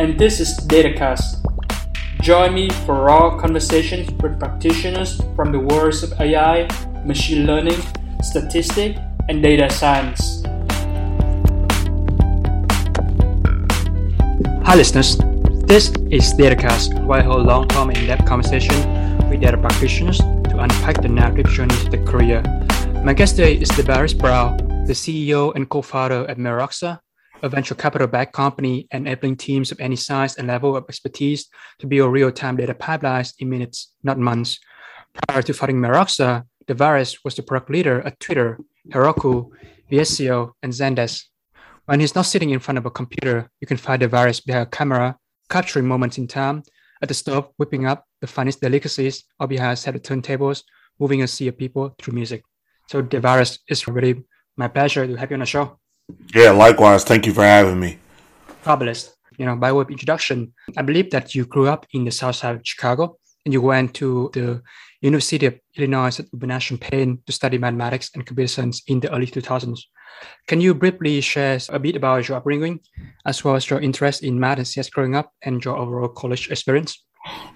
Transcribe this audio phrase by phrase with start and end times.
[0.00, 1.44] and this is DataCast.
[2.22, 6.66] Join me for raw conversations with practitioners from the worlds of AI,
[7.04, 7.78] machine learning,
[8.22, 10.42] statistics, and data science.
[14.64, 15.18] Hi, listeners.
[15.68, 18.76] This is DataCast, where I hold long-term in-depth conversation
[19.28, 22.40] with data practitioners to unpack the narrative journey to the career.
[23.04, 27.00] My guest today is DeVaris Brown, the CEO and co-founder at Meroxa,
[27.42, 32.12] a venture capital-backed company enabling teams of any size and level of expertise to build
[32.12, 34.58] real-time data pipelines in minutes, not months.
[35.26, 39.50] Prior to founding Meroxa, DeVaris was the product leader at Twitter, Heroku,
[39.90, 41.24] VSCO, and Zendesk.
[41.86, 44.70] When he's not sitting in front of a computer, you can find DeVaris behind a
[44.70, 45.16] camera
[45.48, 46.62] capturing moments in time,
[47.02, 50.62] at the stove whipping up the funniest delicacies, or behind a set of turntables,
[50.98, 52.44] moving a sea of people through music.
[52.88, 54.22] So, DeVaris, it's really
[54.56, 55.79] my pleasure to have you on the show.
[56.34, 57.04] Yeah, likewise.
[57.04, 57.98] Thank you for having me.
[58.62, 59.12] Fabulous.
[59.38, 62.36] You know, by way of introduction, I believe that you grew up in the south
[62.36, 64.62] side of Chicago and you went to the
[65.00, 69.80] University of Illinois at Urbana-Champaign to study mathematics and computer science in the early 2000s.
[70.46, 72.80] Can you briefly share a bit about your upbringing,
[73.24, 76.50] as well as your interest in math and CS growing up, and your overall college
[76.50, 77.02] experience?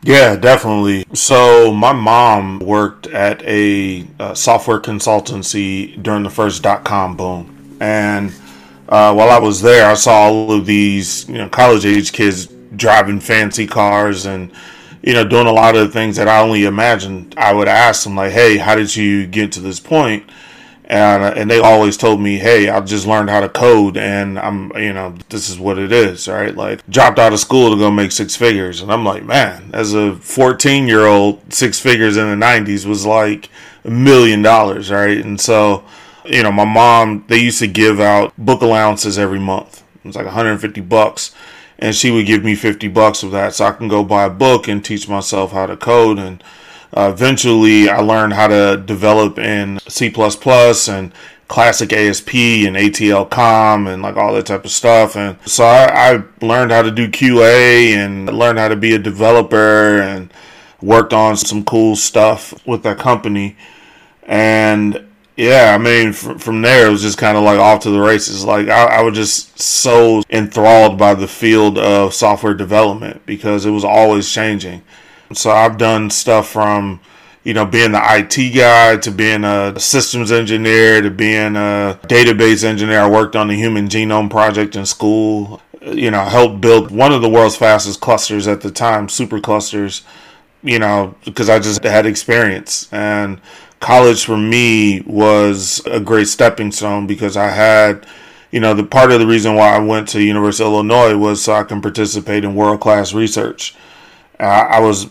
[0.03, 1.05] Yeah, definitely.
[1.13, 7.77] So, my mom worked at a, a software consultancy during the first dot com boom.
[7.81, 8.33] And
[8.89, 12.47] uh, while I was there, I saw all of these you know, college age kids
[12.77, 14.51] driving fancy cars and
[15.03, 17.35] you know doing a lot of the things that I only imagined.
[17.37, 20.29] I would ask them like, "Hey, how did you get to this point?"
[20.87, 24.39] and uh, and they always told me, "Hey, I just learned how to code, and
[24.39, 27.77] I'm, you know, this is what it is, right?" Like dropped out of school to
[27.77, 32.17] go make six figures, and I'm like, man, as a 14 year old, six figures
[32.17, 33.49] in the 90s was like
[33.85, 35.19] a million dollars, right?
[35.19, 35.85] And so,
[36.25, 39.83] you know, my mom they used to give out book allowances every month.
[39.97, 41.35] It was like 150 bucks,
[41.79, 44.31] and she would give me 50 bucks of that, so I can go buy a
[44.31, 46.43] book and teach myself how to code and
[46.97, 51.13] uh, eventually, I learned how to develop in C and
[51.49, 55.17] classic ASP and ATL com and like all that type of stuff.
[55.17, 58.99] And so I, I, learned how to do QA and learned how to be a
[58.99, 60.33] developer and
[60.81, 63.57] worked on some cool stuff with that company.
[64.23, 65.05] And
[65.37, 68.01] yeah, I mean, f- from there, it was just kind of like off to the
[68.01, 68.45] races.
[68.45, 73.71] Like, I, I was just so enthralled by the field of software development because it
[73.71, 74.83] was always changing.
[75.33, 77.01] So I've done stuff from,
[77.43, 82.63] you know, being the IT guy to being a systems engineer to being a database
[82.63, 83.01] engineer.
[83.01, 85.61] I worked on the Human Genome Project in school.
[85.83, 90.03] You know, helped build one of the world's fastest clusters at the time, super clusters.
[90.63, 93.39] You know, because I just had experience and
[93.85, 98.07] college for me was a great stepping stone because I had
[98.51, 101.43] you know the part of the reason why I went to University of Illinois was
[101.45, 103.77] so I can participate in world class research
[104.39, 105.07] I was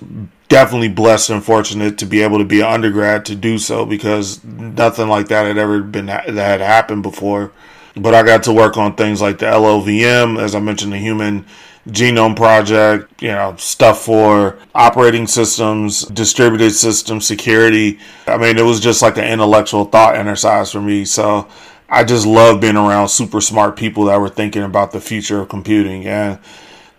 [0.50, 4.44] definitely blessed and fortunate to be able to be an undergrad to do so because
[4.44, 7.52] nothing like that had ever been that had happened before.
[7.96, 11.46] But I got to work on things like the LLVM, as I mentioned, the Human
[11.88, 18.00] Genome Project, you know, stuff for operating systems, distributed system security.
[18.26, 21.04] I mean, it was just like an intellectual thought exercise for me.
[21.04, 21.48] So
[21.90, 25.50] I just love being around super smart people that were thinking about the future of
[25.50, 26.06] computing.
[26.06, 26.40] And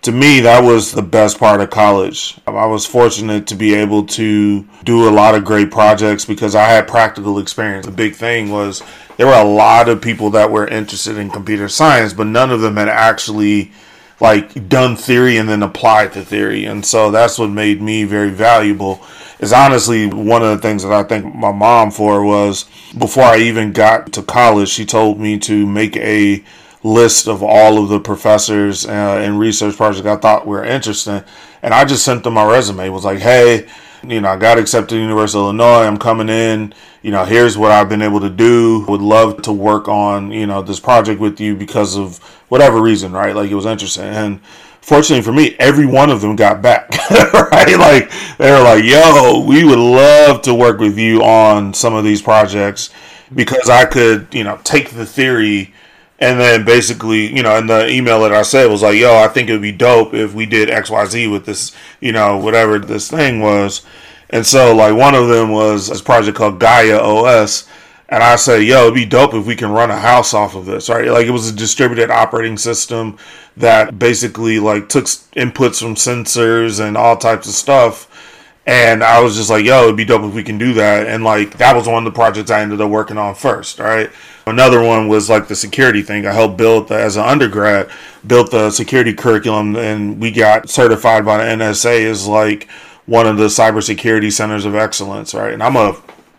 [0.03, 2.37] to me, that was the best part of college.
[2.47, 6.65] I was fortunate to be able to do a lot of great projects because I
[6.65, 7.87] had practical experience.
[7.87, 8.83] The big thing was
[9.17, 12.61] there were a lot of people that were interested in computer science, but none of
[12.61, 13.73] them had actually
[14.21, 16.65] like done theory and then applied the theory.
[16.65, 19.01] And so that's what made me very valuable.
[19.41, 22.65] Is honestly one of the things that I thank my mom for was
[22.97, 26.45] before I even got to college, she told me to make a
[26.83, 31.25] list of all of the professors uh, and research projects I thought were interesting.
[31.63, 32.89] And I just sent them my resume.
[32.91, 33.67] Was like, hey,
[34.09, 35.85] you know, I got accepted to University of Illinois.
[35.85, 36.75] I'm coming in.
[37.03, 38.85] You know, here's what I've been able to do.
[38.89, 42.19] Would love to work on, you know, this project with you because of
[42.49, 43.35] whatever reason, right?
[43.35, 44.05] Like it was interesting.
[44.05, 44.45] And
[44.81, 47.77] fortunately for me, every one of them got back, right?
[47.79, 52.05] Like they were like, yo, we would love to work with you on some of
[52.05, 52.91] these projects
[53.35, 55.75] because I could, you know, take the theory
[56.25, 59.29] And then basically, you know, in the email that I said was like, yo, I
[59.29, 63.11] think it would be dope if we did XYZ with this, you know, whatever this
[63.11, 63.83] thing was.
[64.31, 67.69] And so, like, one of them was this project called Gaia OS.
[68.09, 70.65] And I said, yo, it'd be dope if we can run a house off of
[70.65, 71.11] this, right?
[71.11, 73.19] Like, it was a distributed operating system
[73.59, 78.09] that basically, like, took inputs from sensors and all types of stuff.
[78.65, 81.07] And I was just like, yo, it'd be dope if we can do that.
[81.07, 84.11] And, like, that was one of the projects I ended up working on first, right?
[84.47, 86.27] Another one was like the security thing.
[86.27, 87.89] I helped build as an undergrad,
[88.27, 92.69] built the security curriculum, and we got certified by the NSA as like
[93.07, 95.53] one of the cybersecurity centers of excellence, right?
[95.53, 95.95] And I'm a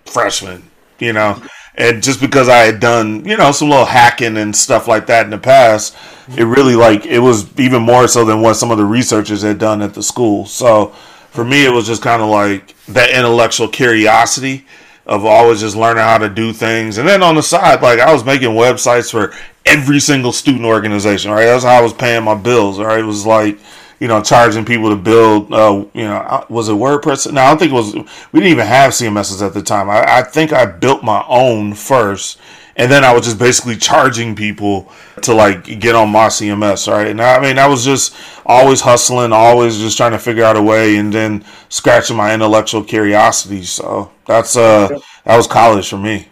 [0.06, 0.70] freshman,
[1.00, 1.42] you know,
[1.78, 5.26] and just because I had done, you know, some little hacking and stuff like that
[5.26, 5.96] in the past,
[6.38, 9.60] it really like it was even more so than what some of the researchers had
[9.60, 10.46] done at the school.
[10.46, 10.88] So
[11.32, 14.66] for me, it was just kind of like that intellectual curiosity
[15.06, 16.98] of always just learning how to do things.
[16.98, 19.34] And then on the side, like I was making websites for
[19.66, 21.46] every single student organization, right?
[21.46, 23.00] That's how I was paying my bills, right?
[23.00, 23.60] It was like,
[24.00, 27.32] you know, charging people to build, uh, you know, was it WordPress?
[27.32, 29.90] No, I don't think it was, we didn't even have CMSs at the time.
[29.90, 32.40] I, I think I built my own first
[32.76, 34.92] and then I was just basically charging people
[35.22, 37.08] to like get on my CMS, right?
[37.08, 40.62] And I mean, I was just always hustling, always just trying to figure out a
[40.62, 43.64] way, and then scratching my intellectual curiosity.
[43.64, 46.28] So that's uh, that was college for me.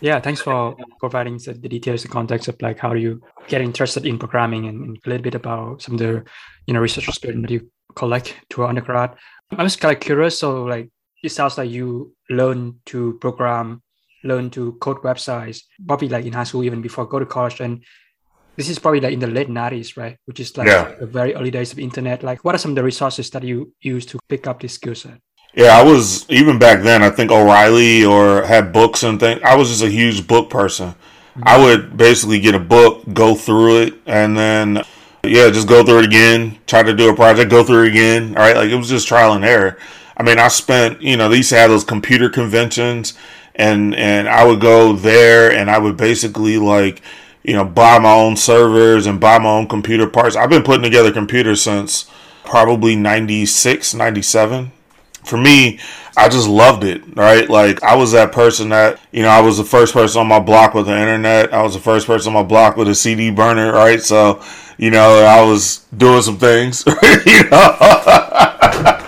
[0.00, 4.18] Yeah, thanks for providing the, details, the context of like how you get interested in
[4.18, 6.24] programming, and, and a little bit about some of the
[6.66, 9.14] you know research experience that you collect to undergrad.
[9.56, 10.38] I was kind of curious.
[10.38, 10.90] So like,
[11.22, 13.82] it sounds like you learn to program
[14.26, 17.60] learn to code websites, probably like in high school, even before go to college.
[17.60, 17.84] And
[18.56, 20.18] this is probably like in the late 90s, right?
[20.24, 20.94] Which is like yeah.
[20.98, 22.22] the very early days of internet.
[22.22, 24.94] Like, what are some of the resources that you use to pick up this skill
[24.94, 25.20] set?
[25.54, 27.02] Yeah, I was even back then.
[27.02, 29.40] I think O'Reilly or had books and things.
[29.42, 30.88] I was just a huge book person.
[30.88, 31.42] Mm-hmm.
[31.46, 34.82] I would basically get a book, go through it, and then
[35.24, 36.58] yeah, just go through it again.
[36.66, 38.36] Try to do a project, go through it again.
[38.36, 39.78] All right, like it was just trial and error.
[40.16, 43.14] I mean, I spent you know they used to have those computer conventions,
[43.56, 47.02] and and I would go there and I would basically like
[47.42, 50.36] you know buy my own servers and buy my own computer parts.
[50.36, 52.10] I've been putting together computers since
[52.44, 54.72] probably 96, 97.
[55.24, 55.80] For me,
[56.16, 57.48] I just loved it, right?
[57.50, 60.38] Like I was that person that, you know, I was the first person on my
[60.38, 61.52] block with the internet.
[61.52, 64.00] I was the first person on my block with a CD burner, right?
[64.00, 64.42] So,
[64.78, 66.84] you know, I was doing some things,
[67.26, 68.45] you know.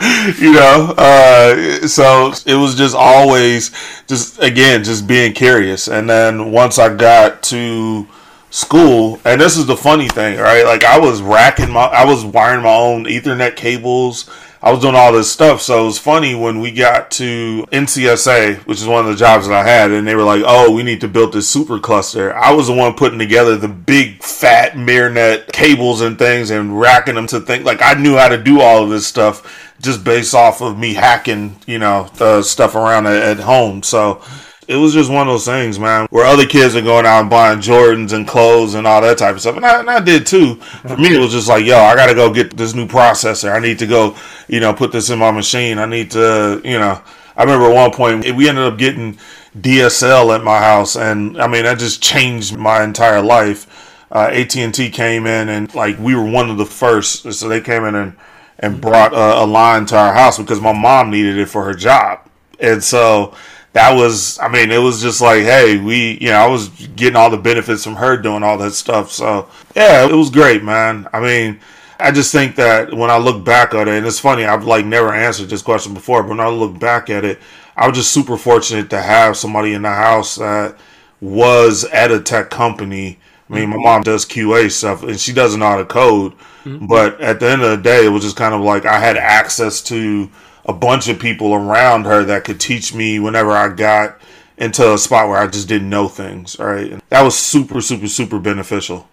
[0.39, 3.71] you know, uh, so it was just always
[4.07, 5.89] just again just being curious.
[5.89, 8.07] And then once I got to
[8.51, 10.65] school, and this is the funny thing, right?
[10.65, 14.31] Like I was racking my, I was wiring my own Ethernet cables.
[14.61, 15.63] I was doing all this stuff.
[15.63, 19.47] So it was funny when we got to NCSA, which is one of the jobs
[19.47, 22.35] that I had, and they were like, oh, we need to build this super cluster.
[22.35, 27.15] I was the one putting together the big fat Myrinet cables and things and racking
[27.15, 30.35] them to think like I knew how to do all of this stuff just based
[30.35, 33.83] off of me hacking, you know, the stuff around at, at home.
[33.83, 34.23] So
[34.69, 37.31] it was just one of those things, man, where other kids are going out and
[37.31, 39.57] buying Jordans and clothes and all that type of stuff.
[39.57, 40.57] And I, and I did too.
[40.57, 43.51] For me, it was just like, yo, I got to go get this new processor.
[43.51, 44.15] I need to go,
[44.47, 45.79] you know, put this in my machine.
[45.79, 47.01] I need to, you know,
[47.35, 49.19] I remember at one point we ended up getting
[49.59, 50.97] DSL at my house.
[50.97, 53.87] And I mean, that just changed my entire life.
[54.13, 57.33] Uh, AT&T came in and like we were one of the first.
[57.33, 58.17] So they came in and
[58.59, 61.75] and brought a, a line to our house because my mom needed it for her
[61.75, 62.21] job.
[62.61, 63.35] And so
[63.73, 67.17] that was, I mean, it was just like, hey, we, you know, I was getting
[67.17, 69.13] all the benefits from her doing all that stuff.
[69.13, 71.09] So yeah, it was great, man.
[71.13, 71.61] I mean,
[72.01, 74.87] I just think that when I look back at it, and it's funny, I've like
[74.87, 77.41] never answered this question before, but when I look back at it,
[77.77, 80.77] I was just super fortunate to have somebody in the house that
[81.21, 83.19] was at a tech company.
[83.51, 86.33] I mean, my mom does QA stuff and she doesn't know how to code.
[86.65, 86.87] Mm-hmm.
[86.87, 89.17] But at the end of the day, it was just kind of like I had
[89.17, 90.31] access to
[90.67, 94.21] a bunch of people around her that could teach me whenever I got
[94.59, 96.59] into a spot where I just didn't know things.
[96.59, 99.09] Right, and that was super, super, super beneficial.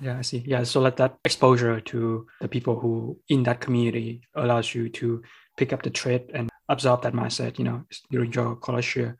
[0.00, 0.42] Yeah, I see.
[0.46, 5.22] Yeah, so like that exposure to the people who in that community allows you to
[5.56, 7.58] pick up the trade and absorb that mindset.
[7.58, 9.18] You know, during your college year.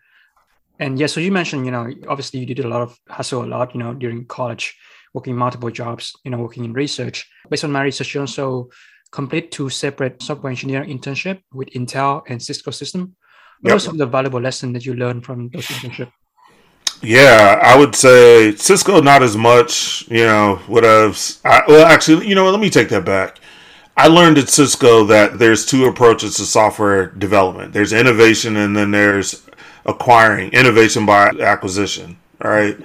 [0.78, 3.46] And yeah, so you mentioned, you know, obviously you did a lot of hustle a
[3.46, 4.76] lot, you know, during college
[5.14, 7.28] working multiple jobs, you know, working in research.
[7.48, 8.70] Based on my research, you also
[9.10, 13.14] complete two separate software engineering internship with Intel and Cisco system.
[13.60, 13.76] What yep.
[13.76, 16.12] are some of the valuable lessons that you learned from those internships?
[17.02, 20.08] Yeah, I would say Cisco not as much.
[20.08, 21.20] You know, would have.
[21.44, 23.38] I, well, actually, you know, let me take that back.
[23.96, 27.72] I learned at Cisco that there's two approaches to software development.
[27.72, 29.44] There's innovation, and then there's
[29.86, 32.16] acquiring innovation by acquisition.
[32.38, 32.76] Right.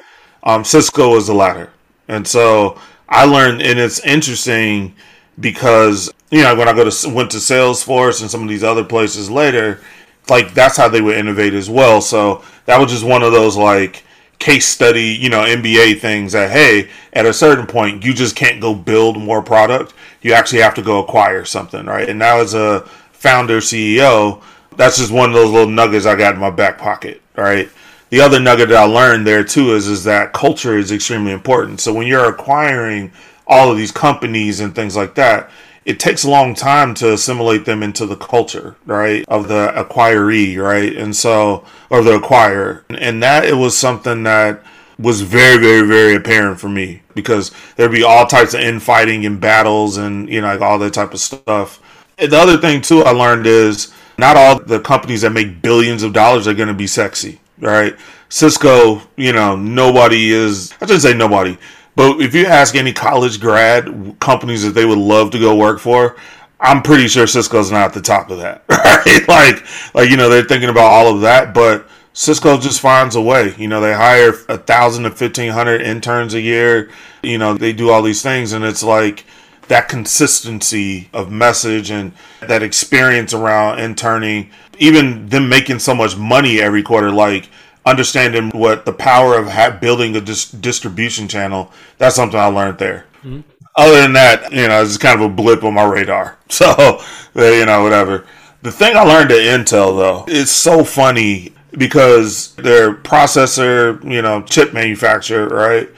[0.43, 1.71] Um, Cisco was the latter.
[2.07, 4.95] And so I learned, and it's interesting
[5.39, 8.83] because you know when I go to went to Salesforce and some of these other
[8.83, 9.81] places later,
[10.29, 12.01] like that's how they would innovate as well.
[12.01, 14.03] So that was just one of those like
[14.39, 18.61] case study, you know, MBA things that hey, at a certain point you just can't
[18.61, 19.93] go build more product.
[20.21, 22.07] You actually have to go acquire something, right?
[22.09, 24.41] And now as a founder CEO,
[24.77, 27.69] that's just one of those little nuggets I got in my back pocket, right?
[28.09, 31.81] The other nugget that I learned there too is is that culture is extremely important.
[31.81, 33.11] So when you're acquiring
[33.45, 35.49] all of these companies and things like that,
[35.83, 40.57] it takes a long time to assimilate them into the culture, right, of the acquiree,
[40.57, 44.63] right, and so or the acquirer, and that it was something that
[44.99, 49.39] was very, very, very apparent for me because there'd be all types of infighting and
[49.39, 51.81] battles and you know like all that type of stuff.
[52.17, 56.03] And the other thing too I learned is not all the companies that make billions
[56.03, 57.95] of dollars are going to be sexy, right?
[58.29, 60.73] Cisco, you know, nobody is.
[60.81, 61.57] I shouldn't say nobody.
[61.95, 65.79] But if you ask any college grad companies that they would love to go work
[65.79, 66.15] for,
[66.59, 69.27] I'm pretty sure Cisco's not at the top of that, right?
[69.27, 73.21] like, like you know, they're thinking about all of that, but Cisco just finds a
[73.21, 73.53] way.
[73.57, 76.89] You know, they hire a thousand to fifteen hundred interns a year.
[77.21, 79.25] You know, they do all these things, and it's like
[79.67, 86.61] that consistency of message and that experience around interning, even them making so much money
[86.61, 87.49] every quarter, like
[87.85, 91.71] understanding what the power of ha- building a dis- distribution channel.
[91.97, 93.05] That's something I learned there.
[93.23, 93.41] Mm-hmm.
[93.75, 96.37] Other than that, you know, it's kind of a blip on my radar.
[96.49, 97.01] So,
[97.35, 98.25] you know, whatever.
[98.63, 104.41] The thing I learned at Intel though, it's so funny because they're processor, you know,
[104.41, 105.89] chip manufacturer, right?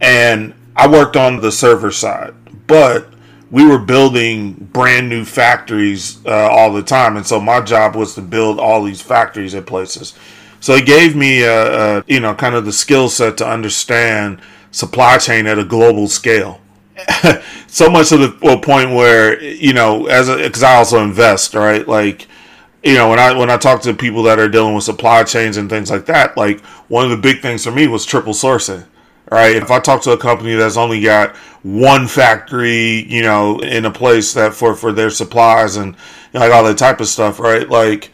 [0.00, 2.34] And I worked on the server side,
[2.70, 3.12] but
[3.50, 8.14] we were building brand new factories uh, all the time, and so my job was
[8.14, 10.14] to build all these factories at places.
[10.60, 14.40] So it gave me, a, a you know, kind of the skill set to understand
[14.70, 16.60] supply chain at a global scale.
[17.66, 21.86] so much to the point where you know, as because I also invest, right?
[21.88, 22.28] Like,
[22.84, 25.56] you know, when I when I talk to people that are dealing with supply chains
[25.56, 28.86] and things like that, like one of the big things for me was triple sourcing.
[29.30, 29.54] Right.
[29.54, 33.90] If I talk to a company that's only got one factory, you know, in a
[33.90, 36.00] place that for for their supplies and you
[36.34, 37.68] know, like all that type of stuff, right?
[37.68, 38.10] Like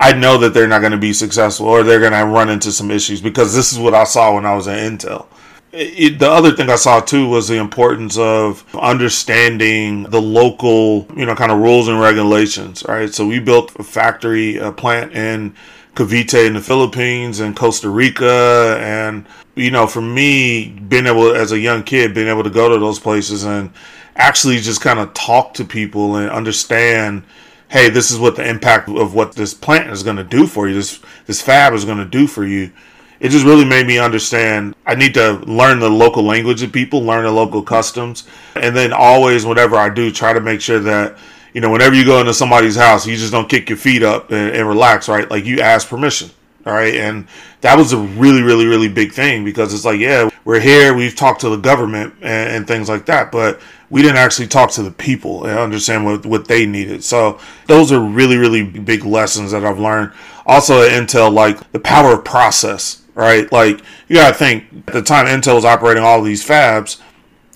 [0.00, 2.70] I know that they're not going to be successful or they're going to run into
[2.70, 5.26] some issues because this is what I saw when I was at Intel.
[5.72, 11.26] It, the other thing I saw too was the importance of understanding the local, you
[11.26, 13.12] know, kind of rules and regulations, right?
[13.12, 15.54] So we built a factory, a plant in
[15.98, 18.78] Cavite in the Philippines and Costa Rica.
[18.80, 19.26] And,
[19.56, 22.78] you know, for me, being able, as a young kid, being able to go to
[22.78, 23.72] those places and
[24.14, 27.24] actually just kind of talk to people and understand
[27.70, 30.68] hey, this is what the impact of what this plant is going to do for
[30.68, 30.74] you.
[30.74, 32.72] This this fab is going to do for you.
[33.20, 37.02] It just really made me understand I need to learn the local language of people,
[37.02, 41.18] learn the local customs, and then always, whatever I do, try to make sure that
[41.54, 44.30] you know whenever you go into somebody's house, you just don't kick your feet up
[44.30, 45.30] and, and relax, right?
[45.30, 46.30] Like you ask permission.
[46.66, 46.96] All right.
[46.96, 47.26] And
[47.62, 50.92] that was a really, really, really big thing because it's like, yeah, we're here.
[50.92, 53.32] We've talked to the government and, and things like that.
[53.32, 57.02] But we didn't actually talk to the people and understand what, what they needed.
[57.04, 60.12] So those are really, really big lessons that I've learned.
[60.44, 63.50] Also at Intel, like the power of process, right?
[63.50, 67.00] Like you got to think at the time Intel was operating all these fabs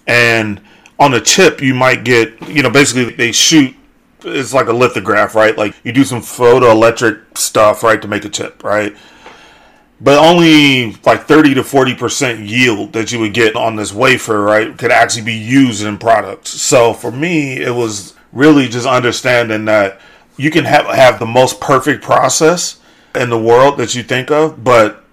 [0.06, 0.60] and
[0.98, 3.74] on a chip, you might get, you know, basically they shoot
[4.24, 5.56] it's like a lithograph, right?
[5.56, 8.96] Like you do some photoelectric stuff, right, to make a chip, right?
[10.00, 14.76] But only like 30 to 40% yield that you would get on this wafer, right,
[14.76, 16.50] could actually be used in products.
[16.50, 20.00] So for me, it was really just understanding that
[20.36, 22.80] you can have, have the most perfect process
[23.14, 25.04] in the world that you think of, but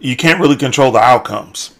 [0.00, 1.74] you can't really control the outcomes.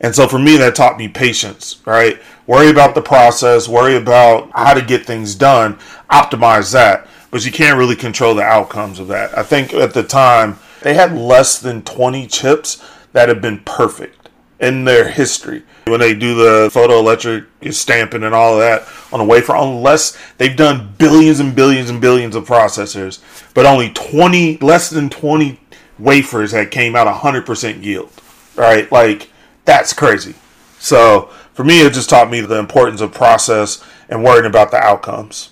[0.00, 2.20] And so for me, that taught me patience, right?
[2.46, 5.78] Worry about the process, worry about how to get things done,
[6.10, 9.36] optimize that, but you can't really control the outcomes of that.
[9.36, 12.82] I think at the time, they had less than 20 chips
[13.12, 14.28] that have been perfect
[14.60, 15.62] in their history.
[15.86, 20.56] When they do the photoelectric stamping and all of that on a wafer, unless they've
[20.56, 23.20] done billions and billions and billions of processors,
[23.54, 25.60] but only 20, less than 20
[25.98, 28.10] wafers that came out 100% yield,
[28.56, 28.90] right?
[28.90, 29.30] Like,
[29.64, 30.34] that's crazy.
[30.78, 34.78] So for me, it just taught me the importance of process and worrying about the
[34.78, 35.50] outcomes.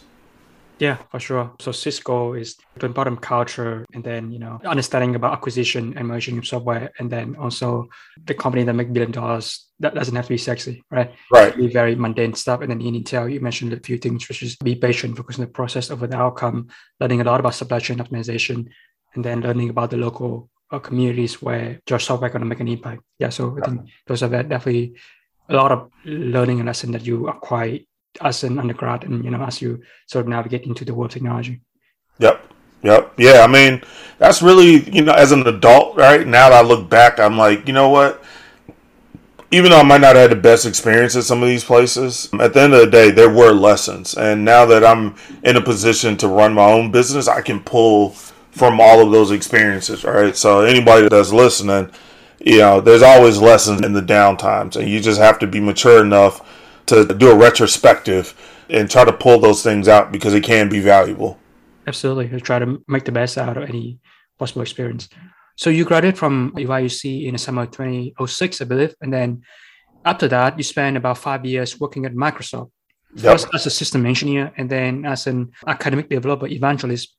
[0.79, 1.53] Yeah, for sure.
[1.61, 6.39] So Cisco is the bottom culture and then, you know, understanding about acquisition and merging
[6.39, 6.91] of software.
[6.99, 7.89] And then also
[8.25, 11.15] the company that make billion dollars, that doesn't have to be sexy, right?
[11.31, 11.57] Right.
[11.57, 12.61] Be very mundane stuff.
[12.61, 15.45] And then in Intel, you mentioned a few things, which is be patient, focus on
[15.45, 18.69] the process over the outcome, learning a lot about supply chain optimization,
[19.15, 22.69] and then learning about the local uh, communities where your software going to make an
[22.69, 23.03] impact.
[23.19, 24.97] Yeah, so I think those are definitely
[25.49, 27.79] a lot of learning and lesson that you acquire
[28.21, 31.15] as an undergrad and you know as you sort of navigate into the world of
[31.15, 31.61] technology.
[32.19, 32.53] Yep.
[32.83, 33.15] Yep.
[33.17, 33.41] Yeah.
[33.41, 33.83] I mean,
[34.19, 36.27] that's really, you know, as an adult, right?
[36.27, 38.23] Now that I look back, I'm like, you know what?
[39.51, 42.29] Even though I might not have had the best experience at some of these places,
[42.41, 44.15] at the end of the day, there were lessons.
[44.15, 48.11] And now that I'm in a position to run my own business, I can pull
[48.51, 50.37] from all of those experiences, right?
[50.37, 51.91] So anybody that's listening,
[52.41, 56.05] you know, there's always lessons in the downtimes, and you just have to be mature
[56.05, 56.41] enough
[56.87, 58.35] to do a retrospective
[58.69, 61.39] and try to pull those things out because it can be valuable.
[61.87, 62.29] Absolutely.
[62.29, 63.99] To try to make the best out of any
[64.39, 65.09] possible experience.
[65.57, 68.95] So you graduated from UIUC in the summer of 2006, I believe.
[69.01, 69.43] And then
[70.05, 72.71] after that, you spent about five years working at Microsoft.
[73.15, 73.25] Yep.
[73.25, 77.15] First as a system engineer and then as an academic developer evangelist.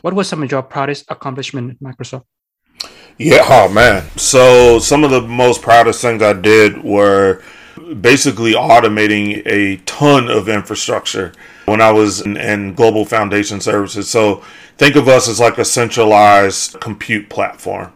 [0.00, 2.24] What was some of your proudest accomplishment at Microsoft?
[3.18, 4.08] Yeah, oh man.
[4.16, 7.42] So some of the most proudest things I did were
[8.00, 11.32] basically automating a ton of infrastructure
[11.64, 14.08] when I was in, in, global foundation services.
[14.08, 14.42] So
[14.76, 17.92] think of us as like a centralized compute platform.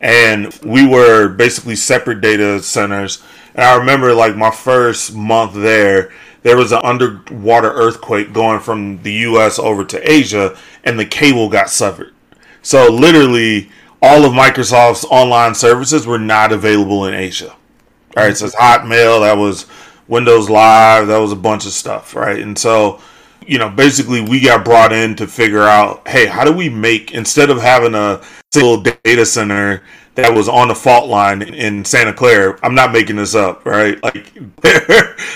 [0.00, 3.22] And we were basically separate data centers.
[3.54, 9.02] And I remember like my first month there, there was an underwater earthquake going from
[9.02, 12.12] the US over to Asia, and the cable got severed.
[12.62, 17.56] So literally, all of Microsoft's online services were not available in Asia.
[18.16, 19.66] All right, so it's Hotmail, that was
[20.08, 22.40] Windows Live, that was a bunch of stuff, right?
[22.40, 22.98] And so,
[23.46, 27.12] you know, basically we got brought in to figure out, hey, how do we make
[27.12, 28.22] instead of having a
[28.54, 29.82] single data center
[30.14, 34.02] that was on the fault line in Santa Clara, I'm not making this up, right?
[34.02, 34.32] Like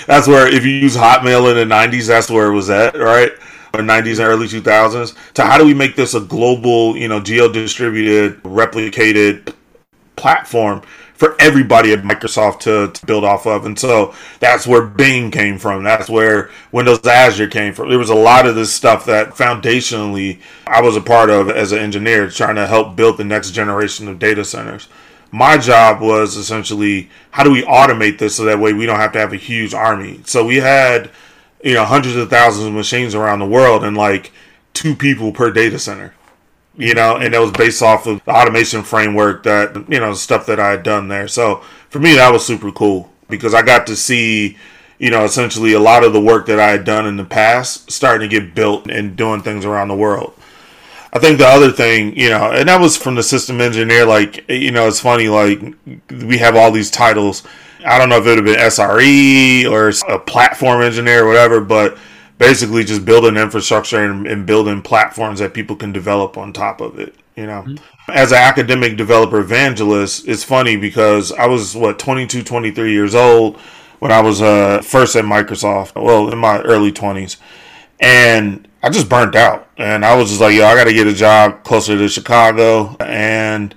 [0.07, 3.31] that's where if you use Hotmail in the 90s, that's where it was at, right?
[3.75, 5.15] Or 90s and early 2000s.
[5.37, 9.53] So how do we make this a global, you know, geo distributed, replicated
[10.15, 10.81] platform
[11.21, 13.63] for everybody at Microsoft to, to, build off of.
[13.63, 15.83] And so that's where Bing came from.
[15.83, 17.89] That's where Windows Azure came from.
[17.89, 21.73] There was a lot of this stuff that foundationally I was a part of as
[21.73, 24.87] an engineer trying to help build the next generation of data centers.
[25.31, 29.11] My job was essentially how do we automate this so that way we don't have
[29.11, 30.21] to have a huge army.
[30.25, 31.11] So we had,
[31.63, 34.31] you know, hundreds of thousands of machines around the world and like
[34.73, 36.15] two people per data center
[36.75, 40.45] you know, and that was based off of the automation framework that, you know, stuff
[40.45, 41.27] that I had done there.
[41.27, 41.57] So
[41.89, 44.57] for me, that was super cool because I got to see,
[44.97, 47.91] you know, essentially a lot of the work that I had done in the past
[47.91, 50.33] starting to get built and doing things around the world.
[51.13, 54.49] I think the other thing, you know, and that was from the system engineer, like,
[54.49, 55.61] you know, it's funny, like,
[56.09, 57.43] we have all these titles.
[57.85, 61.59] I don't know if it would have been SRE or a platform engineer or whatever,
[61.59, 61.97] but
[62.41, 66.97] basically just building infrastructure and, and, building platforms that people can develop on top of
[66.97, 68.11] it you know mm-hmm.
[68.11, 73.57] as an academic developer evangelist it's funny because i was what 22 23 years old
[73.99, 77.37] when i was uh, first at microsoft well in my early 20s
[77.99, 81.13] and i just burnt out and i was just like yo i gotta get a
[81.13, 83.75] job closer to chicago and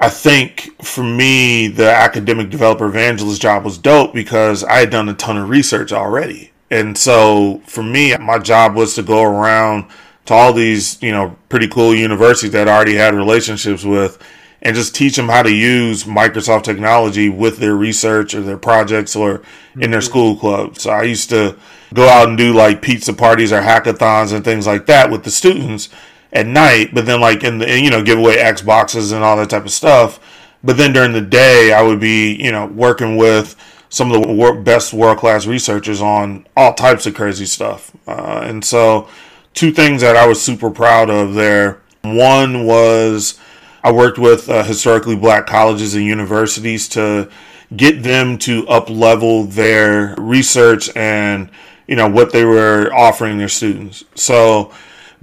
[0.00, 5.08] I think for me, the academic developer evangelist job was dope because I had done
[5.08, 6.51] a ton of research already.
[6.72, 9.84] And so for me, my job was to go around
[10.24, 14.18] to all these, you know, pretty cool universities that I already had relationships with
[14.62, 19.14] and just teach them how to use Microsoft technology with their research or their projects
[19.14, 19.42] or
[19.74, 20.08] in their mm-hmm.
[20.08, 20.82] school clubs.
[20.82, 21.58] So I used to
[21.92, 25.30] go out and do like pizza parties or hackathons and things like that with the
[25.30, 25.90] students
[26.32, 29.50] at night, but then like in the, you know, give away Xboxes and all that
[29.50, 30.20] type of stuff.
[30.64, 33.56] But then during the day, I would be, you know, working with
[33.92, 37.94] some of the best world class researchers on all types of crazy stuff.
[38.08, 39.06] Uh, and so,
[39.52, 41.82] two things that I was super proud of there.
[42.00, 43.38] One was
[43.84, 47.30] I worked with uh, historically black colleges and universities to
[47.76, 51.50] get them to up level their research and
[51.86, 54.04] you know what they were offering their students.
[54.14, 54.72] So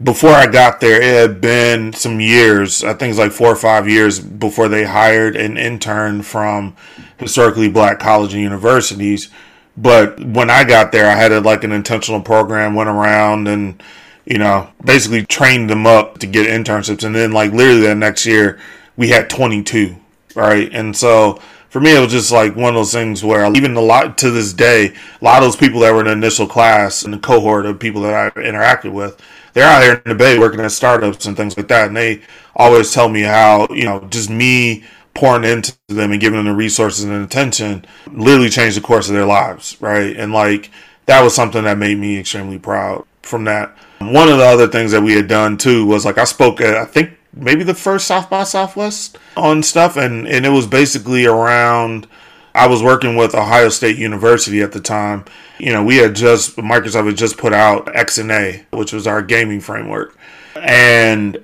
[0.02, 2.84] before I got there, it had been some years.
[2.84, 6.76] I think it's like four or five years before they hired an intern from
[7.18, 9.30] historically black college and universities.
[9.76, 13.82] But when I got there, I had a, like an intentional program, went around and,
[14.26, 17.04] you know, basically trained them up to get internships.
[17.04, 18.60] And then, like, literally that next year,
[18.96, 19.96] we had 22,
[20.36, 20.70] right?
[20.74, 23.82] And so for me, it was just like one of those things where even a
[23.82, 27.04] lot to this day, a lot of those people that were in the initial class
[27.04, 29.22] and the cohort of people that I interacted with,
[29.54, 31.88] they're out here in the Bay working at startups and things like that.
[31.88, 32.22] And they
[32.56, 34.84] always tell me how, you know, just me
[35.14, 39.16] pouring into them and giving them the resources and attention literally changed the course of
[39.16, 40.16] their lives, right?
[40.16, 40.72] And like
[41.06, 43.76] that was something that made me extremely proud from that.
[44.00, 46.76] One of the other things that we had done too was like I spoke at
[46.76, 51.26] I think maybe the first South by Southwest on stuff and and it was basically
[51.26, 52.08] around
[52.54, 55.26] I was working with Ohio State University at the time.
[55.60, 59.62] You know, we had just Microsoft had just put out XNA, which was our gaming
[59.62, 60.18] framework,
[60.56, 61.44] and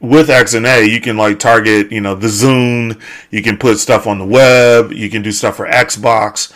[0.00, 3.00] with XNA, you can like target, you know, the Zune.
[3.30, 4.92] You can put stuff on the web.
[4.92, 6.52] You can do stuff for Xbox.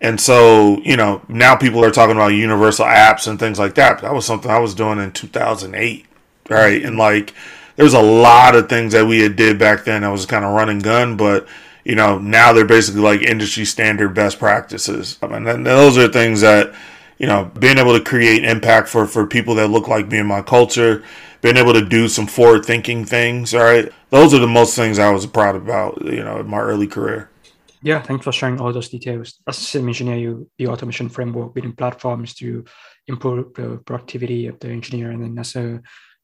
[0.00, 4.00] And so, you know, now people are talking about universal apps and things like that.
[4.02, 6.06] That was something I was doing in 2008,
[6.48, 6.84] right?
[6.84, 7.34] And like,
[7.76, 10.54] there's a lot of things that we had did back then that was kind of
[10.54, 11.46] running gun, but
[11.84, 15.18] you know, now they're basically like industry standard best practices.
[15.22, 16.74] I mean, those are things that,
[17.18, 20.26] you know, being able to create impact for, for people that look like me in
[20.26, 21.02] my culture,
[21.40, 23.92] being able to do some forward thinking things, all right?
[24.10, 27.30] Those are the most things I was proud about, you know, in my early career.
[27.84, 29.40] Yeah, thanks for sharing all those details.
[29.48, 32.64] As I mentioned, you the automation framework building platforms to
[33.08, 35.82] improve the productivity of the engineer, and then as a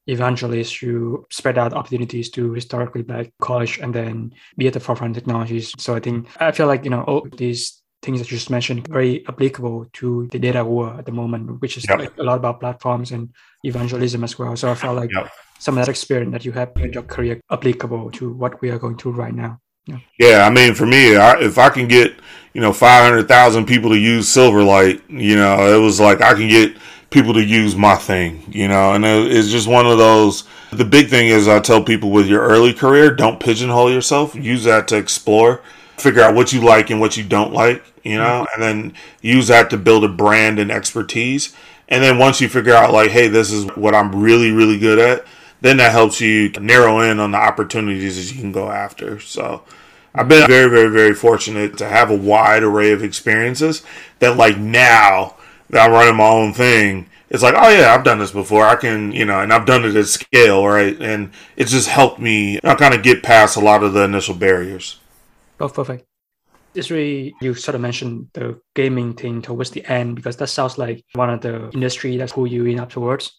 [0.08, 5.16] evangelist, you spread out opportunities to historically black college and then be at the forefront
[5.16, 5.72] of technologies.
[5.78, 8.86] So I think I feel like you know all these things that you just mentioned
[8.88, 11.98] very applicable to the data war at the moment, which is yep.
[11.98, 13.28] like a lot about platforms and
[13.64, 14.56] evangelism as well.
[14.56, 15.30] So I felt like yep.
[15.58, 18.78] some of that experience that you have in your career applicable to what we are
[18.78, 19.60] going through right now.
[19.86, 19.98] Yeah.
[20.18, 22.14] yeah, I mean, for me, I, if I can get
[22.52, 26.34] you know five hundred thousand people to use Silverlight, you know, it was like I
[26.34, 26.76] can get
[27.10, 30.44] people to use my thing, you know, and it's just one of those.
[30.72, 34.34] The big thing is I tell people with your early career, don't pigeonhole yourself.
[34.34, 35.62] Use that to explore,
[35.96, 38.62] figure out what you like and what you don't like, you know, mm-hmm.
[38.62, 41.56] and then use that to build a brand and expertise.
[41.88, 44.98] And then once you figure out, like, hey, this is what I'm really, really good
[44.98, 45.24] at,
[45.62, 49.18] then that helps you narrow in on the opportunities that you can go after.
[49.20, 49.62] So
[50.14, 53.82] I've been very, very, very fortunate to have a wide array of experiences
[54.18, 55.36] that, like, now
[55.70, 58.64] that I'm running my own thing, it's like, oh, yeah, I've done this before.
[58.64, 60.96] I can, you know, and I've done it at scale, right?
[61.00, 64.04] And it's just helped me you know, kind of get past a lot of the
[64.04, 64.98] initial barriers.
[65.60, 66.04] Oh, perfect.
[66.74, 70.78] It's really, you sort of mentioned the gaming thing towards the end because that sounds
[70.78, 73.38] like one of the industry that's pull you in afterwards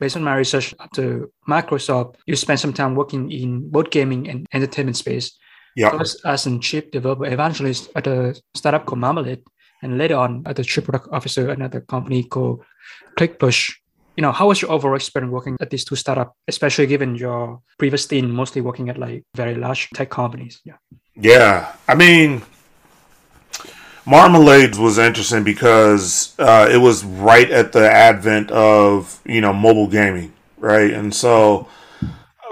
[0.00, 4.46] based on my research after Microsoft, you spent some time working in both gaming and
[4.52, 5.38] entertainment space.
[5.76, 5.90] Yeah.
[5.90, 9.42] First as a chief developer evangelist at a startup called Marmalade,
[9.82, 12.62] and later on at the chief product officer at another company called
[13.16, 13.76] Klick Push.
[14.16, 17.60] You know, how was your overall experience working at these two startups, especially given your
[17.78, 20.60] previous stint mostly working at like very large tech companies?
[20.64, 20.76] Yeah.
[21.14, 21.72] Yeah.
[21.88, 22.42] I mean,
[24.06, 29.86] Marmalades was interesting because uh, it was right at the advent of you know mobile
[29.86, 30.90] gaming, right?
[30.90, 31.68] And so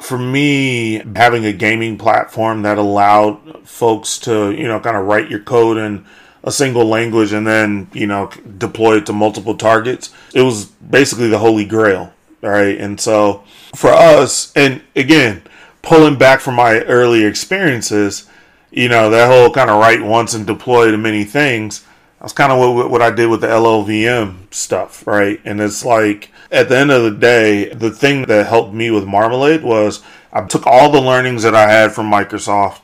[0.00, 5.30] for me, having a gaming platform that allowed folks to you know kind of write
[5.30, 6.06] your code in
[6.44, 11.29] a single language and then you know deploy it to multiple targets, it was basically
[11.29, 12.79] the holy grail, right?
[12.79, 15.42] And so for us, and again,
[15.83, 18.29] pulling back from my early experiences
[18.70, 21.85] you know, that whole kind of write once and deploy to many things.
[22.20, 25.40] That's kind of what, what I did with the LLVM stuff, right?
[25.44, 29.05] And it's like, at the end of the day, the thing that helped me with
[29.05, 32.81] Marmalade was I took all the learnings that I had from Microsoft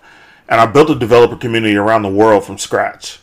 [0.48, 3.20] and I built a developer community around the world from scratch.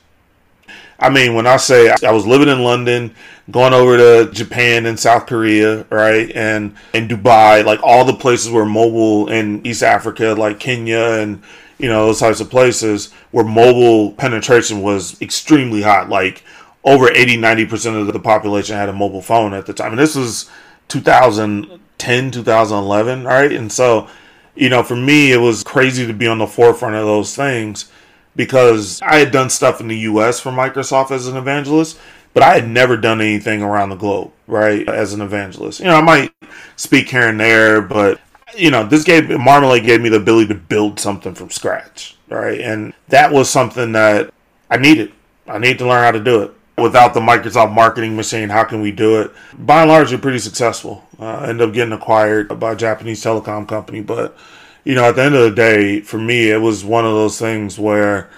[1.01, 3.15] I mean, when I say I was living in London,
[3.49, 8.51] going over to Japan and South Korea, right, and in Dubai, like all the places
[8.51, 11.41] where mobile in East Africa, like Kenya and
[11.81, 16.09] you know, those types of places where mobile penetration was extremely hot.
[16.09, 16.43] Like
[16.83, 19.93] over 80, 90% of the population had a mobile phone at the time.
[19.93, 20.49] And this was
[20.89, 23.51] 2010, 2011, right?
[23.51, 24.07] And so,
[24.53, 27.90] you know, for me, it was crazy to be on the forefront of those things
[28.35, 31.99] because I had done stuff in the US for Microsoft as an evangelist,
[32.33, 35.79] but I had never done anything around the globe, right, as an evangelist.
[35.79, 36.33] You know, I might
[36.75, 38.19] speak here and there, but
[38.55, 42.59] you know, this gave Marmalade gave me the ability to build something from scratch, right?
[42.59, 44.33] And that was something that
[44.69, 45.13] I needed.
[45.47, 46.53] I need to learn how to do it.
[46.77, 49.31] Without the Microsoft marketing machine, how can we do it?
[49.57, 51.05] By and large, we're pretty successful.
[51.19, 54.35] Uh, end up getting acquired by a Japanese telecom company, but
[54.83, 57.39] you know, at the end of the day, for me, it was one of those
[57.39, 58.29] things where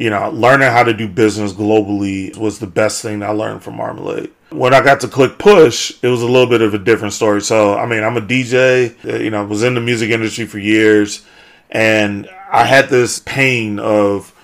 [0.00, 3.76] you know, learning how to do business globally was the best thing I learned from
[3.76, 4.30] Marmalade.
[4.50, 7.42] When I got to Klick Push, it was a little bit of a different story.
[7.42, 10.58] So, I mean, I'm a DJ, uh, you know, was in the music industry for
[10.58, 11.24] years,
[11.70, 14.34] and I had this pain of,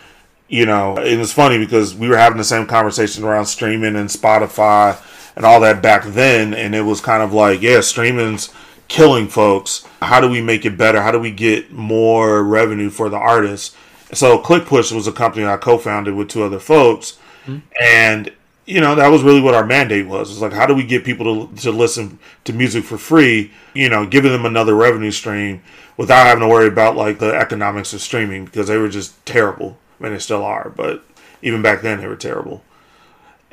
[0.46, 4.10] you know, it was funny because we were having the same conversation around streaming and
[4.10, 5.02] Spotify
[5.36, 8.52] and all that back then, and it was kind of like, yeah, streaming's
[8.88, 9.86] killing folks.
[10.00, 11.02] How do we make it better?
[11.02, 13.76] How do we get more revenue for the artists?
[14.12, 17.58] So Klick Push was a company I co-founded with two other folks, mm-hmm.
[17.82, 18.30] and
[18.64, 20.30] you know that was really what our mandate was.
[20.30, 23.50] It's like how do we get people to to listen to music for free?
[23.74, 25.62] You know, giving them another revenue stream
[25.96, 29.78] without having to worry about like the economics of streaming because they were just terrible.
[29.98, 31.04] I mean, they still are, but
[31.42, 32.62] even back then they were terrible.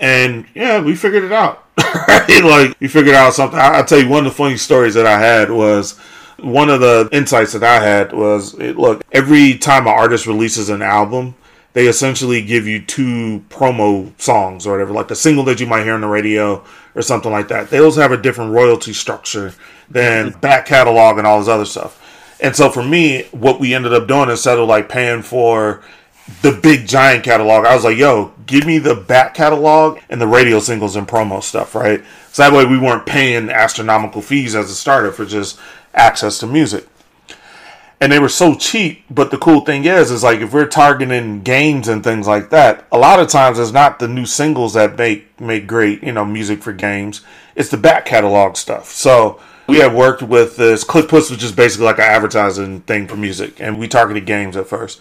[0.04, 1.66] And yeah, we figured it out.
[1.78, 2.44] right?
[2.44, 3.58] Like we figured out something.
[3.58, 5.98] I, will tell you one of the funny stories that I had was
[6.40, 10.68] one of the insights that I had was it, look every time an artist releases
[10.68, 11.36] an album,
[11.72, 15.84] they essentially give you two promo songs or whatever, like the single that you might
[15.84, 17.70] hear on the radio or something like that.
[17.70, 19.54] They also have a different royalty structure
[19.90, 20.40] than mm-hmm.
[20.42, 22.02] back catalog and all this other stuff.
[22.42, 25.82] And so for me, what we ended up doing instead of like paying for
[26.42, 30.28] the big giant catalog, I was like, yo, give me the back catalog and the
[30.28, 32.04] radio singles and promo stuff, right?
[32.32, 35.60] So that way we weren't paying astronomical fees as a starter for just
[35.94, 36.88] access to music.
[38.00, 41.42] And they were so cheap, but the cool thing is, is like if we're targeting
[41.42, 44.98] games and things like that, a lot of times it's not the new singles that
[44.98, 47.22] make make great, you know, music for games.
[47.56, 48.90] It's the back catalog stuff.
[48.90, 53.08] So we have worked with this Klick Push, which is basically like an advertising thing
[53.08, 55.00] for music, and we targeted games at first.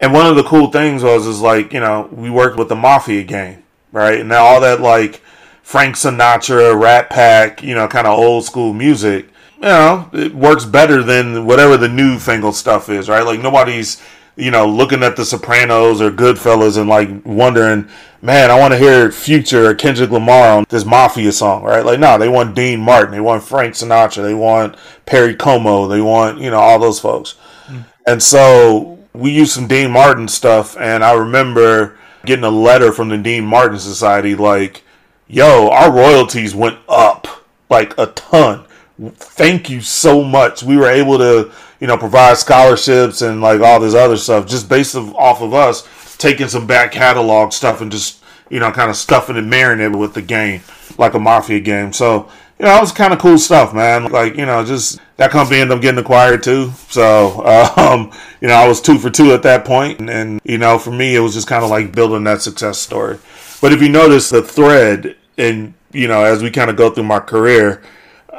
[0.00, 2.76] And one of the cool things was is like you know we worked with the
[2.76, 4.20] Mafia game, right?
[4.20, 5.22] And now all that like
[5.62, 10.64] Frank Sinatra, Rat Pack, you know, kind of old school music you know, it works
[10.64, 13.24] better than whatever the newfangled stuff is, right?
[13.24, 14.00] Like nobody's,
[14.36, 17.88] you know, looking at the Sopranos or Goodfellas and like wondering,
[18.22, 21.84] man, I want to hear Future or Kendrick Lamar on this Mafia song, right?
[21.84, 26.00] Like, no, they want Dean Martin, they want Frank Sinatra, they want Perry Como, they
[26.00, 27.34] want, you know, all those folks.
[27.66, 27.84] Mm.
[28.06, 33.08] And so we used some Dean Martin stuff, and I remember getting a letter from
[33.08, 34.82] the Dean Martin Society like,
[35.26, 37.26] yo, our royalties went up
[37.68, 38.64] like a ton
[38.98, 40.62] thank you so much.
[40.62, 44.68] We were able to, you know, provide scholarships and like all this other stuff just
[44.68, 48.96] based off of us taking some back catalog stuff and just, you know, kind of
[48.96, 50.62] stuffing and marinating with the game
[50.96, 51.92] like a mafia game.
[51.92, 52.28] So,
[52.58, 54.10] you know, it was kind of cool stuff, man.
[54.10, 56.72] Like, you know, just that company ended up getting acquired too.
[56.88, 57.44] So,
[57.76, 60.00] um, you know, I was two for two at that point.
[60.00, 62.78] And, and you know, for me, it was just kind of like building that success
[62.78, 63.18] story.
[63.60, 67.04] But if you notice the thread and, you know, as we kind of go through
[67.04, 67.82] my career,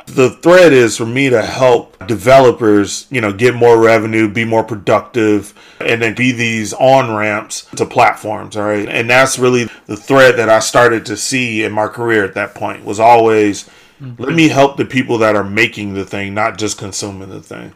[0.05, 4.63] the thread is for me to help developers, you know, get more revenue, be more
[4.63, 8.57] productive, and then be these on ramps to platforms.
[8.57, 8.87] All right.
[8.87, 12.55] And that's really the thread that I started to see in my career at that
[12.55, 14.21] point was always mm-hmm.
[14.21, 17.73] let me help the people that are making the thing, not just consuming the thing.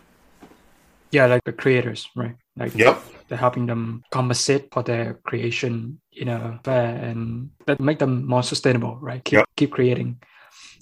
[1.12, 2.36] Yeah, like the creators, right?
[2.58, 3.02] Like yep.
[3.28, 8.44] they're helping them compensate for their creation in a fair and that make them more
[8.44, 9.24] sustainable, right?
[9.24, 9.50] Keep yep.
[9.56, 10.22] keep creating.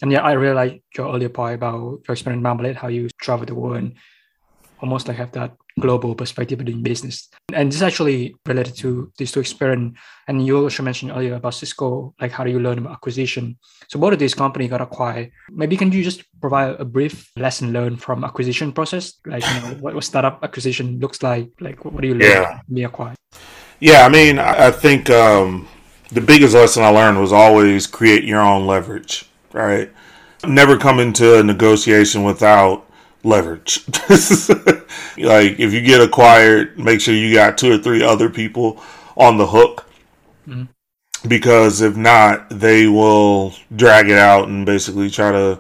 [0.02, 3.10] And yeah, I really like your earlier point about your experience in Marmalade, how you
[3.22, 3.96] travel the world and
[4.80, 7.30] almost like have that global perspective in business.
[7.54, 9.98] And this is actually related to these two experience.
[10.28, 13.58] And you also mentioned earlier about Cisco, like how do you learn about acquisition?
[13.90, 15.32] So both of these companies got acquired.
[15.50, 19.14] Maybe can you just provide a brief lesson learned from acquisition process?
[19.26, 21.50] Like you know, what, what startup acquisition looks like?
[21.60, 22.60] Like what do you learn yeah.
[22.72, 23.18] be acquired?
[23.80, 25.68] Yeah, I mean, I think um,
[26.12, 29.92] the biggest lesson I learned was always create your own leverage right?
[30.46, 32.88] Never come into a negotiation without
[33.24, 33.86] leverage.
[34.10, 38.82] like if you get acquired, make sure you got two or three other people
[39.18, 39.88] on the hook.
[40.48, 40.64] Mm-hmm.
[41.28, 45.60] Because if not, they will drag it out and basically try to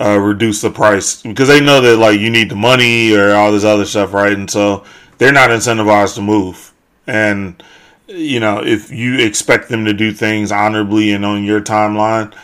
[0.00, 3.52] uh, reduce the price because they know that like you need the money or all
[3.52, 4.32] this other stuff, right?
[4.32, 4.84] And so
[5.18, 6.72] they're not incentivized to move.
[7.06, 7.62] And
[8.08, 12.34] you know, if you expect them to do things honorably and on your timeline,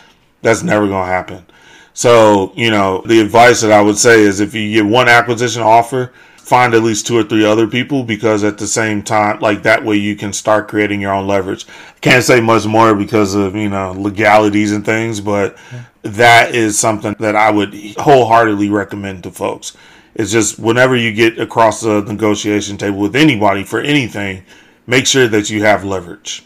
[0.41, 1.45] that's never going to happen.
[1.93, 5.61] So, you know, the advice that I would say is if you get one acquisition
[5.61, 9.63] offer, find at least two or three other people because at the same time, like
[9.63, 11.65] that way you can start creating your own leverage.
[12.01, 15.57] Can't say much more because of, you know, legalities and things, but
[16.01, 19.77] that is something that I would wholeheartedly recommend to folks.
[20.15, 24.43] It's just whenever you get across the negotiation table with anybody for anything,
[24.85, 26.43] make sure that you have leverage.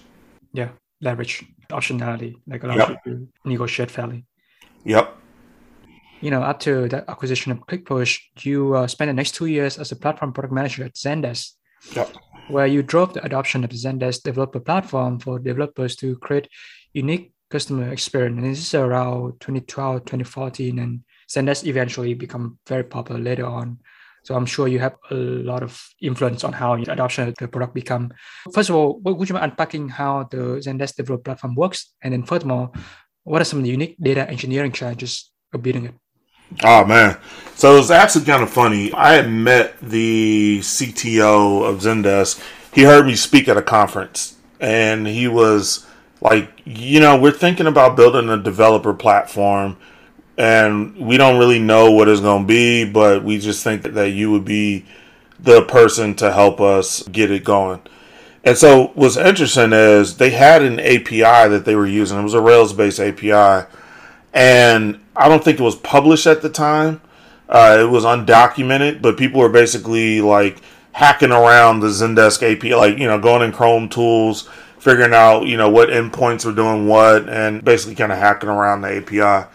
[0.53, 0.69] Yeah,
[1.01, 3.01] leverage optionality, like allows yep.
[3.05, 4.25] you to negotiate fairly.
[4.85, 5.17] Yep.
[6.19, 9.77] You know, after the acquisition of Klick Push, you uh, spent the next two years
[9.77, 11.51] as a platform product manager at Zendesk,
[11.95, 12.09] yep.
[12.47, 16.49] where you drove the adoption of the Zendesk developer platform for developers to create
[16.93, 18.37] unique customer experience.
[18.37, 23.79] And this is around 2012, 2014, and Zendesk eventually become very popular later on.
[24.23, 27.47] So I'm sure you have a lot of influence on how the adoption of the
[27.47, 28.11] product become.
[28.53, 31.93] First of all, would you mind unpacking how the Zendesk developer platform works?
[32.01, 32.71] And then furthermore,
[33.23, 35.93] what are some of the unique data engineering challenges of building it?
[36.63, 37.17] Oh man.
[37.55, 38.93] So it was actually kind of funny.
[38.93, 42.41] I had met the CTO of Zendesk.
[42.73, 45.87] He heard me speak at a conference and he was
[46.21, 49.77] like, you know, we're thinking about building a developer platform
[50.37, 54.11] and we don't really know what it's going to be, but we just think that
[54.11, 54.85] you would be
[55.39, 57.81] the person to help us get it going.
[58.43, 62.19] And so what's interesting is they had an API that they were using.
[62.19, 63.67] It was a Rails based API.
[64.33, 67.01] And I don't think it was published at the time.
[67.49, 70.61] Uh, it was undocumented, but people were basically like
[70.91, 75.55] hacking around the Zendesk API, like, you know, going in Chrome tools, figuring out, you
[75.55, 79.47] know, what endpoints were doing what, and basically kind of hacking around the API.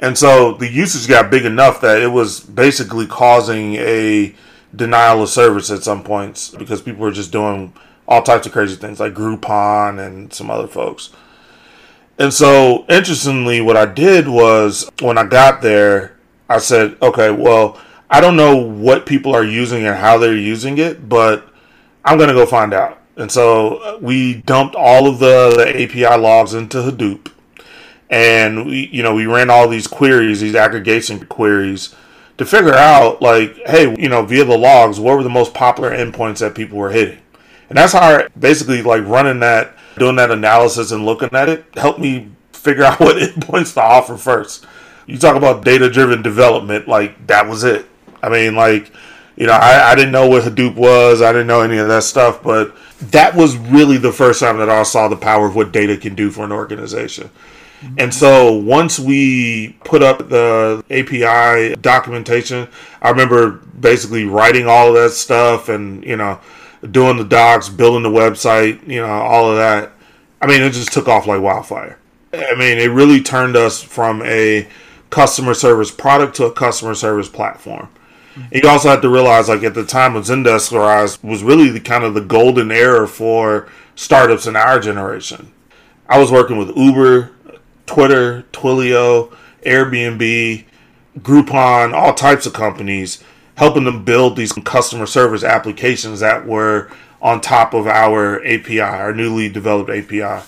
[0.00, 4.34] And so the usage got big enough that it was basically causing a
[4.74, 7.72] denial of service at some points because people were just doing
[8.06, 11.10] all types of crazy things like Groupon and some other folks.
[12.18, 16.16] And so, interestingly, what I did was when I got there,
[16.48, 20.78] I said, okay, well, I don't know what people are using and how they're using
[20.78, 21.48] it, but
[22.04, 23.00] I'm going to go find out.
[23.16, 27.30] And so uh, we dumped all of the, the API logs into Hadoop.
[28.10, 31.94] And we, you know, we ran all these queries, these aggregation queries
[32.38, 35.90] to figure out like, hey, you know, via the logs, what were the most popular
[35.90, 37.18] endpoints that people were hitting?
[37.68, 41.66] And that's how I basically like running that, doing that analysis and looking at it
[41.74, 44.66] helped me figure out what endpoints to offer first.
[45.06, 47.86] You talk about data driven development, like that was it.
[48.22, 48.90] I mean, like,
[49.36, 52.04] you know, I, I didn't know what Hadoop was, I didn't know any of that
[52.04, 52.74] stuff, but
[53.10, 56.14] that was really the first time that I saw the power of what data can
[56.14, 57.28] do for an organization.
[57.98, 62.68] And so once we put up the API documentation,
[63.02, 66.40] I remember basically writing all of that stuff and, you know,
[66.90, 69.92] doing the docs, building the website, you know, all of that.
[70.40, 71.98] I mean, it just took off like wildfire.
[72.32, 74.68] I mean, it really turned us from a
[75.10, 77.88] customer service product to a customer service platform.
[78.50, 82.02] You also have to realize, like at the time of Zendesk was really the kind
[82.02, 85.52] of the golden era for startups in our generation.
[86.08, 87.30] I was working with Uber,
[87.86, 89.32] Twitter, Twilio,
[89.64, 90.64] Airbnb,
[91.20, 93.22] Groupon, all types of companies
[93.56, 96.90] helping them build these customer service applications that were
[97.22, 100.44] on top of our API, our newly developed API.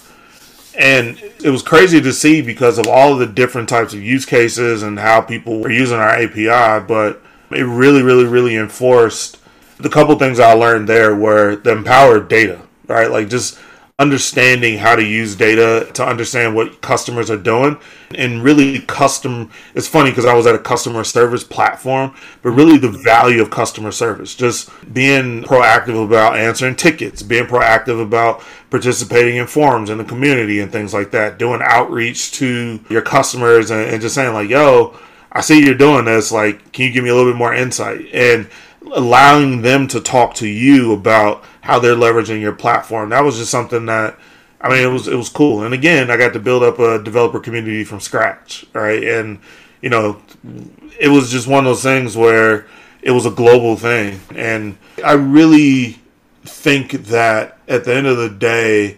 [0.79, 4.27] And it was crazy to see because of all of the different types of use
[4.27, 9.39] cases and how people were using our API, but it really, really, really enforced
[9.79, 13.11] the couple things I learned there were the empowered data, right?
[13.11, 13.59] Like just
[13.99, 17.79] understanding how to use data to understand what customers are doing.
[18.15, 22.77] And really custom it's funny because i was at a customer service platform but really
[22.77, 29.37] the value of customer service just being proactive about answering tickets being proactive about participating
[29.37, 33.91] in forums in the community and things like that doing outreach to your customers and,
[33.91, 34.97] and just saying like yo
[35.33, 38.07] i see you're doing this like can you give me a little bit more insight?
[38.13, 38.49] And
[38.93, 43.11] allowing them to talk to you about how they're leveraging your platform.
[43.11, 44.19] That was just something that
[44.61, 45.63] I mean it was it was cool.
[45.63, 49.03] And again, I got to build up a developer community from scratch, right?
[49.03, 49.41] And
[49.83, 50.21] you know,
[50.99, 52.67] it was just one of those things where
[53.03, 54.21] it was a global thing.
[54.35, 56.01] And I really
[56.45, 58.97] think that at the end of the day,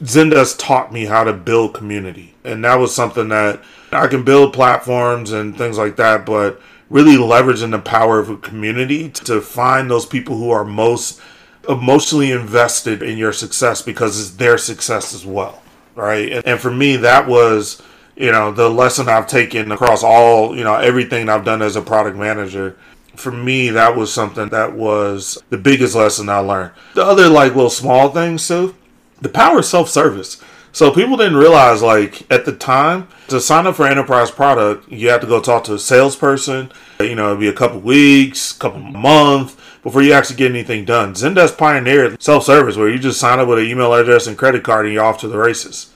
[0.00, 2.34] Zendesk taught me how to build community.
[2.44, 7.16] And that was something that I can build platforms and things like that, but really
[7.16, 11.20] leveraging the power of a community to find those people who are most
[11.68, 15.62] emotionally invested in your success because it's their success as well
[15.98, 16.32] right?
[16.32, 17.82] And, and for me that was
[18.16, 21.82] you know the lesson i've taken across all you know everything i've done as a
[21.82, 22.76] product manager.
[23.16, 26.72] For me that was something that was the biggest lesson i learned.
[26.94, 28.74] The other like little small things too
[29.20, 30.40] the power of self-service
[30.72, 35.08] so people didn't realize, like at the time, to sign up for enterprise product, you
[35.08, 36.70] have to go talk to a salesperson.
[37.00, 38.98] You know, it'd be a couple weeks, couple mm-hmm.
[38.98, 41.14] months before you actually get anything done.
[41.14, 44.86] Zendesk pioneered self-service, where you just sign up with an email address and credit card,
[44.86, 45.92] and you're off to the races.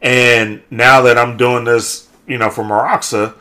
[0.00, 3.34] And now that I'm doing this, you know, for Meroxa,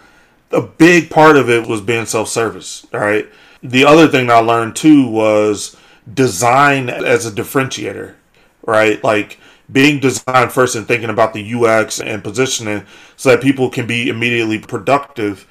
[0.52, 2.88] a big part of it was being self-service.
[2.94, 3.28] All right.
[3.64, 5.78] The other thing I learned too was
[6.12, 8.16] design as a differentiator.
[8.64, 9.40] Right, like
[9.72, 12.86] being designed first and thinking about the UX and positioning
[13.16, 15.48] so that people can be immediately productive.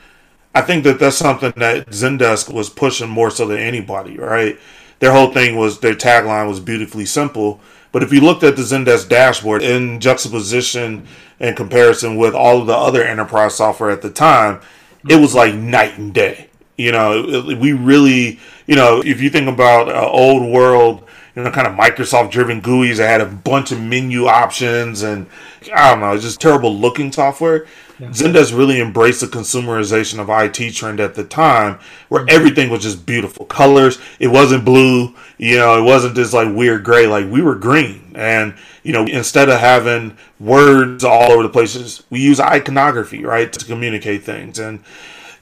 [0.54, 4.58] I think that that's something that Zendesk was pushing more so than anybody, right?
[4.98, 7.60] Their whole thing was their tagline was beautifully simple.
[7.92, 11.06] But if you looked at the Zendesk dashboard in juxtaposition
[11.40, 14.60] and comparison with all of the other enterprise software at the time,
[15.08, 16.48] it was like night and day.
[16.76, 21.50] You know, we really, you know, if you think about uh, old world you know,
[21.50, 25.26] kind of Microsoft driven GUIs that had a bunch of menu options and
[25.74, 27.66] I don't know, just terrible looking software.
[27.98, 28.08] Yeah.
[28.08, 31.78] Zendesk really embraced the consumerization of IT trend at the time
[32.08, 32.34] where mm-hmm.
[32.34, 33.98] everything was just beautiful colors.
[34.18, 38.12] It wasn't blue, you know, it wasn't this like weird gray, like we were green.
[38.14, 43.52] And, you know, instead of having words all over the places, we use iconography, right,
[43.52, 44.58] to communicate things.
[44.58, 44.82] And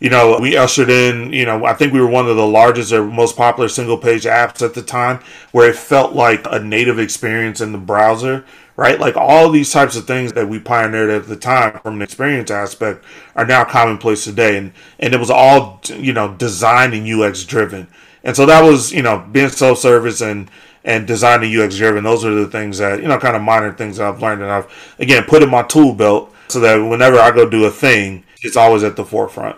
[0.01, 2.93] you know, we ushered in, you know, I think we were one of the largest
[2.93, 5.21] or most popular single page apps at the time
[5.51, 8.45] where it felt like a native experience in the browser,
[8.77, 9.01] right?
[9.01, 12.51] Like all these types of things that we pioneered at the time from an experience
[12.51, 14.57] aspect are now commonplace today.
[14.57, 17.89] And, and it was all, you know, design and UX driven.
[18.23, 20.49] And so that was, you know, being self service and,
[20.85, 22.05] and design and UX driven.
[22.05, 24.51] Those are the things that, you know, kind of minor things that I've learned and
[24.51, 28.23] I've, again, put in my tool belt so that whenever I go do a thing,
[28.43, 29.57] it's always at the forefront.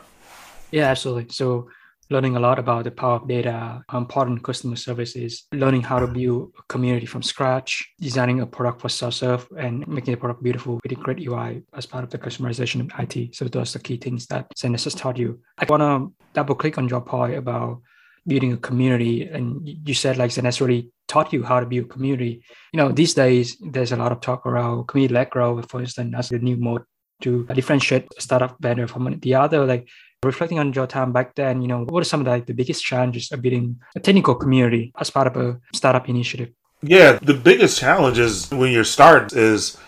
[0.72, 1.28] Yeah, absolutely.
[1.30, 1.68] So
[2.10, 5.98] learning a lot about the power of data, how important customer service is, learning how
[6.00, 10.42] to build a community from scratch, designing a product for self-serve and making the product
[10.42, 13.34] beautiful with a great UI as part of the consumerization of IT.
[13.36, 15.40] So those are the key things that Zendesk has taught you.
[15.58, 17.80] I want to double click on your point about
[18.26, 19.28] building a community.
[19.28, 22.42] And you said like Zendesk really taught you how to build community.
[22.72, 26.28] You know, these days there's a lot of talk around community-led growth, for instance, as
[26.28, 26.82] the new mode
[27.22, 29.64] to differentiate a startup vendor from the other.
[29.64, 29.88] Like
[30.22, 32.52] reflecting on your time back then, you know, what are some of the, like, the
[32.52, 36.50] biggest challenges of building a technical community as part of a startup initiative?
[36.82, 39.78] Yeah, the biggest challenge is when you start is,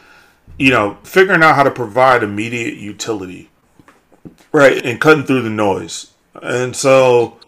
[0.59, 3.51] you know, figuring out how to provide immediate utility,
[4.53, 6.13] right, and cutting through the noise.
[6.43, 7.39] And so,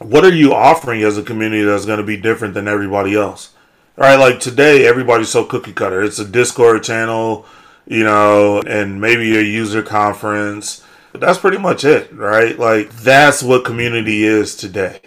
[0.00, 3.54] what are you offering as a community that's going to be different than everybody else?
[3.96, 6.02] Right, like today, everybody's so cookie cutter.
[6.02, 7.44] It's a Discord channel,
[7.86, 10.82] you know, and maybe a user conference
[11.14, 12.58] that's pretty much it, right?
[12.58, 15.00] Like that's what community is today.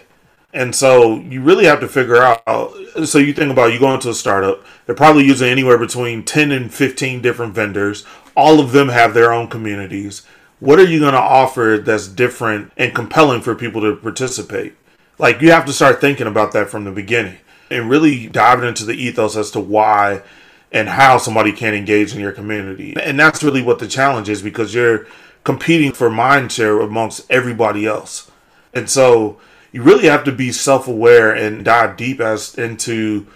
[0.52, 2.72] And so you really have to figure out.
[3.04, 6.52] So you think about you go into a startup, they're probably using anywhere between 10
[6.52, 8.04] and 15 different vendors.
[8.36, 10.22] All of them have their own communities.
[10.60, 14.74] What are you going to offer that's different and compelling for people to participate?
[15.18, 17.38] Like you have to start thinking about that from the beginning
[17.70, 20.22] and really diving into the ethos as to why
[20.70, 22.94] and how somebody can engage in your community.
[23.00, 25.06] And that's really what the challenge is because you're
[25.44, 28.30] competing for mind share amongst everybody else.
[28.72, 29.38] And so
[29.72, 33.26] you really have to be self aware and dive deep as into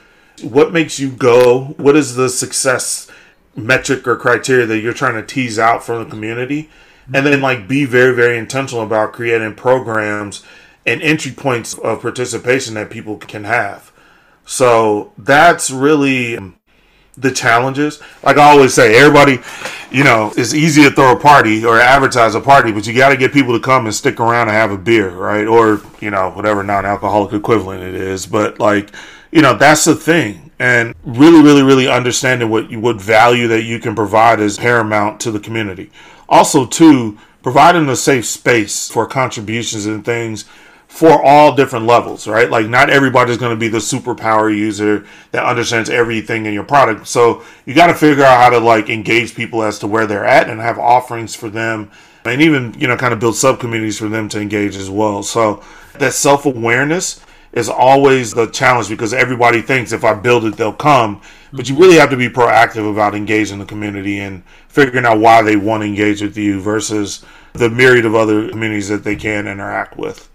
[0.42, 3.10] what makes you go, what is the success
[3.54, 6.70] metric or criteria that you're trying to tease out from the community.
[7.12, 10.44] And then like be very, very intentional about creating programs
[10.86, 13.92] and entry points of participation that people can have.
[14.44, 16.38] So that's really
[17.20, 18.00] the challenges.
[18.22, 19.40] Like I always say, everybody,
[19.90, 23.10] you know, it's easy to throw a party or advertise a party, but you got
[23.10, 25.46] to get people to come and stick around and have a beer, right?
[25.46, 28.26] Or, you know, whatever non alcoholic equivalent it is.
[28.26, 28.90] But, like,
[29.30, 30.50] you know, that's the thing.
[30.58, 35.20] And really, really, really understanding what you, what value that you can provide is paramount
[35.20, 35.90] to the community.
[36.28, 40.44] Also, too, providing a safe space for contributions and things
[40.98, 42.50] for all different levels, right?
[42.50, 47.06] Like not everybody's going to be the superpower user that understands everything in your product.
[47.06, 50.24] So you got to figure out how to like engage people as to where they're
[50.24, 51.92] at and have offerings for them
[52.24, 55.22] and even, you know, kind of build sub communities for them to engage as well.
[55.22, 55.62] So
[56.00, 60.72] that self awareness is always the challenge because everybody thinks if I build it, they'll
[60.72, 61.22] come.
[61.52, 65.42] But you really have to be proactive about engaging the community and figuring out why
[65.42, 69.46] they want to engage with you versus the myriad of other communities that they can
[69.46, 70.28] interact with.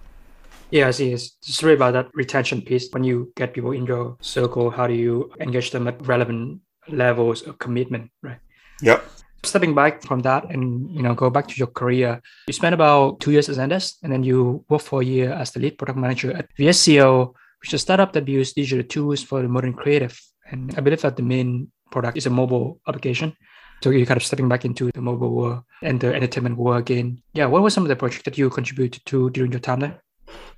[0.73, 1.13] Yeah, I see.
[1.13, 2.89] It's just really about that retention piece.
[2.91, 7.43] When you get people in your circle, how do you engage them at relevant levels
[7.43, 8.39] of commitment, right?
[8.81, 9.05] Yep.
[9.43, 13.19] Stepping back from that and you know go back to your career, you spent about
[13.19, 15.99] two years at Zendesk, and then you worked for a year as the lead product
[15.99, 20.19] manager at VSCO, which is a startup that builds digital tools for the modern creative.
[20.49, 23.37] And I believe that the main product is a mobile application.
[23.83, 27.21] So you're kind of stepping back into the mobile world and the entertainment world again.
[27.33, 30.02] Yeah, what were some of the projects that you contributed to during your time there?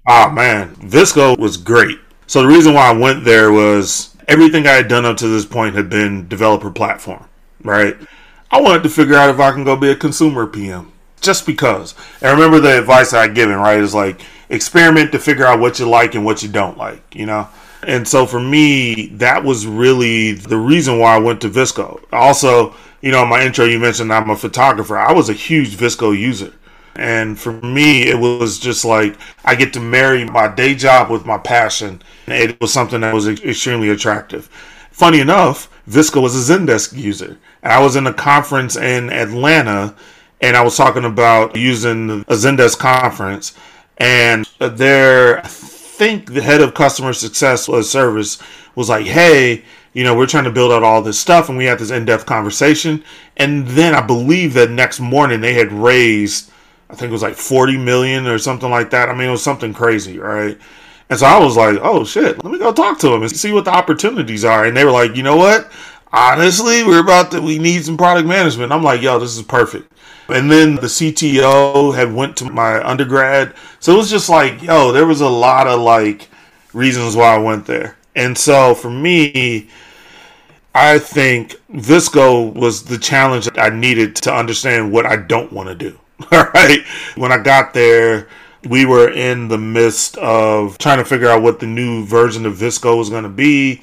[0.08, 2.00] Oh man, VSCO was great.
[2.28, 5.46] So the reason why I went there was everything I had done up to this
[5.46, 7.26] point had been developer platform,
[7.64, 7.96] right?
[8.52, 10.92] I wanted to figure out if I can go be a consumer PM
[11.22, 11.96] just because.
[12.22, 13.80] And remember the advice I given, right?
[13.80, 17.26] Is like experiment to figure out what you like and what you don't like, you
[17.26, 17.50] know?
[17.84, 22.04] And so for me, that was really the reason why I went to VSCO.
[22.12, 24.98] Also, you know, in my intro, you mentioned I'm a photographer.
[24.98, 26.54] I was a huge VSCO user.
[26.96, 31.26] And for me, it was just like I get to marry my day job with
[31.26, 32.02] my passion.
[32.28, 34.50] It was something that was extremely attractive.
[34.92, 37.38] Funny enough, VSCO was a Zendesk user.
[37.62, 39.96] And I was in a conference in Atlanta
[40.42, 43.54] and I was talking about using a Zendesk conference.
[43.98, 48.42] And there, I think the head of customer success or service
[48.76, 51.50] was like, hey, you know, we're trying to build out all this stuff.
[51.50, 53.04] And we had this in depth conversation.
[53.38, 56.52] And then I believe that next morning they had raised
[56.96, 59.10] I think it was like 40 million or something like that.
[59.10, 60.58] I mean, it was something crazy, right?
[61.10, 63.52] And so I was like, oh shit, let me go talk to them and see
[63.52, 64.66] what the opportunities are.
[64.66, 65.72] And they were like, you know what?
[66.16, 68.72] honestly, we're about to, we need some product management.
[68.72, 69.92] I'm like, yo, this is perfect.
[70.30, 73.54] And then the CTO had went to my undergrad.
[73.80, 76.30] So it was just like, yo, there was a lot of like
[76.74, 77.98] reasons why I went there.
[78.16, 79.70] And so for me,
[80.74, 85.70] I think VSCO was the challenge that I needed to understand what I don't want
[85.70, 86.00] to do.
[86.32, 86.84] All right.
[87.16, 88.28] When I got there,
[88.68, 92.56] we were in the midst of trying to figure out what the new version of
[92.56, 93.82] VSCO was going to be.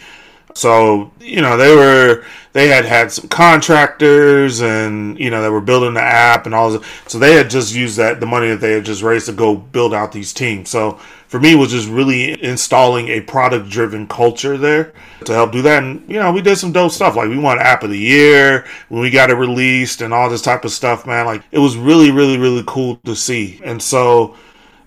[0.55, 5.63] So, you know, they were, they had had some contractors and, you know, they were
[5.63, 6.87] building the app and all this.
[7.07, 9.57] So they had just used that, the money that they had just raised to go
[9.57, 10.69] build out these teams.
[10.69, 11.01] So
[11.33, 14.93] for me, was just really installing a product driven culture there
[15.25, 15.83] to help do that.
[15.83, 17.17] And, you know, we did some dope stuff.
[17.17, 20.43] Like we won app of the year when we got it released and all this
[20.43, 21.25] type of stuff, man.
[21.25, 23.59] Like it was really, really, really cool to see.
[23.65, 24.37] And so,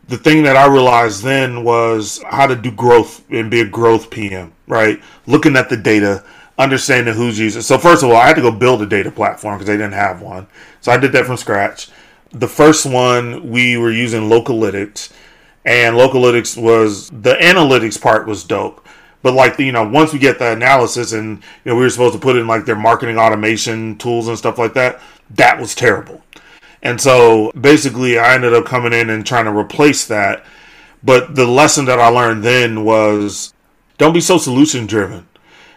[0.08, 4.12] the thing that I realized then was how to do growth and be a growth
[4.12, 5.02] PM, right?
[5.26, 6.24] Looking at the data,
[6.60, 7.64] understanding who's using.
[7.64, 9.94] So first of all, I had to go build a data platform because they didn't
[9.94, 10.46] have one.
[10.82, 11.90] So I did that from scratch.
[12.30, 15.12] The first one we were using Localytics,
[15.66, 18.88] and Localytics was the analytics part was dope.
[19.22, 22.14] But like you know, once we get the analysis and you know we were supposed
[22.14, 25.02] to put in like their marketing automation tools and stuff like that,
[25.32, 26.24] that was terrible.
[26.84, 30.46] And so basically, I ended up coming in and trying to replace that.
[31.02, 33.54] But the lesson that I learned then was
[33.98, 35.28] don't be so solution driven.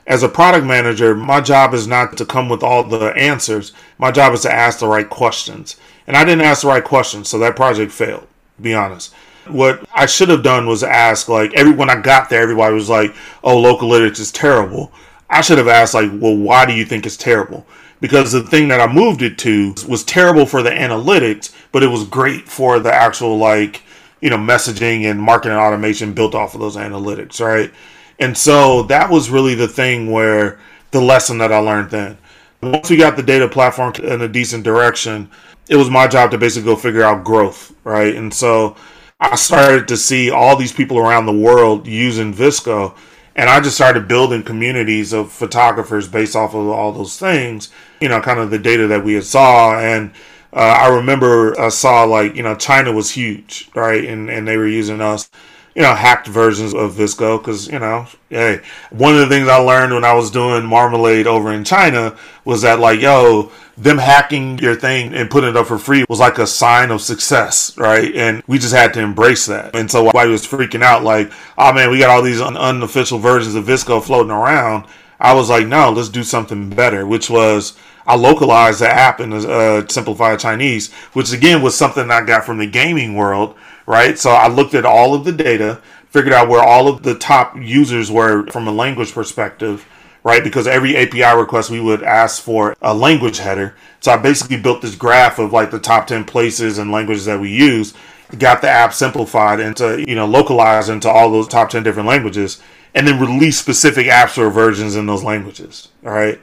[0.06, 3.72] As a product manager, my job is not to come with all the answers.
[3.98, 5.76] My job is to ask the right questions.
[6.06, 8.26] And I didn't ask the right questions, so that project failed,
[8.60, 9.14] be honest.
[9.50, 12.88] What I should have done was ask, like, every when I got there, everybody was
[12.88, 14.92] like, oh, local Localytics is terrible.
[15.30, 17.66] I should have asked, like, well, why do you think it's terrible?
[18.00, 21.88] because the thing that I moved it to was terrible for the analytics, but it
[21.88, 23.82] was great for the actual like
[24.20, 27.72] you know messaging and marketing automation built off of those analytics, right?
[28.18, 30.58] And so that was really the thing where
[30.90, 32.18] the lesson that I learned then.
[32.60, 35.30] Once we got the data platform in a decent direction,
[35.68, 38.16] it was my job to basically go figure out growth, right?
[38.16, 38.76] And so
[39.20, 42.96] I started to see all these people around the world using VSCO
[43.38, 48.08] and I just started building communities of photographers based off of all those things, you
[48.08, 49.78] know, kind of the data that we had saw.
[49.78, 50.10] And
[50.52, 54.04] uh, I remember I saw like, you know, China was huge, right?
[54.04, 55.30] And, and they were using us
[55.78, 58.60] you know, hacked versions of VSCO because, you know, hey,
[58.90, 62.62] one of the things I learned when I was doing Marmalade over in China was
[62.62, 66.38] that, like, yo, them hacking your thing and putting it up for free was like
[66.38, 68.12] a sign of success, right?
[68.12, 69.76] And we just had to embrace that.
[69.76, 73.20] And so he was freaking out, like, oh man, we got all these un- unofficial
[73.20, 74.84] versions of VSCO floating around,
[75.20, 79.32] I was like, no, let's do something better, which was I localized the app in
[79.32, 83.54] uh, simplified Chinese, which again was something I got from the gaming world
[83.88, 84.18] right?
[84.18, 85.80] So I looked at all of the data,
[86.10, 89.86] figured out where all of the top users were from a language perspective,
[90.22, 90.44] right?
[90.44, 93.74] Because every API request we would ask for a language header.
[94.00, 97.40] So I basically built this graph of like the top 10 places and languages that
[97.40, 97.94] we use,
[98.38, 102.60] got the app simplified into, you know, localized into all those top 10 different languages,
[102.94, 106.38] and then release specific app store versions in those languages, all right?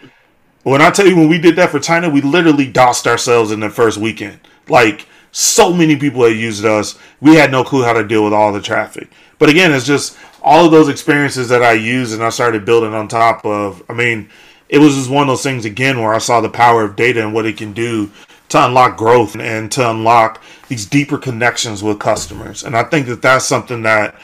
[0.64, 3.60] When I tell you, when we did that for China, we literally DOSed ourselves in
[3.60, 4.40] the first weekend.
[4.68, 5.08] Like,
[5.38, 6.98] so many people had used us.
[7.20, 9.10] We had no clue how to deal with all the traffic.
[9.38, 12.94] But again, it's just all of those experiences that I used and I started building
[12.94, 13.84] on top of.
[13.90, 14.30] I mean,
[14.70, 17.22] it was just one of those things again where I saw the power of data
[17.22, 18.10] and what it can do
[18.48, 22.64] to unlock growth and to unlock these deeper connections with customers.
[22.64, 24.16] And I think that that's something that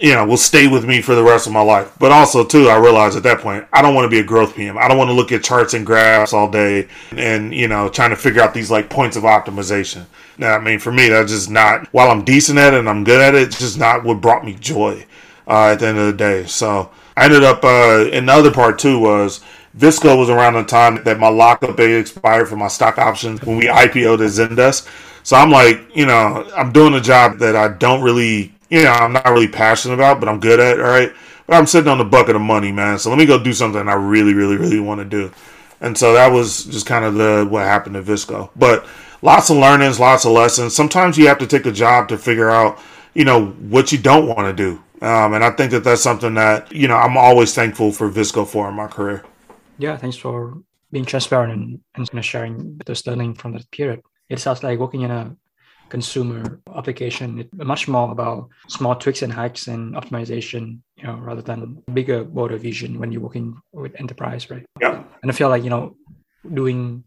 [0.00, 1.92] you know, will stay with me for the rest of my life.
[1.98, 4.56] But also, too, I realized at that point, I don't want to be a growth
[4.56, 4.78] PM.
[4.78, 8.10] I don't want to look at charts and graphs all day and, you know, trying
[8.10, 10.06] to figure out these like points of optimization.
[10.38, 13.04] Now, I mean, for me, that's just not, while I'm decent at it and I'm
[13.04, 15.04] good at it, it's just not what brought me joy
[15.46, 16.46] uh, at the end of the day.
[16.46, 19.40] So I ended up, uh, the other part, too, was
[19.76, 23.58] VSCO was around the time that my lockup date expired for my stock options when
[23.58, 24.88] we IPO'd at Zendesk.
[25.24, 28.92] So I'm like, you know, I'm doing a job that I don't really you know,
[28.92, 31.12] I'm not really passionate about, but I'm good at, all right?
[31.46, 32.98] But I'm sitting on the bucket of money, man.
[32.98, 35.32] So let me go do something I really, really, really want to do.
[35.80, 38.50] And so that was just kind of the what happened to VSCO.
[38.54, 38.86] But
[39.22, 40.74] lots of learnings, lots of lessons.
[40.74, 42.78] Sometimes you have to take a job to figure out,
[43.14, 44.80] you know, what you don't want to do.
[45.04, 48.46] Um, and I think that that's something that, you know, I'm always thankful for VSCO
[48.46, 49.24] for in my career.
[49.78, 50.58] Yeah, thanks for
[50.92, 54.02] being transparent and, and sharing the learning from that period.
[54.28, 55.34] It sounds like working in a
[55.90, 57.40] consumer application.
[57.40, 61.90] It's much more about small tweaks and hacks and optimization, you know, rather than a
[61.90, 64.64] bigger broader vision when you're working with enterprise, right?
[64.80, 65.02] Yeah.
[65.22, 65.96] And I feel like, you know,
[66.54, 67.04] doing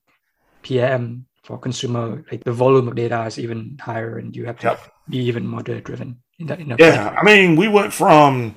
[0.61, 4.67] PM for consumer, like the volume of data is even higher and you have to
[4.67, 4.79] yep.
[5.09, 6.59] be even more data driven in that.
[6.59, 7.15] In that yeah.
[7.19, 8.55] I mean, we went from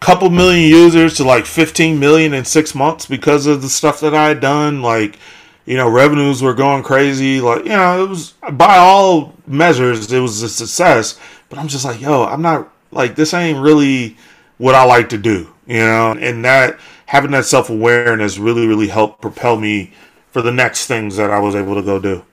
[0.00, 4.14] couple million users to like 15 million in six months because of the stuff that
[4.14, 4.82] I had done.
[4.82, 5.18] Like,
[5.66, 7.40] you know, revenues were going crazy.
[7.40, 11.18] Like, you know, it was by all measures, it was a success.
[11.48, 14.16] But I'm just like, yo, I'm not like this ain't really
[14.58, 18.88] what I like to do, you know, and that having that self awareness really, really
[18.88, 19.92] helped propel me
[20.30, 22.24] for the next things that I was able to go do.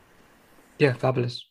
[0.77, 1.45] Yeah, fabulous.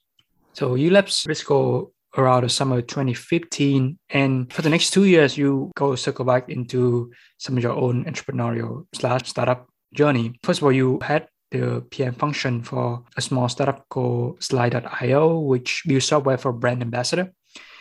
[0.54, 5.72] So you left VSCO around the summer 2015, and for the next two years, you
[5.74, 10.38] go circle back into some of your own entrepreneurial slash startup journey.
[10.42, 15.82] First of all, you had the PM function for a small startup called Slyce.io, which
[15.86, 17.32] builds software for brand ambassador.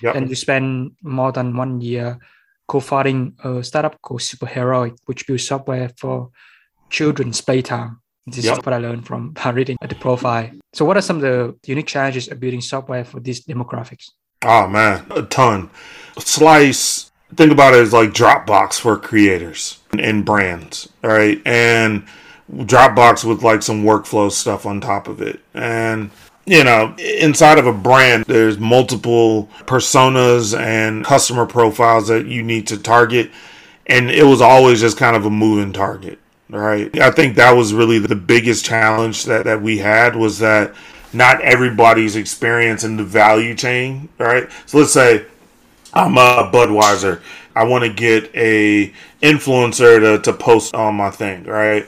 [0.01, 0.15] Yep.
[0.15, 2.19] And you spent more than one year
[2.67, 6.31] co-founding a startup called Superheroic, which builds software for
[6.89, 8.01] children's playtime.
[8.27, 8.59] This yep.
[8.59, 10.51] is what I learned from reading the profile.
[10.73, 14.11] So, what are some of the unique challenges of building software for these demographics?
[14.43, 15.69] Oh man, a ton.
[16.17, 21.41] Slyce, think about it as like Dropbox for creators and brands, all right?
[21.45, 22.05] And
[22.51, 25.39] Dropbox with like some workflow stuff on top of it.
[25.53, 26.11] And
[26.45, 32.67] you know, inside of a brand, there's multiple personas and customer profiles that you need
[32.67, 33.31] to target.
[33.85, 36.97] And it was always just kind of a moving target, right?
[36.99, 40.73] I think that was really the biggest challenge that, that we had was that
[41.13, 44.49] not everybody's experience in the value chain, right?
[44.65, 45.25] So let's say
[45.93, 47.21] I'm a Budweiser.
[47.55, 51.85] I want to get a influencer to, to post on my thing, right?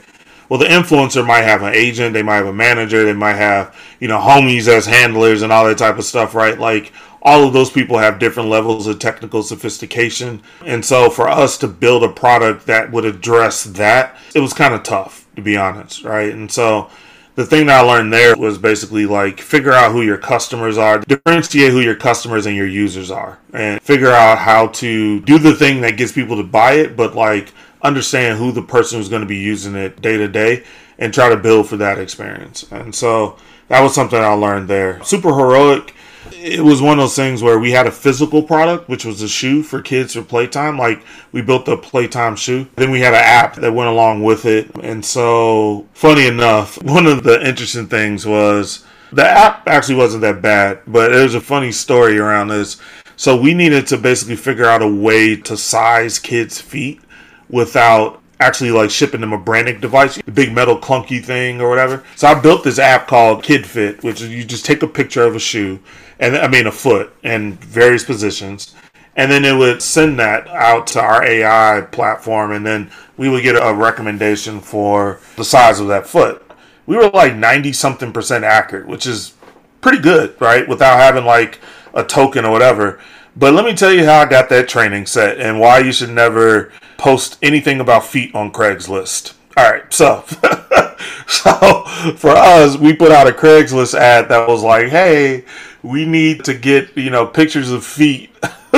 [0.48, 3.76] Well, the influencer might have an agent, they might have a manager, they might have,
[4.00, 6.58] you know, homies as handlers and all that type of stuff, right?
[6.58, 6.92] Like
[7.22, 10.42] all of those people have different levels of technical sophistication.
[10.64, 14.74] And so for us to build a product that would address that, it was kind
[14.74, 16.32] of tough, to be honest, right?
[16.32, 16.90] And so
[17.34, 20.98] the thing that I learned there was basically like figure out who your customers are,
[21.00, 25.54] differentiate who your customers and your users are, and figure out how to do the
[25.54, 27.52] thing that gets people to buy it, but like
[27.84, 30.64] understand who the person who's going to be using it day to day
[30.98, 32.64] and try to build for that experience.
[32.72, 33.36] And so
[33.68, 35.02] that was something I learned there.
[35.04, 35.94] Super heroic.
[36.32, 39.28] it was one of those things where we had a physical product, which was a
[39.28, 40.78] shoe for kids for playtime.
[40.78, 42.66] Like we built the playtime shoe.
[42.76, 44.74] Then we had an app that went along with it.
[44.82, 50.42] And so, funny enough, one of the interesting things was the app actually wasn't that
[50.42, 52.78] bad, but there's a funny story around this.
[53.16, 57.00] So we needed to basically figure out a way to size kids' feet
[57.48, 62.04] without actually like shipping them a Brannock device, the big metal clunky thing or whatever.
[62.16, 65.36] So I built this app called KidFit, which is you just take a picture of
[65.36, 65.80] a shoe
[66.18, 68.74] and I mean a foot and various positions.
[69.16, 73.44] And then it would send that out to our AI platform, and then we would
[73.44, 76.42] get a recommendation for the size of that foot.
[76.86, 79.32] We were like 90 something percent accurate, which is
[79.80, 80.66] pretty good, right?
[80.68, 81.60] Without having like
[81.94, 83.00] a token or whatever.
[83.36, 86.10] But let me tell you how I got that training set and why you should
[86.10, 89.34] never post anything about feet on Craigslist.
[89.56, 90.24] All right, so
[91.26, 91.84] so
[92.16, 95.44] for us, we put out a Craigslist ad that was like, "Hey,
[95.82, 98.30] we need to get you know pictures of feet,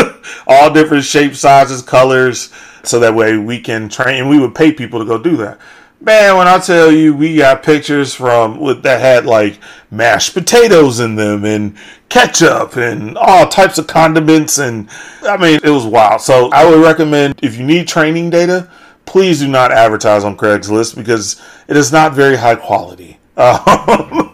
[0.47, 2.53] all different shapes, sizes, colors,
[2.83, 5.59] so that way we can train." And we would pay people to go do that.
[5.99, 9.59] Man, when I tell you we got pictures from with that had like
[9.91, 11.77] mashed potatoes in them and
[12.11, 14.91] ketchup and all types of condiments and
[15.23, 16.21] I mean it was wild.
[16.21, 18.71] So I would recommend if you need training data,
[19.07, 23.19] please do not advertise on Craigslist because it is not very high quality.
[23.39, 24.33] Um,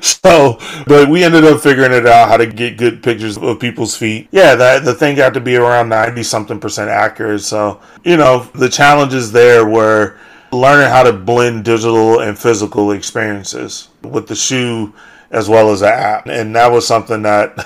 [0.00, 3.96] so, but we ended up figuring it out how to get good pictures of people's
[3.96, 4.28] feet.
[4.30, 7.40] Yeah, that the thing got to be around ninety something percent accurate.
[7.40, 10.18] So, you know, the challenges there were
[10.52, 14.92] learning how to blend digital and physical experiences with the shoe
[15.30, 16.26] as well as the app.
[16.26, 17.56] And that was something that,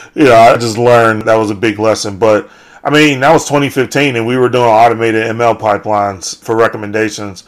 [0.14, 2.18] you know, I just learned that was a big lesson.
[2.18, 2.50] But
[2.84, 7.44] I mean, that was 2015 and we were doing automated ML pipelines for recommendations.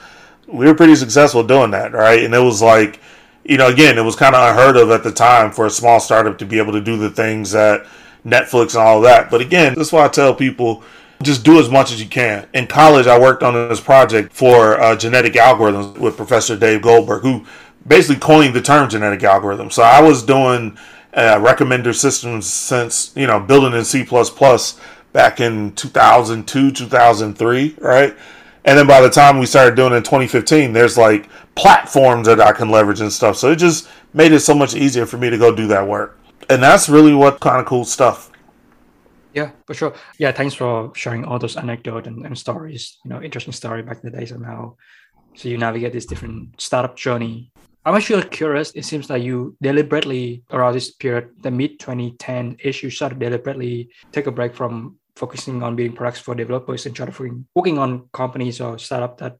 [0.46, 2.24] We were pretty successful doing that, right?
[2.24, 3.00] And it was like,
[3.44, 6.00] you know, again, it was kind of unheard of at the time for a small
[6.00, 7.86] startup to be able to do the things that
[8.24, 9.30] Netflix and all that.
[9.30, 10.82] But again, that's why I tell people
[11.22, 12.46] just do as much as you can.
[12.54, 17.22] In college, I worked on this project for uh, genetic algorithms with Professor Dave Goldberg,
[17.22, 17.44] who
[17.86, 19.70] basically coined the term genetic algorithm.
[19.70, 20.78] So I was doing
[21.14, 24.06] uh, recommender systems since, you know, building in C
[25.12, 28.16] back in 2002, 2003, right?
[28.64, 32.40] And then by the time we started doing it in 2015, there's like platforms that
[32.40, 33.36] I can leverage and stuff.
[33.36, 36.18] So it just made it so much easier for me to go do that work.
[36.50, 38.27] And that's really what kind of cool stuff.
[39.34, 39.94] Yeah, for sure.
[40.18, 42.98] Yeah, thanks for sharing all those anecdotes and, and stories.
[43.04, 44.76] You know, interesting story back in the days and how
[45.34, 47.52] so you navigate this different startup journey.
[47.84, 48.72] I'm actually curious.
[48.72, 53.90] It seems like you deliberately around this period, the mid 2010 ish, you started deliberately
[54.12, 58.08] take a break from focusing on building products for developers and try to working on
[58.12, 59.36] companies or startup that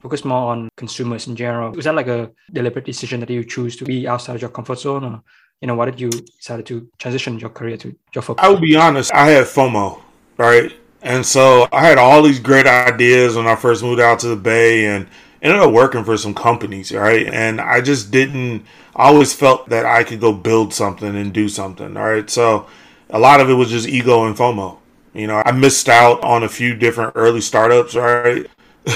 [0.00, 1.72] focus more on consumers in general.
[1.72, 4.78] Was that like a deliberate decision that you choose to be outside of your comfort
[4.78, 5.22] zone or
[5.60, 8.44] you know, why did you decide to transition your career to your focus?
[8.44, 10.00] I will be honest, I had FOMO,
[10.36, 10.72] right?
[11.02, 14.36] And so I had all these great ideas when I first moved out to the
[14.36, 15.06] Bay and
[15.42, 17.26] ended up working for some companies, right?
[17.26, 18.64] And I just didn't,
[18.96, 22.28] I always felt that I could go build something and do something, all right?
[22.28, 22.66] So
[23.10, 24.78] a lot of it was just ego and FOMO.
[25.12, 28.46] You know, I missed out on a few different early startups, right?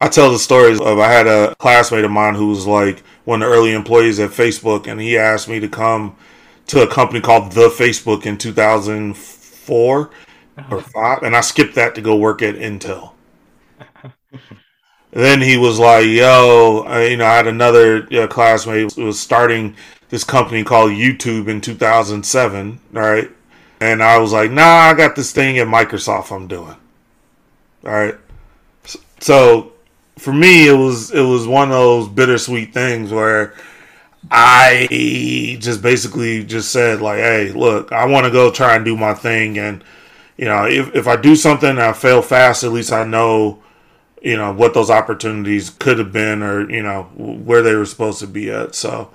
[0.00, 3.42] I tell the stories of I had a classmate of mine who was like one
[3.42, 6.16] of the early employees at Facebook, and he asked me to come
[6.66, 10.10] to a company called The Facebook in 2004 or
[10.58, 10.80] uh-huh.
[10.80, 13.12] five, and I skipped that to go work at Intel.
[15.10, 19.04] then he was like, "Yo, I, you know, I had another you know, classmate who
[19.04, 19.76] was starting
[20.08, 23.30] this company called YouTube in 2007, right?"
[23.80, 26.76] And I was like, "Nah, I got this thing at Microsoft I'm doing."
[27.84, 28.16] All right.
[29.20, 29.71] So
[30.22, 33.54] for me, it was it was one of those bittersweet things where
[34.30, 34.86] I
[35.60, 39.14] just basically just said like, "Hey, look, I want to go try and do my
[39.14, 39.82] thing, and
[40.36, 43.58] you know, if if I do something and I fail fast, at least I know."
[44.22, 48.20] You know what those opportunities could have been, or you know where they were supposed
[48.20, 48.76] to be at.
[48.76, 49.10] So,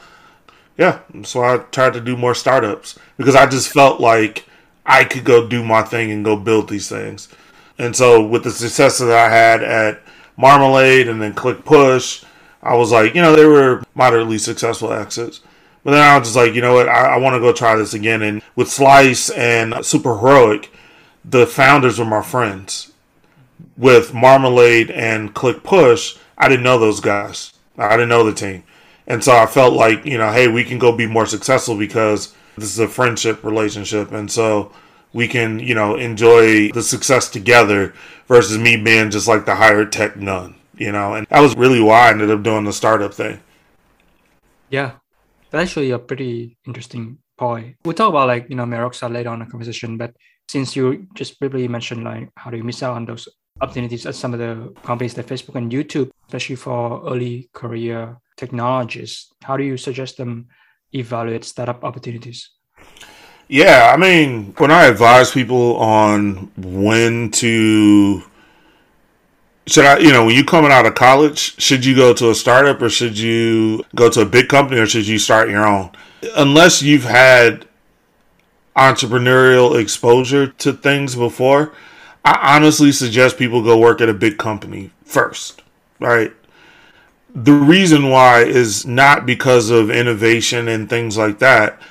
[0.78, 4.45] yeah, so I tried to do more startups because I just felt like
[4.86, 7.30] I could go do my thing and go build these things.
[7.78, 10.01] And so, with the success that I had at
[10.38, 12.24] Marmalade and then Klick Push.
[12.64, 15.42] I was like, you know, they were moderately successful exits.
[15.84, 17.76] But then I was just like, you know what, I, I want to go try
[17.76, 18.22] this again.
[18.22, 20.72] And with Slyce and Super Heroic,
[21.24, 22.92] the founders were my friends.
[23.76, 27.54] With Marmalade and Klick Push, I didn't know those guys.
[27.78, 28.64] I didn't know the team.
[29.08, 32.34] And so I felt like, you know, hey, we can go be more successful because
[32.58, 34.12] this is a friendship relationship.
[34.12, 34.72] And so
[35.14, 37.93] we can, you know, enjoy the success together
[38.28, 41.14] versus me being just like the higher tech nun, you know.
[41.14, 43.39] And that was really why I ended up doing the startup thing.
[44.70, 44.93] Yeah,
[45.49, 47.76] that's actually a pretty interesting point.
[47.86, 50.14] We'll talk about like, you know, Meroxa later on in the conversation, but
[50.49, 53.28] since you just briefly mentioned like how do you miss out on those
[53.62, 59.32] opportunities at some of the companies like Facebook and YouTube, especially for early career technologists,
[59.43, 60.47] how do you suggest them
[60.93, 62.51] evaluate startup opportunities?
[63.50, 68.24] Yeah, I mean, when I advise people on when to
[69.68, 72.36] should I, you know, when you're coming out of college, should you go to a
[72.36, 75.91] startup or should you go to a big company or should you start your own?
[76.38, 77.66] Unless you've had
[78.78, 81.74] entrepreneurial exposure to things before,
[82.24, 85.64] I honestly suggest people go work at a big company first,
[86.00, 86.34] right?
[87.36, 91.82] The reason why is not because of innovation and things like that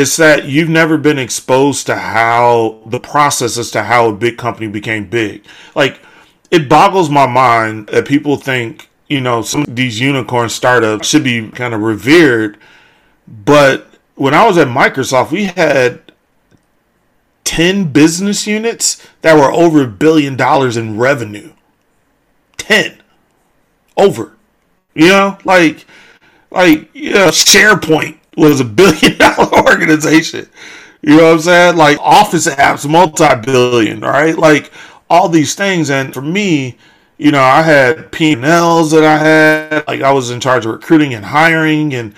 [0.00, 4.38] it's that you've never been exposed to how the process as to how a big
[4.38, 5.44] company became big.
[5.74, 6.00] Like,
[6.50, 11.22] it boggles my mind that people think, you know, some of these unicorn startups should
[11.22, 12.56] be kind of revered.
[13.28, 16.00] But when I was at Microsoft, we had
[17.44, 21.52] 10 business units that were over a billion dollars in revenue.
[22.56, 23.02] 10.
[23.98, 24.32] Over.
[24.94, 25.84] You know, like,
[26.50, 30.48] like, know, SharePoint was a billion dollar organization.
[31.02, 31.76] You know what I'm saying?
[31.76, 34.36] Like Office apps, multi billion, right?
[34.36, 34.72] Like
[35.08, 35.90] all these things.
[35.90, 36.76] And for me,
[37.18, 41.14] you know, I had P&Ls that I had, like I was in charge of recruiting
[41.14, 42.14] and hiring and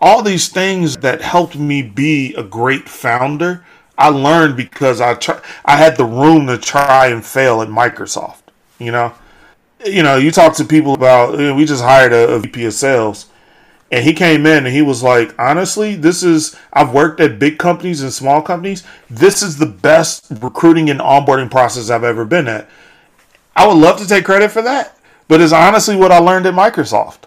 [0.00, 3.64] all these things that helped me be a great founder.
[3.96, 8.42] I learned because I try, I had the room to try and fail at Microsoft.
[8.78, 9.14] You know,
[9.86, 13.26] you know, you talk to people about we just hired a, a VP of sales
[13.92, 17.58] and he came in and he was like, honestly, this is, I've worked at big
[17.58, 18.84] companies and small companies.
[19.10, 22.70] This is the best recruiting and onboarding process I've ever been at.
[23.54, 24.96] I would love to take credit for that,
[25.28, 27.24] but it's honestly what I learned at Microsoft.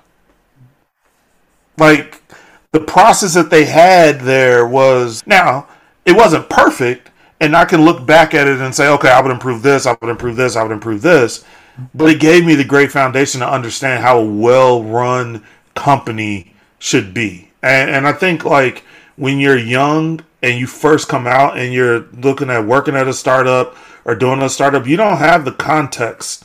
[1.78, 2.24] Like,
[2.72, 5.68] the process that they had there was, now,
[6.04, 9.32] it wasn't perfect, and I can look back at it and say, okay, I would
[9.32, 11.46] improve this, I would improve this, I would improve this.
[11.94, 15.44] But it gave me the great foundation to understand how a well run
[15.76, 17.52] company should be.
[17.62, 18.84] And, and I think like
[19.16, 23.14] when you're young and you first come out and you're looking at working at a
[23.14, 26.44] startup or doing a startup, you don't have the context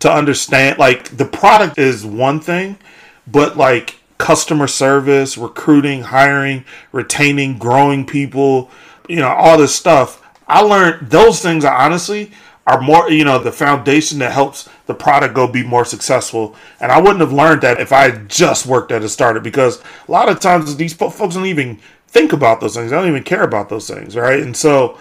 [0.00, 0.78] to understand.
[0.78, 2.78] Like the product is one thing,
[3.26, 8.70] but like customer service, recruiting, hiring, retaining, growing people,
[9.08, 10.22] you know, all this stuff.
[10.48, 12.30] I learned those things honestly
[12.66, 16.56] are more, you know, the foundation that helps the product go be more successful.
[16.80, 20.10] And I wouldn't have learned that if I just worked at a startup because a
[20.10, 22.90] lot of times these folks don't even think about those things.
[22.90, 24.40] They don't even care about those things, right?
[24.40, 24.98] And so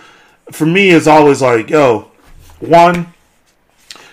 [0.51, 2.11] for me, it's always like, yo,
[2.59, 3.13] one,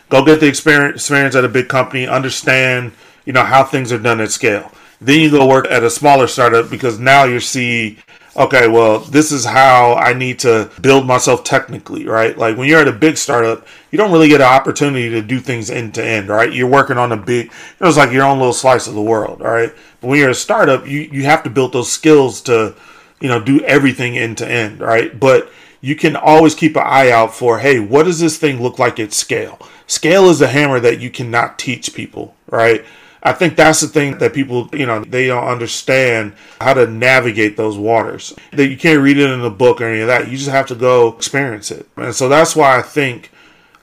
[0.08, 2.92] go get the experience, experience at a big company, understand,
[3.26, 4.72] you know, how things are done at scale.
[5.00, 7.98] Then you go work at a smaller startup because now you see,
[8.36, 12.36] okay, well, this is how I need to build myself technically, right?
[12.36, 15.38] Like when you're at a big startup, you don't really get an opportunity to do
[15.38, 16.52] things end to end, right?
[16.52, 19.42] You're working on a big, it was like your own little slice of the world,
[19.42, 19.72] all right?
[20.00, 22.74] But when you're a startup, you, you have to build those skills to,
[23.20, 25.18] you know, do everything end to end, right?
[25.18, 25.50] But
[25.82, 28.98] you can always keep an eye out for, hey, what does this thing look like
[28.98, 29.58] at scale?
[29.86, 32.84] Scale is a hammer that you cannot teach people, right?
[33.24, 37.56] I think that's the thing that people, you know, they don't understand how to navigate
[37.56, 38.34] those waters.
[38.52, 40.28] That you can't read it in a book or any of that.
[40.28, 41.86] You just have to go experience it.
[41.96, 43.30] And so that's why I think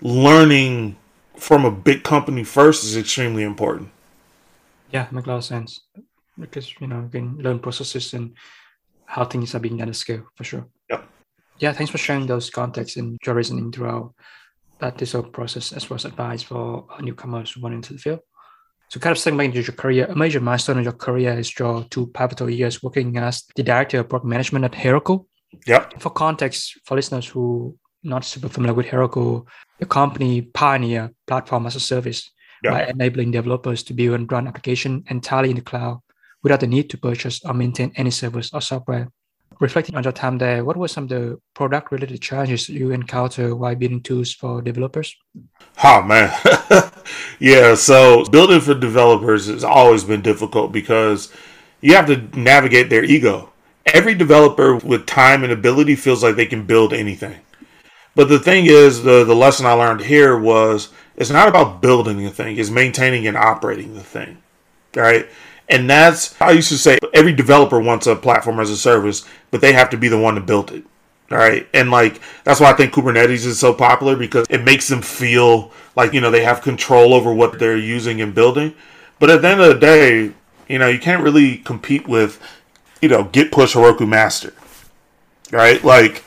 [0.02, 0.98] learning
[1.38, 3.90] from a big company first is extremely important.
[4.92, 5.82] Yeah, makes a lot of sense.
[6.38, 8.34] Because, you know, you can learn processes and
[9.06, 10.68] how things are being done at scale for sure.
[10.90, 11.08] Yep.
[11.60, 14.14] Yeah, thanks for sharing those contexts and your reasoning throughout
[14.80, 18.20] that this whole process as well as advice for newcomers who want into the field.
[18.90, 22.08] So kind of segmenting your career, a major milestone in your career is your two
[22.08, 25.26] pivotal years working as the director of product management at Heroku.
[25.68, 26.02] Yep.
[26.02, 29.46] For context, for listeners who not super familiar with Heroku,
[29.80, 32.32] the company pioneer platform as a service
[32.64, 32.74] yep.
[32.74, 36.00] by enabling developers to build and run application entirely in the cloud
[36.42, 39.12] without the need to purchase or maintain any servers or software.
[39.60, 43.54] Reflecting on your time there, what were some of the product related challenges you encounter
[43.54, 45.18] while building tools for developers?
[45.84, 46.34] Oh man.
[47.40, 51.34] yeah, so building for developers has always been difficult because
[51.82, 53.52] you have to navigate their ego.
[53.86, 57.40] Every developer with time and ability feels like they can build anything.
[58.16, 62.24] But the thing is, the, the lesson I learned here was it's not about building
[62.24, 64.38] the thing, it's maintaining and operating the thing.
[64.96, 65.28] Right?
[65.70, 69.62] And that's I used to say every developer wants a platform as a service, but
[69.62, 70.84] they have to be the one to build it.
[71.32, 71.68] All right.
[71.74, 75.72] And like that's why I think Kubernetes is so popular because it makes them feel
[75.96, 78.74] like, you know, they have control over what they're using and building.
[79.20, 80.34] But at the end of the day,
[80.68, 82.42] you know, you can't really compete with,
[83.02, 84.54] you know, git push Heroku master.
[85.52, 85.84] Right?
[85.84, 86.24] Like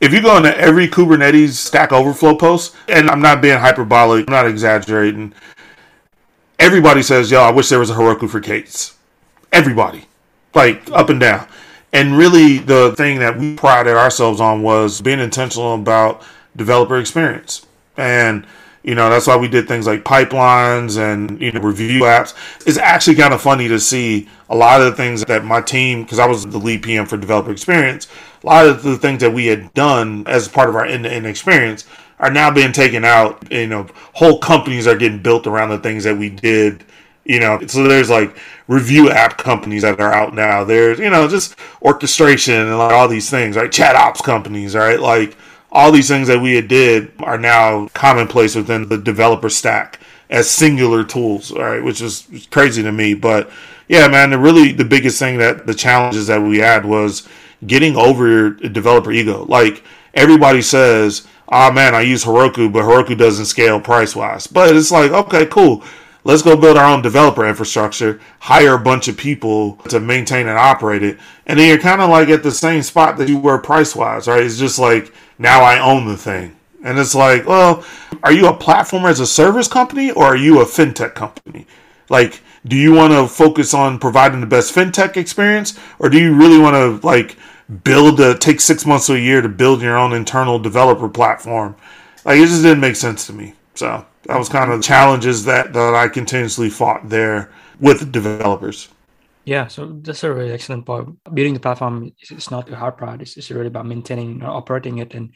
[0.00, 4.34] if you go into every Kubernetes Stack Overflow post, and I'm not being hyperbolic, I'm
[4.34, 5.32] not exaggerating,
[6.58, 8.92] everybody says, "Yo, I wish there was a Heroku for K8s."
[9.52, 10.06] Everybody,
[10.54, 11.46] like up and down.
[11.92, 16.22] And really, the thing that we prided ourselves on was being intentional about
[16.56, 17.64] developer experience.
[17.96, 18.46] And
[18.82, 22.34] you know that's why we did things like pipelines and you know review apps.
[22.66, 26.02] It's actually kind of funny to see a lot of the things that my team,
[26.02, 28.08] because I was the lead PM for developer experience,
[28.42, 31.86] a lot of the things that we had done as part of our end-to-end experience
[32.18, 33.50] are now being taken out.
[33.50, 36.84] You know, whole companies are getting built around the things that we did.
[37.24, 38.36] You know, so there's like
[38.68, 40.64] review app companies that are out now.
[40.64, 43.72] There's you know just orchestration and like all these things, right?
[43.72, 45.00] Chat ops companies, right?
[45.00, 45.36] Like
[45.72, 50.00] all these things that we had did are now commonplace within the developer stack
[50.30, 51.82] as singular tools, right?
[51.82, 53.50] Which is crazy to me, but
[53.88, 57.28] yeah, man, the really the biggest thing that the challenges that we had was
[57.66, 59.44] getting over your developer ego.
[59.44, 59.82] Like
[60.14, 64.46] everybody says, oh man, I use Heroku, but Heroku doesn't scale price wise.
[64.46, 65.84] But it's like, okay, cool.
[66.26, 70.58] Let's go build our own developer infrastructure, hire a bunch of people to maintain and
[70.58, 71.18] operate it.
[71.46, 74.26] And then you're kind of like at the same spot that you were price wise,
[74.26, 74.42] right?
[74.42, 76.56] It's just like now I own the thing.
[76.82, 77.84] And it's like, well,
[78.22, 81.66] are you a platform as a service company or are you a fintech company?
[82.08, 86.34] Like, do you want to focus on providing the best fintech experience or do you
[86.34, 87.36] really want to like
[87.82, 91.76] build a take six months to a year to build your own internal developer platform.
[92.24, 93.54] Like it just didn't make sense to me.
[93.74, 97.50] So that was kind of the challenges that, that I continuously fought there
[97.80, 98.88] with developers.
[99.44, 101.18] Yeah, so that's a really excellent point.
[101.34, 103.20] Building the platform is not a hard part.
[103.20, 105.12] It's, it's really about maintaining and operating it.
[105.14, 105.34] And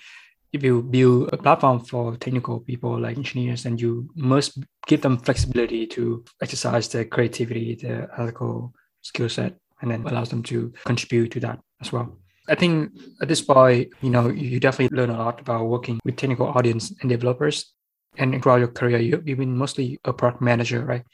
[0.53, 5.19] if you build a platform for technical people like engineers, then you must give them
[5.19, 8.73] flexibility to exercise their creativity, their ethical
[9.03, 12.17] skill set, and then allows them to contribute to that as well.
[12.49, 16.17] I think at this point, you know, you definitely learn a lot about working with
[16.17, 17.73] technical audience and developers.
[18.17, 21.05] And throughout your career, you, you've been mostly a product manager, right?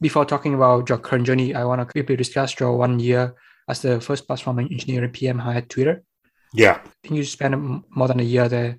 [0.00, 3.34] Before talking about your current journey, I want to quickly discuss your one year
[3.68, 6.02] as the first platform engineering PM hire at Twitter.
[6.52, 6.78] Yeah.
[6.84, 8.78] I think you spent more than a year there.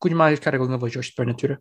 [0.00, 1.60] Could you mind kind of going over your experience at Twitter?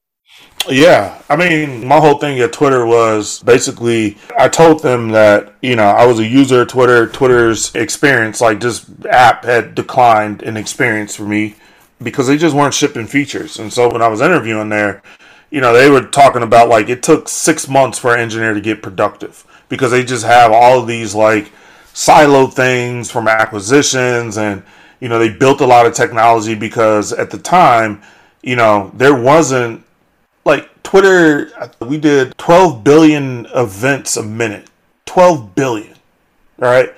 [0.68, 5.76] Yeah, I mean, my whole thing at Twitter was basically I told them that you
[5.76, 7.08] know I was a user of Twitter.
[7.08, 11.56] Twitter's experience, like this app, had declined in experience for me
[12.04, 13.58] because they just weren't shipping features.
[13.58, 15.02] And so when I was interviewing there,
[15.50, 18.62] you know, they were talking about like it took six months for an engineer to
[18.62, 21.52] get productive because they just have all of these like
[21.94, 24.64] silo things from acquisitions and
[25.00, 28.02] You know, they built a lot of technology because at the time,
[28.44, 29.84] you know, there wasn't
[30.46, 34.70] like Twitter, we did 12 billion events a minute.
[35.06, 35.96] 12 billion.
[36.62, 36.94] All right.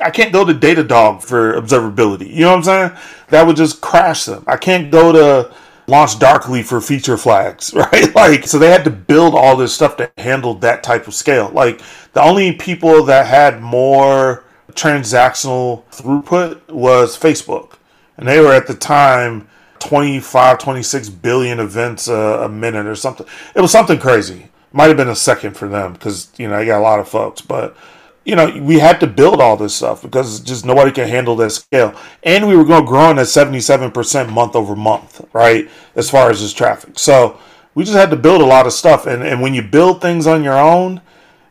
[0.00, 2.28] I can't go to Datadog for observability.
[2.28, 2.92] You know what I'm saying?
[3.28, 4.44] That would just crash them.
[4.46, 5.54] I can't go to
[5.86, 8.14] Launch Darkly for feature flags, right?
[8.14, 11.50] Like, so they had to build all this stuff to handle that type of scale.
[11.50, 11.80] Like,
[12.12, 17.74] the only people that had more transactional throughput was Facebook.
[18.16, 19.48] And they were at the time
[19.84, 23.26] 25, 26 billion events a, a minute or something.
[23.54, 24.48] It was something crazy.
[24.72, 27.08] Might have been a second for them because, you know, I got a lot of
[27.08, 27.40] folks.
[27.40, 27.76] But,
[28.24, 31.50] you know, we had to build all this stuff because just nobody can handle that
[31.50, 31.94] scale.
[32.22, 35.70] And we were going growing at 77% month over month, right?
[35.94, 36.98] As far as this traffic.
[36.98, 37.38] So
[37.74, 39.06] we just had to build a lot of stuff.
[39.06, 41.00] And, and when you build things on your own,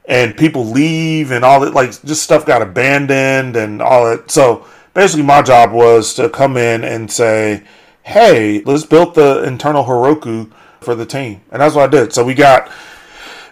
[0.06, 4.66] and people leave and all that like just stuff got abandoned and all that so
[4.94, 7.64] basically my job was to come in and say
[8.04, 10.52] hey let's build the internal heroku
[10.82, 11.42] for the team.
[11.52, 12.14] And that's what i did.
[12.14, 12.72] So we got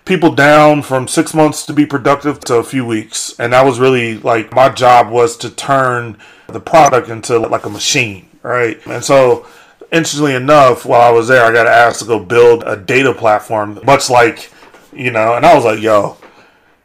[0.06, 3.34] people down from six months to be productive to a few weeks.
[3.40, 7.70] And that was really like my job was to turn the product into like a
[7.70, 8.86] machine right?
[8.88, 9.46] And so
[9.92, 13.78] interestingly enough while i was there i got asked to go build a data platform
[13.84, 14.50] much like
[14.94, 16.18] you know and i was like yo.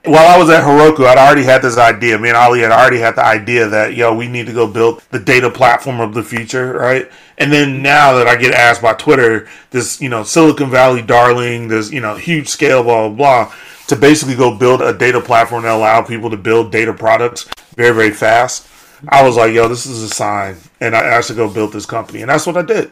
[0.05, 2.17] While I was at Heroku, I'd already had this idea.
[2.17, 5.03] Me and Ali had already had the idea that, yo, we need to go build
[5.11, 7.11] the data platform of the future, right?
[7.39, 11.69] And then now that I get asked by Twitter, this, you know, Silicon Valley darling,
[11.69, 13.55] this, you know, huge scale, blah, blah, blah,
[13.89, 17.95] to basically go build a data platform that allow people to build data products very,
[17.95, 18.69] very fast.
[19.09, 20.57] I was like, yo, this is a sign.
[20.81, 22.23] And I, I should go build this company.
[22.23, 22.91] And that's what I did.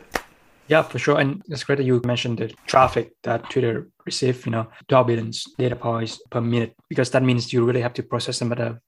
[0.68, 1.18] Yeah, for sure.
[1.18, 5.32] And it's great that you mentioned the traffic that Twitter receive, you know, 12 billion
[5.59, 8.78] data points per minute, because that means you really have to process them at a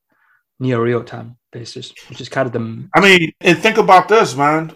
[0.59, 2.88] near real time basis, which is kind of the.
[2.94, 4.72] I mean, and think about this, man.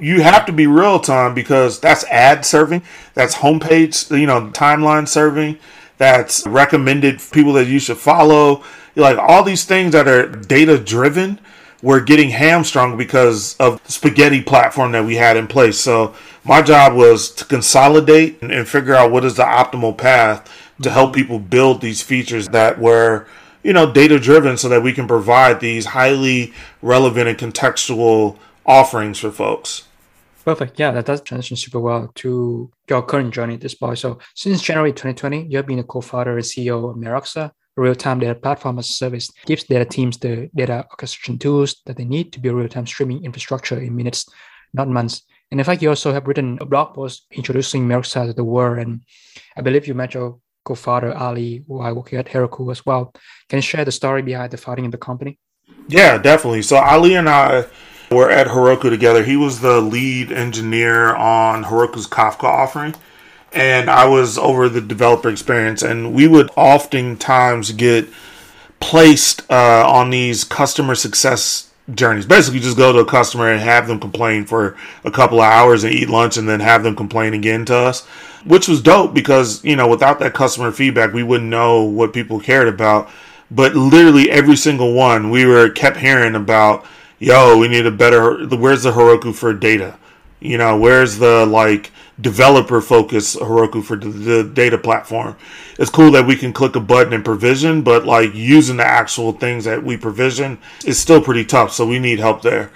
[0.00, 2.82] You have to be real time because that's ad serving,
[3.14, 5.58] that's homepage, you know, timeline serving,
[5.98, 8.62] that's recommended people that you should follow.
[8.96, 11.40] Like all these things that are data driven
[11.82, 15.78] we're getting hamstrung because of the spaghetti platform that we had in place.
[15.78, 20.50] So my job was to consolidate and, figure out what is the optimal path
[20.82, 23.26] to help people build these features that were
[23.62, 29.18] you know data driven so that we can provide these highly relevant and contextual offerings
[29.18, 29.84] for folks
[30.44, 34.18] perfect yeah that does transition super well to your current journey at this point so
[34.34, 38.34] since january 2020 you have been a co-founder and ceo of meroxa a real-time data
[38.34, 42.40] platform as a service gives data teams the data orchestration tools that they need to
[42.40, 44.26] build real-time streaming infrastructure in minutes
[44.72, 48.32] not months and in fact, you also have written a blog post introducing Meroxa to
[48.32, 48.78] the world.
[48.78, 49.02] And
[49.56, 53.12] I believe you met your co-founder Ali while working at Heroku as well.
[53.48, 55.38] Can you share the story behind the founding of the company?
[55.88, 56.62] Yeah, definitely.
[56.62, 57.64] So Ali and I
[58.10, 59.22] were at Heroku together.
[59.22, 62.94] He was the lead engineer on Heroku's Kafka offering.
[63.52, 68.08] And I was over the developer experience, and we would oftentimes get
[68.78, 72.26] placed uh, on these customer success journeys.
[72.26, 75.82] Basically, just go to a customer and have them complain for a couple of hours
[75.82, 78.06] and eat lunch and then have them complain again to us,
[78.44, 82.40] which was dope because, you know, without that customer feedback, we wouldn't know what people
[82.40, 83.08] cared about.
[83.50, 86.84] But literally every single one, we were kept hearing about,
[87.20, 89.96] yo, we need a better, where's the Heroku for data?
[90.40, 95.36] You know, where's the like developer focus Heroku for the data platform?
[95.78, 99.32] It's cool that we can click a button and provision, but like using the actual
[99.32, 101.72] things that we provision is still pretty tough.
[101.72, 102.72] So we need help there.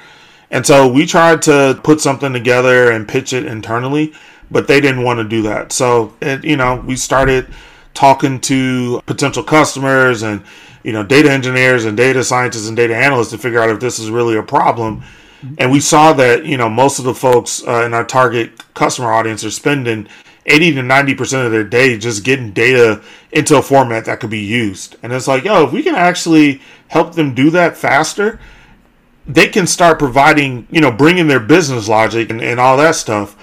[0.51, 4.12] And so we tried to put something together and pitch it internally,
[4.51, 5.72] but they didn't want to do that.
[5.72, 7.47] So, it, you know, we started
[7.95, 10.45] talking to potential customers and,
[10.85, 13.99] you know, data engineers and data scientists and data analysts to figure out if this
[13.99, 15.03] is really a problem.
[15.59, 19.12] And we saw that you know most of the folks uh, in our target customer
[19.12, 20.09] audience are spending
[20.47, 24.30] 80 to 90 percent of their day just getting data into a format that could
[24.30, 24.97] be used.
[25.03, 28.39] And it's like yo if we can actually help them do that faster
[29.26, 33.37] they can start providing you know bringing their business logic and, and all that stuff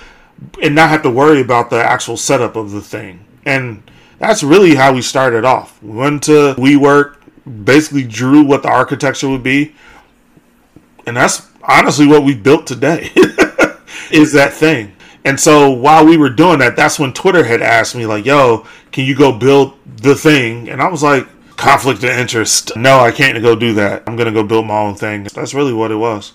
[0.62, 3.26] and not have to worry about the actual setup of the thing.
[3.46, 3.84] And
[4.20, 5.82] that's really how we started off.
[5.82, 7.18] We went to WeWork
[7.64, 9.74] basically drew what the architecture would be
[11.06, 13.10] and that's honestly what we built today
[14.12, 14.94] is that thing.
[15.24, 18.66] And so while we were doing that, that's when Twitter had asked me, like, yo,
[18.92, 20.70] can you go build the thing?
[20.70, 21.28] And I was like,
[21.58, 22.76] conflict of interest.
[22.76, 24.04] No, I can't go do that.
[24.08, 25.24] I'm going to go build my own thing.
[25.24, 26.34] That's really what it was.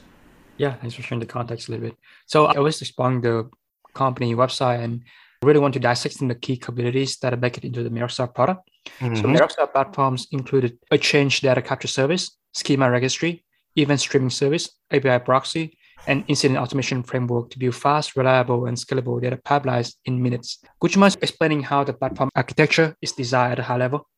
[0.56, 1.98] Yeah, thanks for sharing the context a little bit.
[2.26, 3.50] So I was exploring the
[3.92, 5.02] company website and
[5.43, 8.70] really want to dissect the key capabilities that are baked into the Meroxa product.
[9.01, 9.16] Mm-hmm.
[9.16, 13.45] So Meroxa platforms included a change data capture service, schema registry,
[13.76, 15.76] event streaming service, API proxy,
[16.07, 20.59] and incident automation framework to build fast, reliable, and scalable data pipelines in minutes.
[20.80, 24.09] Would you mind explaining how the platform architecture is designed at a high level?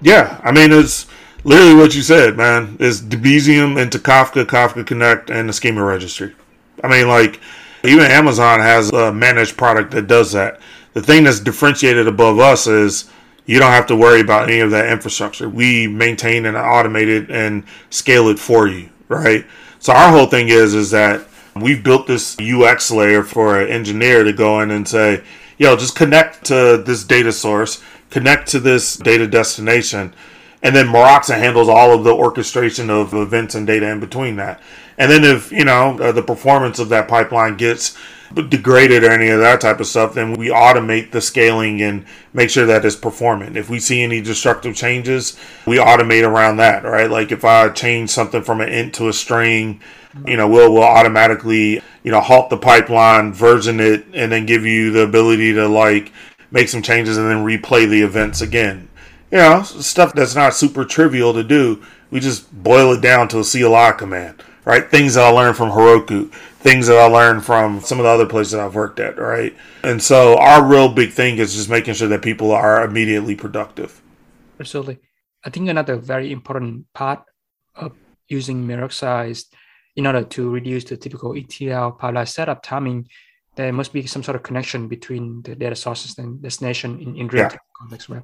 [0.00, 1.06] Yeah, I mean it's
[1.44, 2.76] literally what you said, man.
[2.78, 6.34] It's Debezium into Kafka, Kafka Connect, and the schema registry.
[6.84, 7.40] I mean, like
[7.84, 10.60] even Amazon has a managed product that does that.
[10.94, 13.10] The thing that's differentiated above us is
[13.46, 15.48] you don't have to worry about any of that infrastructure.
[15.48, 19.46] We maintain and automate it and scale it for you, right?
[19.78, 24.24] So our whole thing is is that we've built this UX layer for an engineer
[24.24, 25.22] to go in and say,
[25.56, 30.14] yo, just connect to this data source, connect to this data destination,
[30.62, 34.60] and then Meroxa handles all of the orchestration of events and data in between that.
[34.98, 37.96] And then if you know uh, the performance of that pipeline gets
[38.34, 42.50] degraded or any of that type of stuff, then we automate the scaling and make
[42.50, 43.56] sure that it's performant.
[43.56, 47.10] If we see any destructive changes, we automate around that, right?
[47.10, 49.80] Like if I change something from an int to a string,
[50.26, 54.64] you know, we'll we'll automatically, you know, halt the pipeline, version it, and then give
[54.64, 56.12] you the ability to like
[56.50, 58.88] make some changes and then replay the events again.
[59.30, 61.82] You know, stuff that's not super trivial to do.
[62.10, 64.90] We just boil it down to a CLI command, right?
[64.90, 68.26] Things that I learned from Heroku, things that I learned from some of the other
[68.26, 69.56] places that I've worked at, right?
[69.82, 74.02] And so our real big thing is just making sure that people are immediately productive.
[74.60, 74.98] Absolutely.
[75.42, 77.22] I think another very important part
[77.76, 77.92] of
[78.28, 79.46] using Meroxa is
[79.96, 83.08] in order to reduce the typical ETL pipeline setup timing,
[83.54, 87.28] there must be some sort of connection between the data sources and destination in, in
[87.28, 87.78] real time yeah.
[87.80, 88.22] context, right?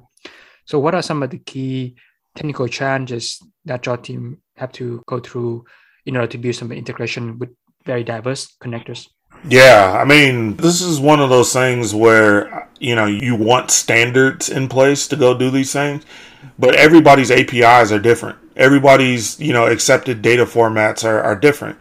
[0.65, 1.95] So, what are some of the key
[2.35, 5.65] technical challenges that your team have to go through
[6.05, 7.49] in order to build some integration with
[7.85, 9.07] very diverse connectors?
[9.47, 14.49] Yeah, I mean, this is one of those things where you know you want standards
[14.49, 16.03] in place to go do these things,
[16.57, 18.37] but everybody's APIs are different.
[18.55, 21.77] Everybody's you know accepted data formats are, are different.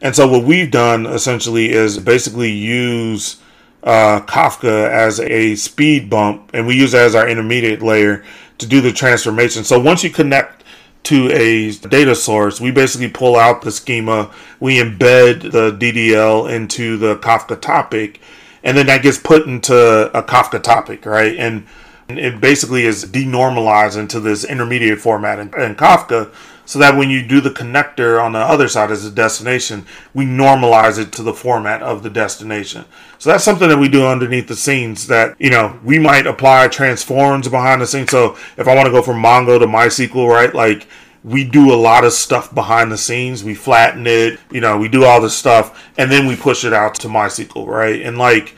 [0.00, 3.36] And so what we've done essentially is basically use
[3.82, 8.24] uh, kafka as a speed bump and we use it as our intermediate layer
[8.58, 9.64] to do the transformation.
[9.64, 10.64] So once you connect
[11.06, 14.30] to a data source we basically pull out the schema
[14.60, 18.20] we embed the ddl into the kafka topic
[18.62, 19.74] and then that gets put into
[20.16, 21.36] a kafka topic right?
[21.36, 21.66] And
[22.08, 26.32] it basically is denormalized into this intermediate format in, in, Kafka
[26.66, 30.26] so that when you do the connector on the other side as a destination, we
[30.26, 32.84] normalize it to the format of the destination.
[33.18, 36.68] So that's something that we do underneath the scenes that, you know, we might apply
[36.68, 38.10] transforms behind the scenes.
[38.10, 40.86] So if I want to go from Mongo to MySQL, right, like
[41.24, 43.42] we do a lot of stuff behind the scenes.
[43.42, 46.72] We flatten it, you know, we do all this stuff and then we push it
[46.72, 48.02] out to MySQL, right?
[48.02, 48.54] And like,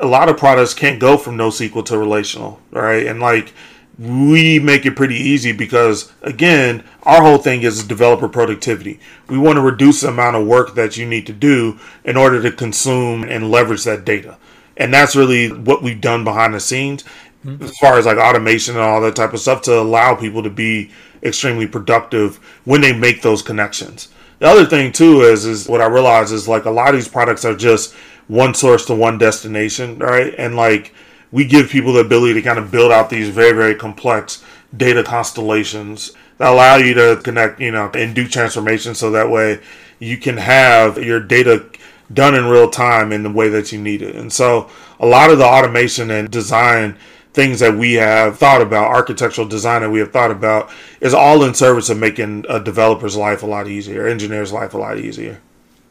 [0.00, 3.06] a lot of products can't go from NoSQL to relational, right?
[3.06, 3.54] And like
[3.98, 9.00] we make it pretty easy because again, our whole thing is developer productivity.
[9.28, 12.40] We want to reduce the amount of work that you need to do in order
[12.42, 14.38] to consume and leverage that data.
[14.76, 17.02] And that's really what we've done behind the scenes
[17.44, 17.64] mm-hmm.
[17.64, 20.50] as far as like automation and all that type of stuff to allow people to
[20.50, 20.90] be
[21.22, 24.08] extremely productive when they make those connections.
[24.38, 27.08] The other thing too is is what I realize is like a lot of these
[27.08, 27.94] products are just
[28.28, 30.32] one source to one destination, right?
[30.38, 30.94] And like
[31.30, 34.44] we give people the ability to kind of build out these very, very complex
[34.76, 39.60] data constellations that allow you to connect, you know, and do transformation so that way
[39.98, 41.66] you can have your data
[42.12, 44.14] done in real time in the way that you need it.
[44.14, 44.70] And so
[45.00, 46.96] a lot of the automation and design
[47.34, 51.44] things that we have thought about, architectural design that we have thought about, is all
[51.44, 55.40] in service of making a developer's life a lot easier, engineer's life a lot easier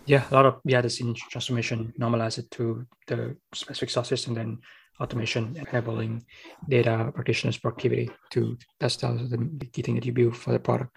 [0.07, 4.57] yeah, a lot of yeah, scene transformation normalize it to the specific sources and then
[4.99, 6.25] automation enabling
[6.67, 10.91] data practitioners productivity to that's the key thing that you build for the product.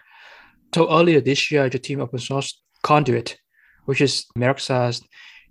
[0.73, 2.53] So earlier this year, your team open sourced
[2.83, 3.37] Conduit,
[3.85, 5.01] which is Meroxa's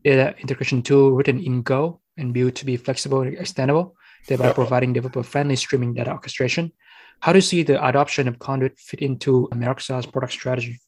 [0.03, 3.93] data integration tool written in Go and built to be flexible and extendable,
[4.27, 4.53] thereby yeah.
[4.53, 6.73] providing developer-friendly streaming data orchestration.
[7.21, 10.81] How do you see the adoption of Conduit fit into Meroxa's product strategy?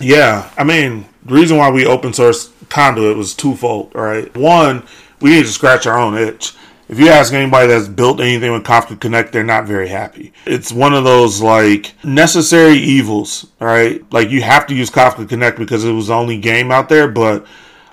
[0.00, 4.34] Yeah, I mean, the reason why we open source Conduit was twofold, right?
[4.36, 4.84] One,
[5.20, 6.54] we need to scratch our own itch.
[6.90, 10.32] If you ask anybody that's built anything with Kafka Connect, they're not very happy.
[10.44, 14.02] It's one of those like necessary evils, right?
[14.12, 17.06] Like you have to use Kafka Connect because it was the only game out there,
[17.06, 17.46] but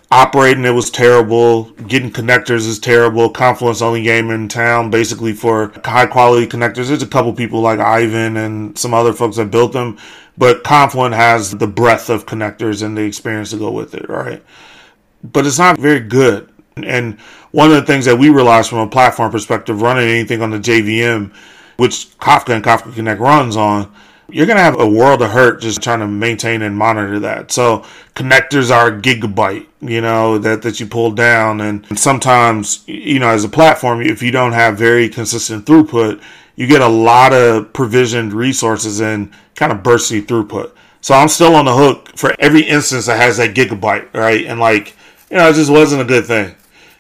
[0.10, 1.66] operating it was terrible.
[1.88, 3.30] Getting connectors is terrible.
[3.30, 6.88] Confluent's only game in town basically for high quality connectors.
[6.88, 10.00] There's a couple people like Aiven and some other folks that built them,
[10.40, 14.44] but Confluent has the breadth of connectors and the experience to go with it, right?
[15.24, 16.52] But it's not very good.
[16.86, 17.20] And
[17.52, 20.60] one of the things that we realize from a platform perspective, running anything on the
[20.60, 21.34] JVM,
[21.78, 23.92] which Kafka and Kafka Connect runs on,
[24.30, 27.52] you're going to have a world of hurt just trying to maintain and monitor that.
[27.52, 31.62] So connectors are a gigabyte, you know, that, that you pull down.
[31.62, 36.22] And sometimes, you know, as a platform, if you don't have very consistent throughput,
[36.56, 40.72] you get a lot of provisioned resources and kind of bursty throughput.
[41.00, 44.46] So I'm still on the hook for every instance that has that gigabyte, right?
[44.46, 44.96] And like,
[45.32, 46.54] you know, it just wasn't a good thing.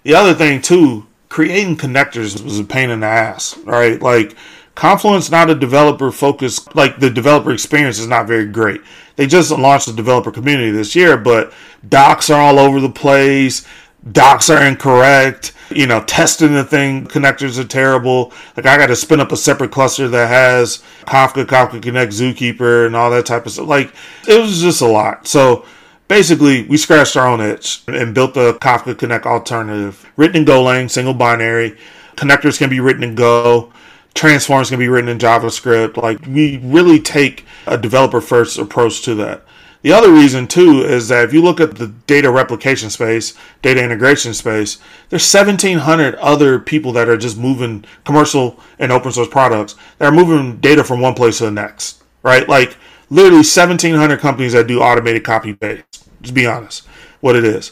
[0.08, 4.02] The other thing too, creating connectors was a pain in the ass, right?
[4.02, 4.38] Like
[4.74, 8.80] Confluent's not a developer focused, like the developer experience is not very great.
[9.18, 11.52] They just launched the developer community this year, but
[11.90, 13.68] docs are all over the place.
[14.10, 15.52] Docs are incorrect.
[15.72, 18.32] You know, testing the thing, connectors are terrible.
[18.56, 22.86] Like I got to spin up a separate cluster that has Kafka, Kafka Connect, Zookeeper,
[22.86, 23.68] and all that type of stuff.
[23.68, 23.94] Like
[24.26, 25.28] it was just a lot.
[25.28, 25.66] So
[26.08, 30.90] basically, we scratched our own itch and built a Kafka Connect alternative, written in Golang,
[30.90, 31.78] single binary.
[32.16, 33.72] Connectors can be written in Go
[34.18, 35.96] transforms can be written in JavaScript.
[35.96, 39.44] Like we really take a developer first approach to that.
[39.84, 43.82] The other reason too is that if you look at the data replication space, data
[43.82, 44.80] integration space,
[45.10, 50.16] there's 1700 other people that are just moving commercial and open source products that are
[50.16, 52.50] moving data from one place to the next, right?
[52.50, 52.76] Like
[53.10, 56.08] literally 1700 companies that do automated copy paste.
[56.22, 56.86] Just be honest,
[57.22, 57.72] what it is.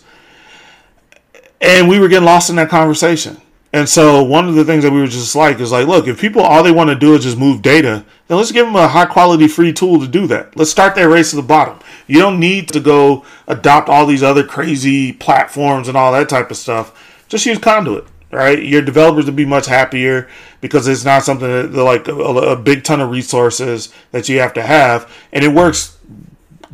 [1.62, 3.42] And we were getting lost in that conversation.
[3.76, 6.22] And so one of the things that we were just like is like, look, if
[6.22, 8.88] people all they want to do is just move data, then let's give them a
[8.88, 10.56] high quality free tool to do that.
[10.56, 11.80] Let's start that race to the bottom.
[12.08, 16.52] You don't need to go adopt all these other crazy platforms and all that type
[16.52, 17.26] of stuff.
[17.28, 18.06] Just use Conduit,
[18.36, 18.62] right?
[18.62, 20.28] Your developers will be much happier
[20.62, 24.54] because it's not something that like a, a big ton of resources that you have
[24.54, 25.98] to have, and it works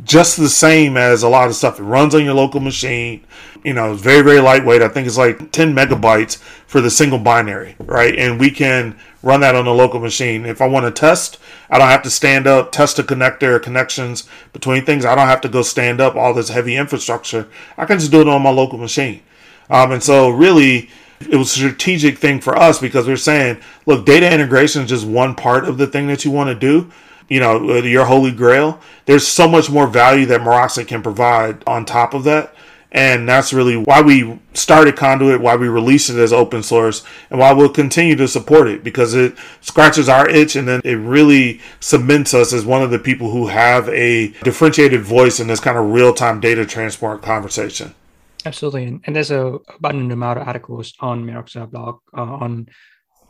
[0.04, 1.78] just the same as a lot of stuff.
[1.78, 3.24] It runs on your local machine.
[3.62, 4.82] You know, it's very, very lightweight.
[4.82, 8.16] I think it's like 10 megabytes for the single binary, right?
[8.18, 10.44] And we can run that on a local machine.
[10.44, 11.38] If I want to test,
[11.70, 15.04] I don't have to stand up, test a connector or connections between things.
[15.04, 17.48] I don't have to go stand up all this heavy infrastructure.
[17.78, 19.22] I can just do it on my local machine.
[19.70, 20.90] Um, and so, really,
[21.28, 25.06] it was a strategic thing for us because we're saying, look, data integration is just
[25.06, 26.90] one part of the thing that you want to do
[27.32, 28.78] you know, uh, your holy grail.
[29.06, 32.54] There's so much more value that Meroxa can provide on top of that.
[32.94, 37.40] And that's really why we started Conduit, why we released it as open source, and
[37.40, 41.62] why we'll continue to support it because it scratches our itch and then it really
[41.80, 45.78] cements us as one of the people who have a differentiated voice in this kind
[45.78, 47.94] of real time data transport conversation.
[48.44, 49.00] Absolutely.
[49.04, 52.68] And there's a abundant amount of articles on Meroxa blog uh, on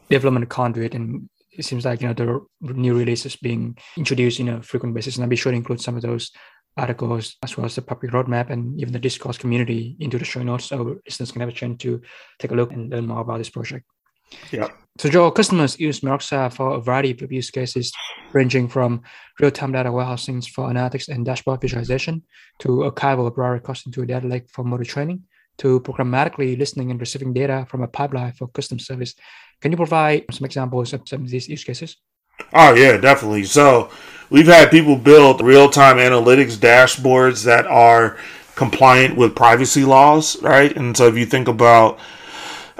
[0.09, 4.63] development conduit and it seems like you know the new releases being introduced in a
[4.63, 6.31] frequent basis, and I'll be sure to include some of those
[6.77, 10.43] articles as well as the public roadmap and even the discourse community into the show
[10.43, 12.01] notes, so listeners can have a chance to
[12.39, 13.85] take a look and learn more about this project.
[14.51, 14.69] Yeah.
[14.99, 17.93] So, Joe, customers use Meroxa for a variety of use cases,
[18.33, 19.03] ranging from
[19.41, 22.23] real-time data warehousing for analytics and dashboard visualization,
[22.59, 25.23] to archival of library costing to a data lake for model training,
[25.59, 29.15] to programmatically listening and receiving data from a pipeline for custom service
[29.63, 31.97] can you provide some examples of some of these use cases?
[32.53, 33.45] Oh, yeah, definitely.
[33.45, 33.91] So,
[34.29, 38.19] we've had people build real time analytics dashboards that are
[38.57, 40.77] compliant with privacy laws, right?
[40.77, 42.01] And so, if you think about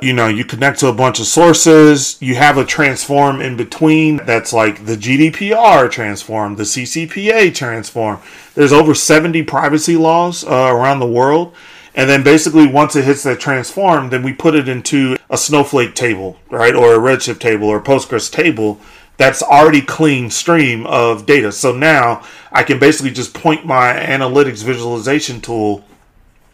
[0.03, 4.19] you know, you connect to a bunch of sources, you have a transform in between
[4.19, 8.21] that's like the GDPR transform, the CCPA transform.
[8.55, 11.55] There's over 70 privacy laws uh, around the world.
[11.95, 15.95] And then basically once it hits that transform, then we put it into a Snowflake
[15.95, 16.75] table, right?
[16.75, 18.81] Or a Redshift table or Postgres table
[19.19, 21.53] that's already clean stream of data.
[21.53, 25.85] So now I can basically just point my analytics visualization tool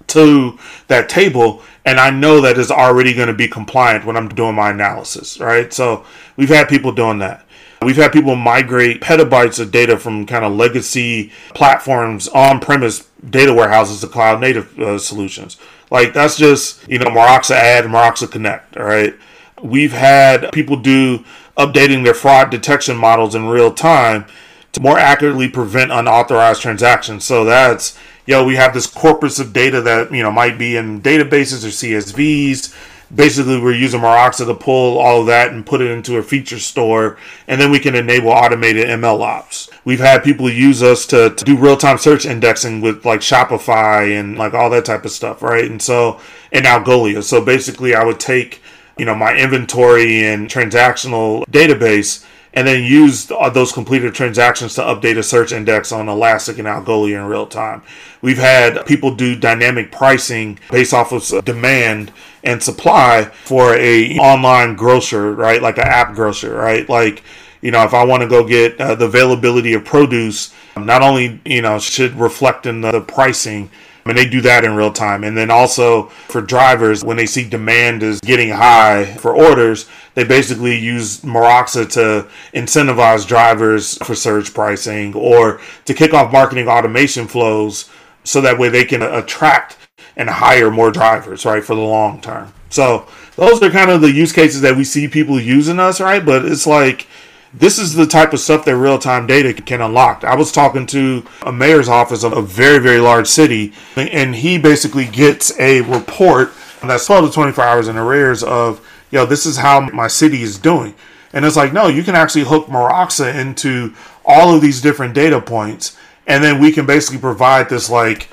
[0.08, 0.58] to
[0.88, 4.54] that table and I know that it's already going to be compliant when I'm doing
[4.54, 5.72] my analysis, right?
[5.72, 6.04] So
[6.36, 7.46] we've had people doing that.
[7.80, 13.54] We've had people migrate petabytes of data from kind of legacy platforms on premise data
[13.54, 15.56] warehouses to cloud native uh, solutions.
[15.90, 19.14] Like that's just, you know, Meroxa Add, Meroxa Connect, all right?
[19.62, 21.24] We've had people do
[21.56, 24.26] updating their fraud detection models in real time
[24.72, 27.24] to more accurately prevent unauthorized transactions.
[27.24, 27.98] So that's,
[28.28, 31.64] yo, know, we have this corpus of data that, you know, might be in databases
[31.64, 32.74] or CSVs
[33.14, 36.58] basically we're using Meroxa to pull all of that and put it into a feature
[36.58, 39.70] store, and then we can enable automated ML ops.
[39.84, 44.18] We've had people use us to, to do real time search indexing with like Shopify
[44.18, 45.64] and like all that type of stuff, right?
[45.64, 46.20] And so,
[46.52, 47.22] and Algolia.
[47.22, 48.60] So basically, I would take
[48.98, 52.24] you know my inventory and transactional database
[52.54, 56.66] and then use uh, those completed transactions to update a search index on Elastic and
[56.66, 57.82] Algolia in real time.
[58.20, 62.12] We've had people do dynamic pricing based off of demand
[62.42, 65.62] and supply for a online grocer, right?
[65.62, 66.88] Like an app grocer, right?
[66.88, 67.22] Like
[67.60, 71.40] you know, if I want to go get uh, the availability of produce, not only,
[71.44, 73.70] you know, should reflect in the, the pricing,
[74.04, 75.22] and they do that in real time.
[75.24, 80.24] And then also for drivers, when they see demand is getting high for orders, they
[80.24, 87.26] basically use Meroxa to incentivize drivers for surge pricing or to kick off marketing automation
[87.26, 87.90] flows
[88.28, 89.76] so that way they can attract
[90.16, 92.52] and hire more drivers, right, for the long term.
[92.70, 93.06] So
[93.36, 96.24] those are kind of the use cases that we see people using us, right?
[96.24, 97.06] But it's like
[97.54, 100.24] this is the type of stuff that real time data can unlock.
[100.24, 104.58] I was talking to a mayor's office of a very, very large city, and he
[104.58, 106.52] basically gets a report
[106.82, 110.58] that's 12 to 24 hours in arrears of, yo, this is how my city is
[110.58, 110.94] doing.
[111.32, 113.94] And it's like, no, you can actually hook Meroxa into
[114.24, 115.96] all of these different data points,
[116.28, 118.28] and then we can basically provide this like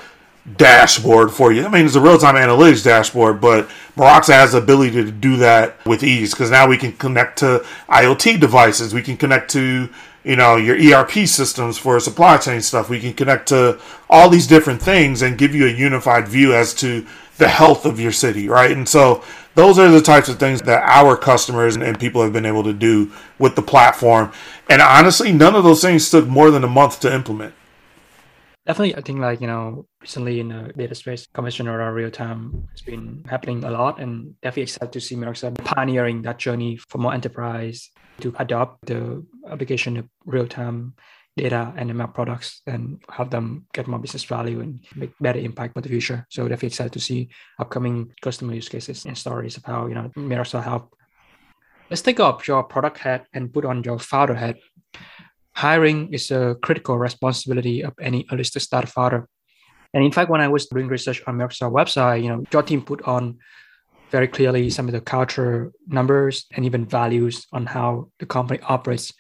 [0.58, 1.66] dashboard for you.
[1.66, 5.38] I mean, it's a real time analytics dashboard, but Meroxa has the ability to do
[5.38, 8.94] that with ease because now we can connect to IoT devices.
[8.94, 9.90] We can connect to
[10.24, 12.90] you know your ERP systems for supply chain stuff.
[12.90, 16.74] We can connect to all these different things and give you a unified view as
[16.76, 17.08] to
[17.38, 18.72] the health of your city, right?
[18.72, 19.24] And so
[19.56, 22.74] those are the types of things that our customers and people have been able to
[22.74, 24.32] do with the platform.
[24.70, 27.54] And honestly, none of those things took more than a month to implement.
[28.66, 32.68] Definitely, I think like you know recently in the data space, conversation around real time
[32.72, 36.98] has been happening a lot, and definitely excited to see Meroxa pioneering that journey for
[36.98, 40.96] more enterprise to adopt the application of real time
[41.38, 45.74] data and ML products and have them get more business value and make better impact
[45.74, 46.26] for the future.
[46.30, 47.30] So definitely excited to see
[47.60, 50.96] upcoming customer use cases and stories of how you know Meroxa help.
[51.92, 54.58] Let's take off your product hat and put on your founder hat
[55.56, 59.28] hiring is a critical responsibility of any stage startup founder.
[59.94, 62.82] And in fact, when I was doing research on Microsoft website, you know, your team
[62.82, 63.38] put on
[64.12, 69.14] very clearly some of the culture numbers and even values on how the company operates,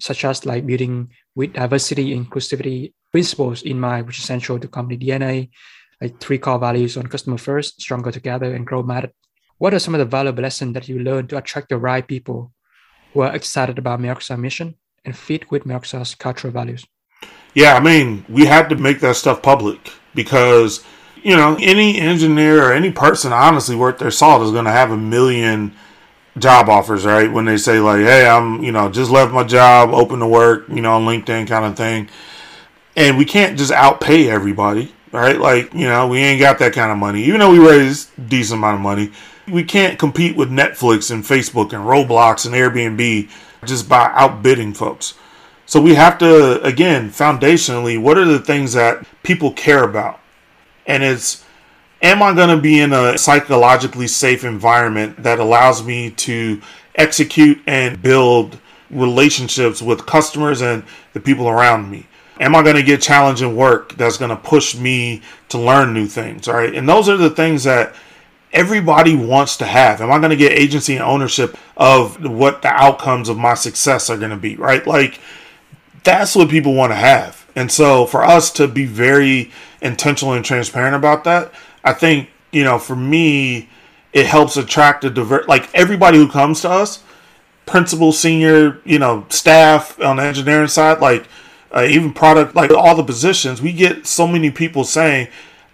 [0.00, 4.98] such as like building with diversity, inclusivity principles in mind, which is essential to company
[4.98, 5.50] DNA,
[6.00, 9.12] like three core values on customer first, stronger together, and grow matter.
[9.58, 12.52] What are some of the valuable lessons that you learned to attract the right people
[13.12, 14.74] who are excited about Microsoft mission
[15.04, 16.86] and fit with Meroxa's cultural values?
[17.54, 20.84] Yeah, I mean, we had to make that stuff public because,
[21.22, 24.90] you know, any engineer or any person honestly worth their salt is going to have
[24.90, 25.74] a million
[26.38, 27.30] job offers, right?
[27.30, 30.68] When they say, like, hey, I'm, you know, just left my job, open to work,
[30.68, 32.08] you know, on LinkedIn kind of thing.
[32.96, 35.38] And we can't just outpay everybody, right?
[35.38, 37.24] Like, you know, we ain't got that kind of money.
[37.24, 39.10] Even though we raise decent amount of money,
[39.48, 43.28] we can't compete with Netflix and Facebook and Roblox and Airbnb
[43.64, 45.14] just by outbidding folks.
[45.66, 50.18] So we have to, again, foundationally, what are the things that people care about?
[50.86, 51.44] And it's,
[52.02, 56.60] am I going to be in a psychologically safe environment that allows me to
[56.96, 58.58] execute and build
[58.90, 60.82] relationships with customers and
[61.12, 62.06] the people around me?
[62.40, 66.06] Am I going to get challenging work that's going to push me to learn new
[66.06, 66.48] things?
[66.48, 66.74] Right.
[66.74, 67.94] And those are the things that
[68.52, 70.00] everybody wants to have.
[70.00, 74.10] Am I going to get agency and ownership of what the outcomes of my success
[74.10, 74.86] are going to be, right?
[74.86, 75.20] Like,
[76.04, 77.46] that's what people want to have.
[77.54, 79.50] And so, for us to be very
[79.80, 81.52] intentional and transparent about that,
[81.84, 83.68] I think, you know, for me,
[84.12, 87.02] it helps attract a divert, like everybody who comes to us,
[87.66, 91.26] principal, senior, you know, staff on the engineering side, like
[91.72, 95.28] uh, even product, like all the positions, we get so many people saying,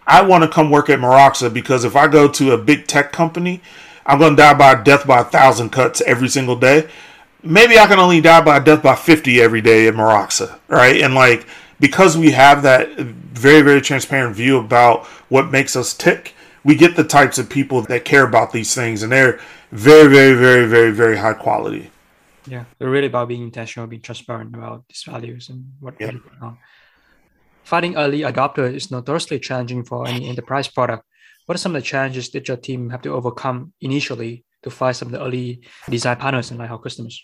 [0.06, 3.12] I want to come work at Meroxa because if I go to a big tech
[3.12, 3.60] company,
[4.04, 6.88] I'm going to die by death by a thousand cuts every single day.
[7.42, 11.00] Maybe I can only die by death by 50 every day at Meroxa, right?
[11.00, 11.46] And like,
[11.80, 16.34] because we have that very, very transparent view about what makes us tick,
[16.64, 20.34] we get the types of people that care about these things, and they're very, very,
[20.34, 21.90] very, very, very high quality.
[22.46, 26.12] Yeah, they're really about being intentional, being transparent about these values and what yeah.
[27.66, 31.02] Finding early adopter is notoriously challenging for any enterprise product.
[31.46, 34.94] What are some of the challenges that your team have to overcome initially to find
[34.94, 37.20] some of the early design partners and our customers?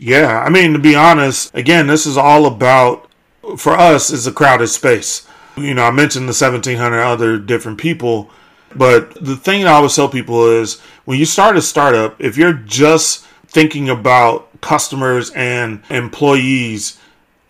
[0.00, 3.08] Yeah, I mean to be honest, again, this is all about
[3.56, 5.24] for us is a crowded space.
[5.56, 8.28] You know, I mentioned the 1700 other different people,
[8.74, 12.36] but the thing that I always tell people is when you start a startup, if
[12.36, 16.98] you're just thinking about customers and employees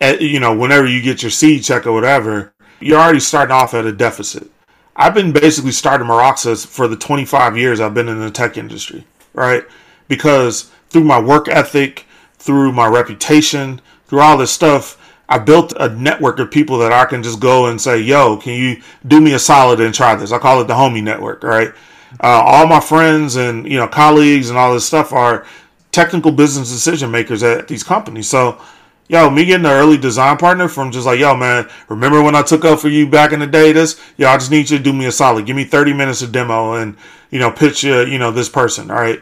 [0.01, 3.85] you know, whenever you get your seed check or whatever, you're already starting off at
[3.85, 4.49] a deficit.
[4.95, 9.05] I've been basically starting Meroxa for the 25 years I've been in the tech industry,
[9.33, 9.63] right?
[10.07, 12.05] Because through my work ethic,
[12.37, 14.97] through my reputation, through all this stuff,
[15.29, 18.53] I built a network of people that I can just go and say, yo, can
[18.53, 20.31] you do me a solid and try this?
[20.31, 21.73] I call it the homie network, right?
[22.23, 25.45] Uh, all my friends and, you know, colleagues and all this stuff are
[25.91, 28.29] technical business decision makers at these companies.
[28.29, 28.61] So,
[29.07, 32.41] yo, me getting an early design partner from just like, yo, man, remember when I
[32.41, 33.71] took up for you back in the day?
[33.71, 35.45] This, yo, I just need you to do me a solid.
[35.45, 36.95] Give me 30 minutes of demo and,
[37.31, 38.91] you know, pitch you, you know, this person.
[38.91, 39.21] All right.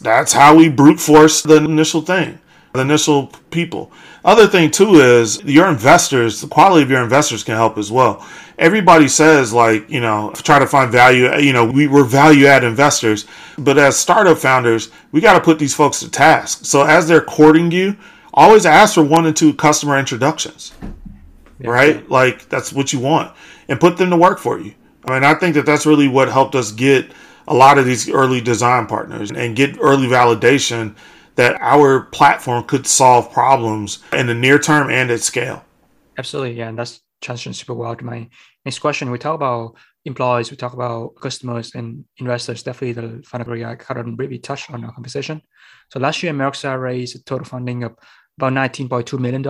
[0.00, 2.40] That's how we brute force the initial thing,
[2.72, 3.92] the initial people.
[4.24, 8.26] Other thing too is your investors, the quality of your investors can help as well.
[8.58, 12.46] Everybody says like, you know, try to find value, uh, you know, we were value
[12.46, 13.26] add investors,
[13.58, 16.64] but as startup founders, we got to put these folks to task.
[16.64, 17.96] So as they're courting you,
[18.34, 20.72] always ask for one and two customer introductions.
[21.58, 21.70] Yeah.
[21.70, 22.08] Right?
[22.08, 23.34] Like that's what you want
[23.68, 24.74] and put them to work for you.
[25.04, 27.10] I mean, I think that that's really what helped us get
[27.48, 30.94] a lot of these early design partners and get early validation
[31.34, 35.64] that our platform could solve problems in the near term and at scale.
[36.18, 38.28] Absolutely, yeah, and that's transition super well to my
[38.64, 39.10] next question.
[39.10, 42.62] We talk about employees, we talk about customers and investors.
[42.62, 45.40] Definitely the final area I couldn't really touched on our conversation.
[45.90, 47.96] So last year, Meroxa raised a total funding of
[48.42, 49.42] about $19.2 million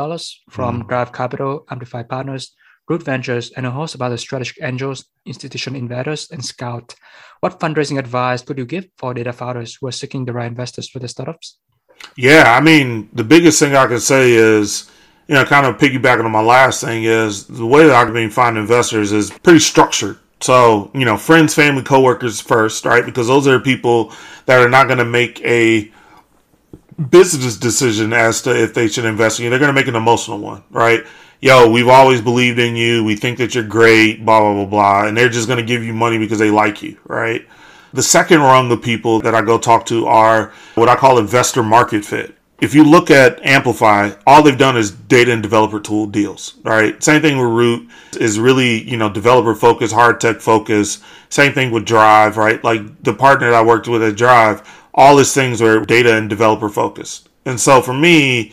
[0.50, 0.88] from mm.
[0.88, 2.54] Drive Capital, Amplify Partners,
[2.88, 6.94] Root Ventures, and a host of other strategic angels, institutional investors, and Scout.
[7.40, 10.90] What fundraising advice could you give for data founders who are seeking the right investors
[10.90, 11.58] for their startups?
[12.16, 14.90] Yeah, I mean, the biggest thing I can say is,
[15.26, 18.30] you know, kind of piggybacking on my last thing is the way that I've been
[18.30, 20.18] finding investors is pretty structured.
[20.40, 23.06] So, you know, friends, family, coworkers first, right?
[23.06, 24.12] Because those are people
[24.46, 25.90] that are not going to make a
[27.10, 29.50] business decision as to if they should invest in you.
[29.50, 31.04] They're going to make an emotional one, right?
[31.40, 33.02] Yo, we've always believed in you.
[33.02, 35.06] We think that you're great, blah, blah, blah, blah.
[35.06, 37.46] And they're just going to give you money because they like you, right?
[37.92, 41.62] The second rung of people that I go talk to are what I call investor
[41.62, 42.36] market fit.
[42.60, 47.02] If you look at Amplify, all they've done is data and developer tool deals, right?
[47.02, 47.90] Same thing with Root
[48.20, 51.02] is really, you know, developer focus, hard tech focus.
[51.28, 52.62] Same thing with Drive, right?
[52.62, 54.60] Like the partner that I worked with at Drive,
[54.94, 57.28] all these things are data and developer focused.
[57.44, 58.52] And so for me,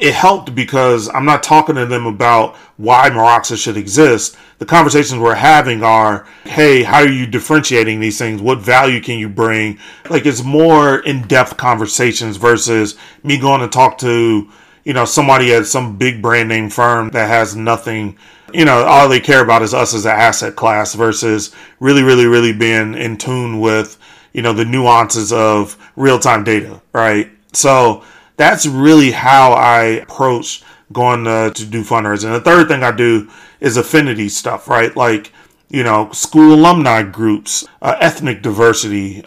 [0.00, 4.36] it helped because I'm not talking to them about why Meroxa should exist.
[4.58, 8.40] The conversations we're having are, hey, how are you differentiating these things?
[8.40, 9.78] What value can you bring?
[10.08, 14.48] Like it's more in-depth conversations versus me going to talk to,
[14.84, 18.16] you know, somebody at some big brand name firm that has nothing,
[18.52, 22.26] you know, all they care about is us as an asset class versus really, really,
[22.26, 23.98] really being in tune with,
[24.34, 27.30] you know, the nuances of real-time data, right?
[27.54, 28.04] So,
[28.36, 30.62] that's really how I approach
[30.92, 32.26] going to, to do fundraising.
[32.26, 33.30] And the third thing I do
[33.60, 34.94] is affinity stuff, right?
[34.96, 35.32] Like,
[35.68, 39.24] you know, school alumni groups, uh, ethnic diversity,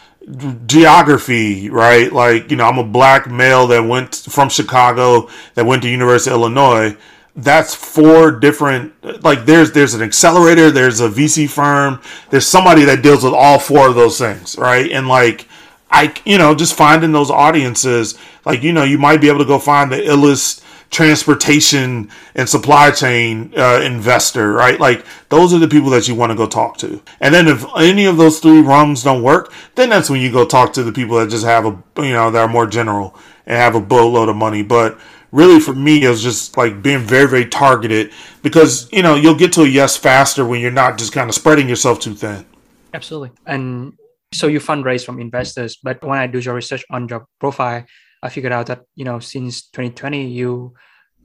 [0.65, 2.11] geography, right?
[2.11, 6.31] Like, you know, I'm a black male that went from Chicago that went to University
[6.31, 6.97] of Illinois.
[7.38, 12.01] That's four different like there's there's an accelerator, there's a VC firm,
[12.31, 14.91] there's somebody that deals with all four of those things, right?
[14.91, 15.47] And like
[15.89, 19.45] I, you know, just finding those audiences, like, you know, you might be able to
[19.45, 24.80] go find the illest transportation and supply chain uh, investor, right?
[24.80, 27.01] Like, those are the people that you want to go talk to.
[27.19, 30.45] And then if any of those three rungs don't work, then that's when you go
[30.45, 33.57] talk to the people that just have a, you know, that are more general and
[33.57, 34.64] have a boatload of money.
[34.64, 34.97] But
[35.31, 39.35] really for me, it was just like being very, very targeted because, you know, you'll
[39.35, 42.45] get to a yes faster when you're not just kind of spreading yourself too thin.
[42.93, 43.31] Absolutely.
[43.45, 43.93] And
[44.33, 47.85] so you fundraise from investors, but when I do your research on your profile,
[48.23, 50.73] I figured out that you know since 2020 you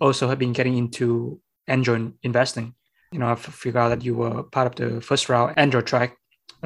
[0.01, 2.75] also have been getting into angel investing.
[3.13, 6.17] You know, I've figured out that you were part of the first round angel track.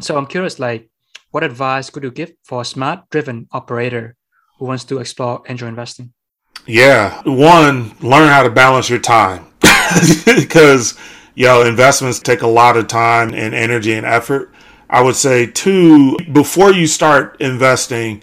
[0.00, 0.90] So I'm curious, like,
[1.30, 4.16] what advice could you give for a smart driven operator
[4.58, 6.12] who wants to explore angel investing?
[6.64, 9.46] Yeah, one, learn how to balance your time
[10.24, 10.96] because
[11.34, 14.52] yo investments take a lot of time and energy and effort
[14.88, 18.22] I would say two, before you start investing,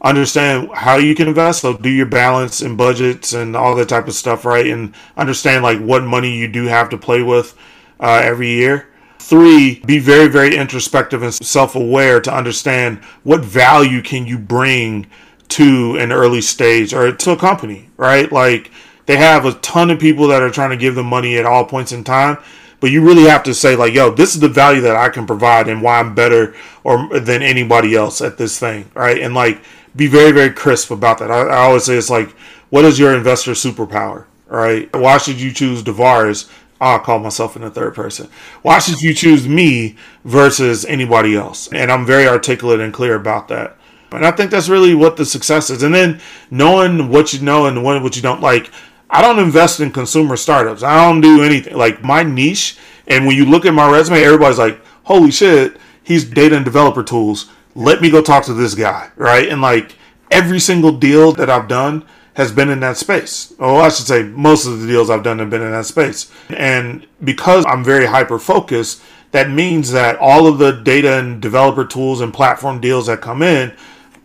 [0.00, 1.60] understand how you can invest.
[1.60, 4.66] So do your balance and budgets and all that type of stuff, right?
[4.66, 7.56] And understand like what money you do have to play with
[8.00, 8.88] uh, every year.
[9.18, 15.06] Three, be very, very introspective and self-aware to understand what value can you bring
[15.48, 18.30] to an early stage or to a company, right?
[18.30, 18.70] Like
[19.06, 21.64] they have a ton of people that are trying to give them money at all
[21.64, 22.38] points in time
[22.80, 25.26] but you really have to say like, yo, this is the value that I can
[25.26, 26.54] provide and why I'm better
[26.84, 29.20] or than anybody else at this thing, right?
[29.20, 29.60] And like,
[29.96, 31.30] be very very crisp about that.
[31.30, 32.30] I, I always say it's like,
[32.70, 34.94] what is your investor superpower, right?
[34.94, 36.50] Why should you choose DeVaris?
[36.80, 38.28] I'll call myself in the third person.
[38.62, 41.66] Why should you choose me versus anybody else?
[41.72, 43.76] And I'm very articulate and clear about that.
[44.10, 45.82] And I think that's really what the success is.
[45.82, 46.20] And then
[46.50, 48.70] knowing what you know and what you don't like.
[49.10, 50.82] I don't invest in consumer startups.
[50.82, 52.76] I don't do anything like my niche.
[53.06, 57.02] And when you look at my resume, everybody's like, "Holy shit, he's data and developer
[57.02, 59.48] tools." Let me go talk to this guy, right?
[59.48, 59.96] And like,
[60.30, 62.04] every single deal that I've done
[62.34, 63.52] has been in that space.
[63.58, 66.30] Oh, I should say most of the deals I've done have been in that space.
[66.50, 69.02] And because I'm very hyper focused,
[69.32, 73.42] that means that all of the data and developer tools and platform deals that come
[73.42, 73.72] in,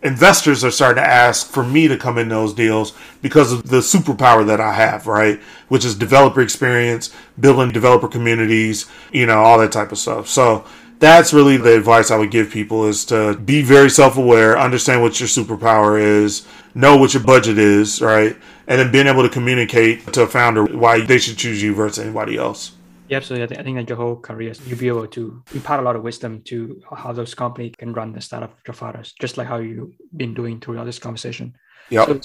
[0.04, 3.78] investors are starting to ask for me to come in those deals because of the
[3.78, 5.40] superpower that I have, right?
[5.68, 10.28] Which is developer experience, building developer communities, you know, all that type of stuff.
[10.28, 10.66] So
[10.98, 15.18] that's really the advice I would give people is to be very self-aware, understand what
[15.18, 18.36] your superpower is, know what your budget is, right?
[18.66, 22.04] And then being able to communicate to a founder why they should choose you versus
[22.04, 22.72] anybody else.
[23.08, 23.58] Yeah, absolutely.
[23.58, 26.42] I think that your whole career, you'll be able to impart a lot of wisdom
[26.46, 30.32] to how those companies can run the startup your fathers, just like how you've been
[30.32, 31.54] doing throughout this conversation.
[31.90, 32.06] Yeah.
[32.06, 32.20] So,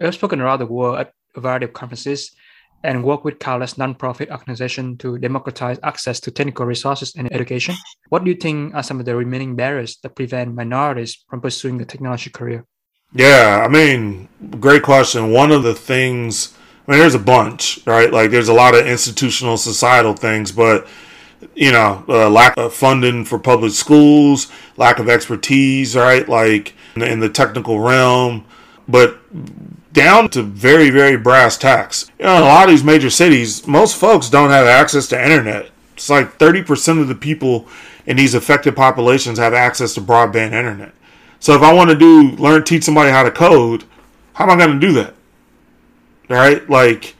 [0.00, 2.34] I've spoken around the world at a variety of conferences
[2.82, 7.74] and work with countless nonprofit organizations to democratize access to technical resources and education.
[8.08, 11.80] What do you think are some of the remaining barriers that prevent minorities from pursuing
[11.80, 12.64] a technology career?
[13.12, 14.28] Yeah, I mean,
[14.60, 15.30] great question.
[15.30, 16.55] One of the things,
[16.86, 18.12] I mean, there's a bunch, right?
[18.12, 20.86] Like, there's a lot of institutional, societal things, but
[21.54, 26.28] you know, uh, lack of funding for public schools, lack of expertise, right?
[26.28, 28.44] Like in the, in the technical realm,
[28.88, 29.18] but
[29.92, 32.10] down to very, very brass tacks.
[32.18, 35.22] You know, in a lot of these major cities, most folks don't have access to
[35.22, 35.70] internet.
[35.94, 37.66] It's like 30% of the people
[38.04, 40.92] in these affected populations have access to broadband internet.
[41.40, 43.84] So if I want to do learn teach somebody how to code,
[44.34, 45.14] how am I going to do that?
[46.28, 46.68] Right?
[46.68, 47.14] Like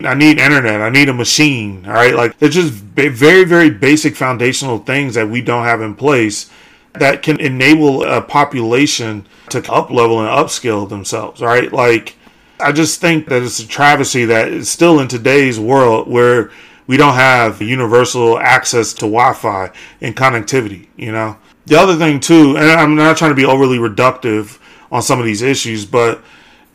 [0.00, 2.14] I need internet, I need a machine, all right?
[2.14, 6.50] Like it's just very very basic foundational things that we don't have in place
[6.94, 11.72] that can enable a population to up level and upskill themselves, All right.
[11.72, 12.16] Like
[12.60, 16.50] I just think that it's a travesty that it's still in today's world where
[16.86, 19.70] we don't have universal access to Wi-Fi
[20.00, 20.88] and connectivity.
[20.96, 21.36] You know,
[21.66, 24.58] the other thing too, and I'm not trying to be overly reductive
[24.90, 26.22] on some of these issues, but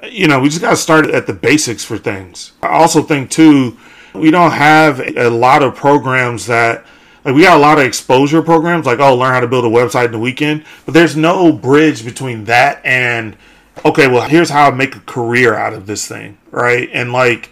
[0.04, 2.54] you know, we just got to start at the basics for things.
[2.62, 3.78] I also think too,
[4.14, 6.86] we don't have a lot of programs that
[7.24, 9.68] like we got a lot of exposure programs like oh learn how to build a
[9.68, 13.36] website in the weekend but there's no bridge between that and
[13.86, 16.90] okay, well, here's how I make a career out of this thing, right?
[16.94, 17.50] And like,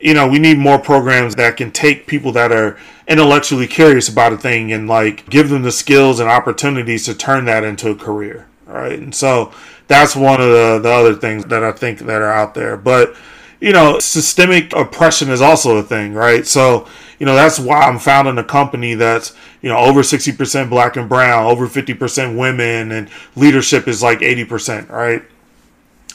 [0.00, 2.78] you know, we need more programs that can take people that are
[3.08, 7.44] intellectually curious about a thing and like give them the skills and opportunities to turn
[7.46, 8.98] that into a career, right?
[8.98, 9.52] And so
[9.88, 12.76] that's one of the, the other things that I think that are out there.
[12.76, 13.14] But,
[13.60, 16.46] you know, systemic oppression is also a thing, right?
[16.46, 16.86] So,
[17.18, 21.08] you know, that's why I'm founding a company that's, you know, over 60% black and
[21.08, 25.22] brown, over 50% women, and leadership is like 80%, right?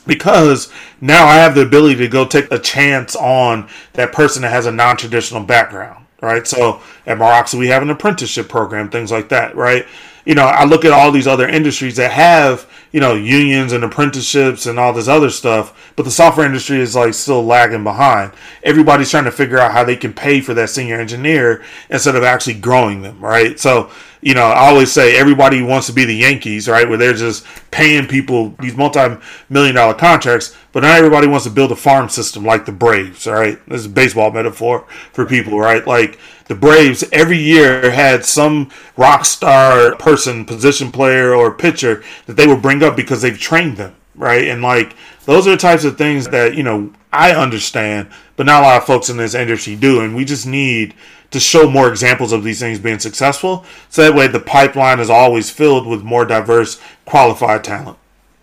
[0.07, 4.52] because now I have the ability to go take a chance on that person that
[4.52, 6.48] has a non traditional background, right?
[6.48, 9.85] So at Meroxa, we have an apprenticeship program, things like that, right?
[10.26, 13.84] You know, I look at all these other industries that have, you know, unions and
[13.84, 18.31] apprenticeships and all this other stuff, but the software industry is like still lagging behind.
[18.64, 22.23] Everybody's trying to figure out how they can pay for that senior engineer instead of
[22.23, 23.60] actually growing them, right?
[23.60, 23.89] So,
[24.22, 26.88] you know, I always say everybody wants to be the Yankees, right?
[26.88, 31.72] Where they're just paying people these multi-million dollar contracts, but not everybody wants to build
[31.72, 33.60] a farm system like the Braves, right?
[33.68, 35.85] This is a baseball metaphor for people, right?
[35.88, 36.19] Like
[36.52, 42.45] the Braves every year had some rock star person, position player or pitcher that they
[42.45, 44.49] would bring up because they've trained them, right?
[44.49, 48.64] And like those are the types of things that, you know, I understand, but not
[48.64, 50.02] a lot of folks in this industry do.
[50.02, 50.94] And we just need
[51.30, 53.64] to show more examples of these things being successful.
[53.88, 57.98] So that way the pipeline is always filled with more diverse, qualified talent.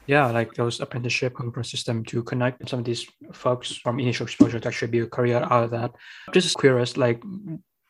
[0.06, 4.58] Yeah, like those apprenticeship program system to connect some of these folks from initial exposure
[4.58, 5.90] to actually build a career out of that.
[6.32, 7.22] Just curious, like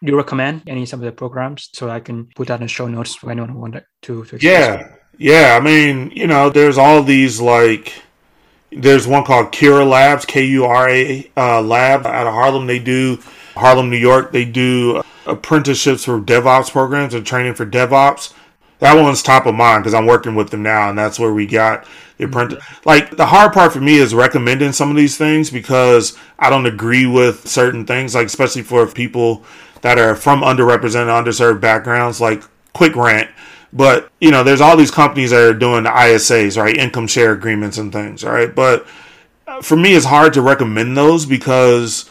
[0.00, 2.86] you recommend any some of the programs so I can put that in the show
[2.86, 4.94] notes for anyone who wanted to, to Yeah.
[5.16, 5.56] Yeah.
[5.60, 7.92] I mean, you know, there's all these like
[8.70, 12.66] there's one called Kura Labs, K U R A uh, Lab out of Harlem.
[12.66, 13.18] They do
[13.54, 14.32] Harlem, New York.
[14.32, 18.34] They do apprenticeships for DevOps programs and training for DevOps.
[18.78, 21.46] That one's top of mind because I'm working with them now, and that's where we
[21.46, 21.84] got
[22.16, 22.62] the apprentice.
[22.84, 26.66] Like the hard part for me is recommending some of these things because I don't
[26.66, 29.44] agree with certain things, like especially for people
[29.82, 32.20] that are from underrepresented, underserved backgrounds.
[32.20, 32.42] Like
[32.72, 33.30] quick rant,
[33.72, 37.32] but you know, there's all these companies that are doing the ISAs, right, income share
[37.32, 38.54] agreements and things, right.
[38.54, 38.86] But
[39.46, 42.08] uh, for me, it's hard to recommend those because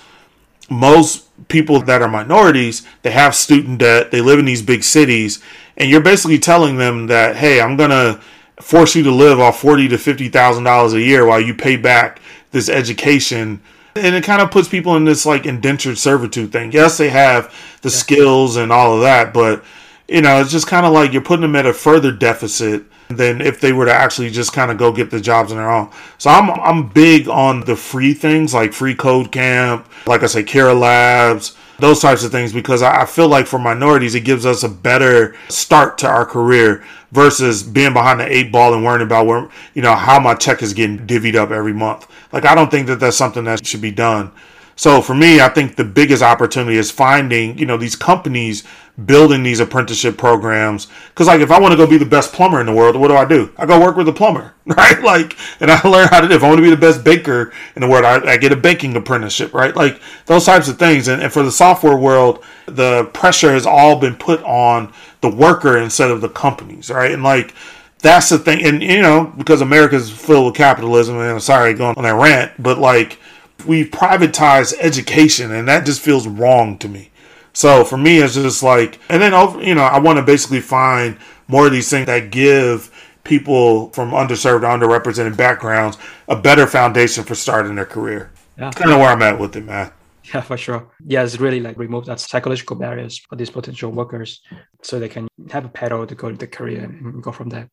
[0.69, 5.41] most people that are minorities, they have student debt, they live in these big cities,
[5.77, 8.19] and you're basically telling them that, hey, I'm gonna
[8.59, 11.77] force you to live off forty to fifty thousand dollars a year while you pay
[11.77, 12.21] back
[12.51, 13.61] this education.
[13.97, 16.71] And it kind of puts people in this like indentured servitude thing.
[16.71, 17.95] Yes, they have the yeah.
[17.95, 19.63] skills and all of that, but
[20.07, 23.41] you know, it's just kind of like you're putting them at a further deficit than
[23.41, 25.89] if they were to actually just kind of go get the jobs on their own.
[26.17, 30.43] So I'm I'm big on the free things like Free Code Camp, like I say,
[30.43, 34.63] Kura Labs, those types of things because I feel like for minorities it gives us
[34.63, 39.27] a better start to our career versus being behind the eight ball and worrying about
[39.27, 42.07] where you know how my check is getting divvied up every month.
[42.31, 44.31] Like I don't think that that's something that should be done.
[44.77, 48.63] So for me, I think the biggest opportunity is finding, you know, these companies
[49.05, 50.87] building these apprenticeship programs.
[51.15, 53.07] Cause like if I want to go be the best plumber in the world, what
[53.07, 53.51] do I do?
[53.57, 55.01] I go work with a plumber, right?
[55.01, 56.35] Like, and I learn how to do.
[56.35, 58.55] If I want to be the best baker in the world, I, I get a
[58.55, 59.75] baking apprenticeship, right?
[59.75, 61.07] Like those types of things.
[61.07, 65.79] And, and for the software world, the pressure has all been put on the worker
[65.79, 67.11] instead of the companies, right?
[67.11, 67.55] And like
[67.99, 68.63] that's the thing.
[68.63, 72.51] And you know, because America's filled with capitalism, and I'm sorry going on that rant,
[72.61, 73.19] but like
[73.65, 77.11] we've privatized education and that just feels wrong to me.
[77.53, 80.61] So for me, it's just like, and then, oh, you know, I want to basically
[80.61, 81.17] find
[81.47, 82.91] more of these things that give
[83.23, 85.97] people from underserved underrepresented backgrounds
[86.27, 88.31] a better foundation for starting their career.
[88.57, 88.71] Yeah.
[88.71, 89.91] kind of where I'm at with it, man.
[90.33, 90.87] Yeah, for sure.
[91.05, 94.41] Yeah, it's really like remove that psychological barriers for these potential workers
[94.81, 97.69] so they can have a pedal to go to the career and go from there.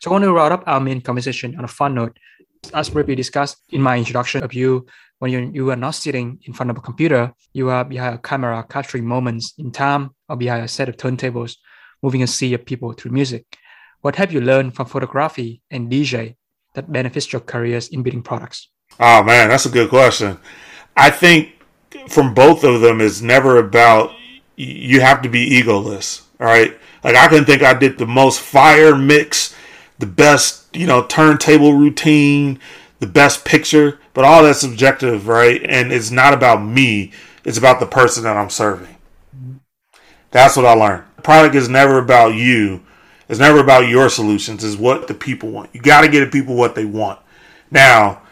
[0.00, 2.18] So I want to wrap up our main conversation on a fun note.
[2.74, 4.86] As briefly discussed in my introduction of you,
[5.18, 8.18] when you, you are not sitting in front of a computer, you are behind a
[8.18, 11.56] camera capturing moments in time or behind a set of turntables,
[12.02, 13.44] moving a sea of people through music.
[14.00, 16.36] What have you learned from photography and DJ
[16.74, 18.68] that benefits your careers in building products?
[19.00, 20.38] Oh man, that's a good question.
[20.96, 21.52] I think
[22.08, 24.12] from both of them is never about
[24.56, 26.22] you have to be egoless.
[26.40, 26.76] All right.
[27.02, 29.54] Like I can think I did the most fire mix,
[29.98, 32.58] the best, you know, turntable routine,
[33.00, 35.62] the best picture, but all that's subjective, right?
[35.64, 37.12] And it's not about me,
[37.44, 38.96] it's about the person that I'm serving.
[40.30, 41.04] That's what I learned.
[41.16, 42.82] The product is never about you.
[43.28, 44.64] It's never about your solutions.
[44.64, 45.70] It's what the people want.
[45.72, 47.18] You got to get the people what they want.
[47.70, 48.22] Now,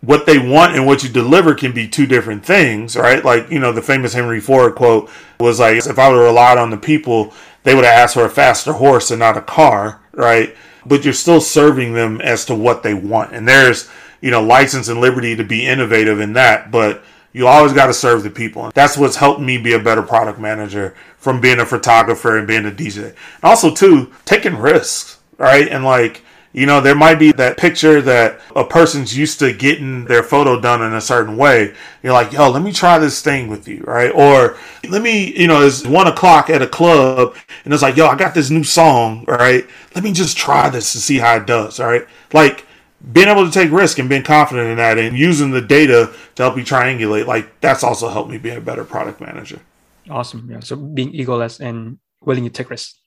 [0.00, 3.24] what they want and what you deliver can be two different things, right?
[3.24, 5.10] Like, you know, the famous Henry Ford quote
[5.40, 7.32] was like, if I would have relied on the people,
[7.62, 10.54] they would have asked for a faster horse and not a car, right?
[10.86, 13.32] But you're still serving them as to what they want.
[13.32, 13.88] And there's
[14.24, 17.04] you know, license and liberty to be innovative in that, but
[17.34, 18.64] you always got to serve the people.
[18.64, 22.46] And that's what's helped me be a better product manager from being a photographer and
[22.46, 23.08] being a DJ.
[23.08, 25.68] And also, too, taking risks, right?
[25.68, 26.23] And like,
[26.54, 30.60] you know, there might be that picture that a person's used to getting their photo
[30.60, 31.74] done in a certain way.
[32.02, 34.12] You're like, yo, let me try this thing with you, right?
[34.14, 34.56] Or
[34.88, 38.14] let me, you know, it's one o'clock at a club and it's like, yo, I
[38.16, 39.66] got this new song, right?
[39.96, 42.06] Let me just try this to see how it does, all right?
[42.32, 42.64] Like,
[43.12, 46.42] being able to take risk and being confident in that and using the data to
[46.42, 49.60] help you triangulate, like that's also helped me be a better product manager.
[50.08, 50.48] Awesome.
[50.50, 50.60] Yeah.
[50.60, 53.00] So being egoless and willing to take risks.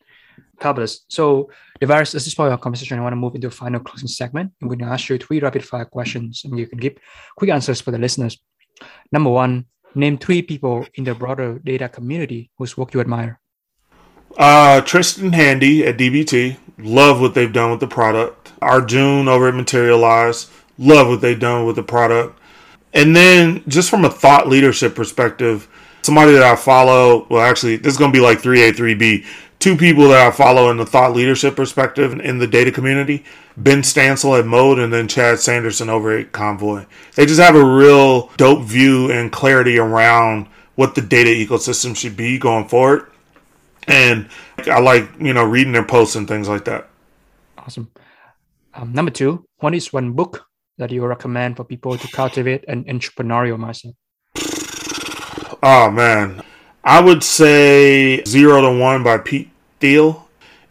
[0.59, 1.05] Fabulous.
[1.07, 1.49] So
[1.81, 2.97] DeVaris, this is part of our conversation.
[2.97, 4.51] I want to move into a final closing segment.
[4.61, 6.97] I'm going to ask you three rapid fire questions and you can give
[7.35, 8.37] quick answers for the listeners.
[9.11, 9.65] Number one,
[9.95, 13.39] name three people in the broader data community whose work you admire.
[14.37, 16.57] Uh, Tristan Handy at DBT.
[16.79, 18.53] Love what they've done with the product.
[18.61, 20.49] Arjun over at Materialize.
[20.77, 22.39] Love what they've done with the product.
[22.93, 25.67] And then just from a thought leadership perspective,
[26.01, 29.25] somebody that I follow, well, actually, this is going to be like 3A, 3B.
[29.59, 33.25] Two people that I follow in the thought leadership perspective in the data community
[33.57, 36.85] Benn Stancil at Mode and then Chad Sanderson over at Convoy.
[37.15, 42.15] They just have a real dope view and clarity around what the data ecosystem should
[42.15, 43.09] be going forward
[43.87, 44.27] and
[44.65, 46.89] I like you know reading their posts and things like that.
[47.57, 47.89] Awesome.
[48.73, 50.45] Um, number two, what is one book
[50.77, 53.95] that you recommend for people to cultivate an entrepreneurial mindset?
[55.63, 56.43] Oh man,
[56.87, 59.49] I would say Zero to One by Pete
[59.81, 60.25] Thiel.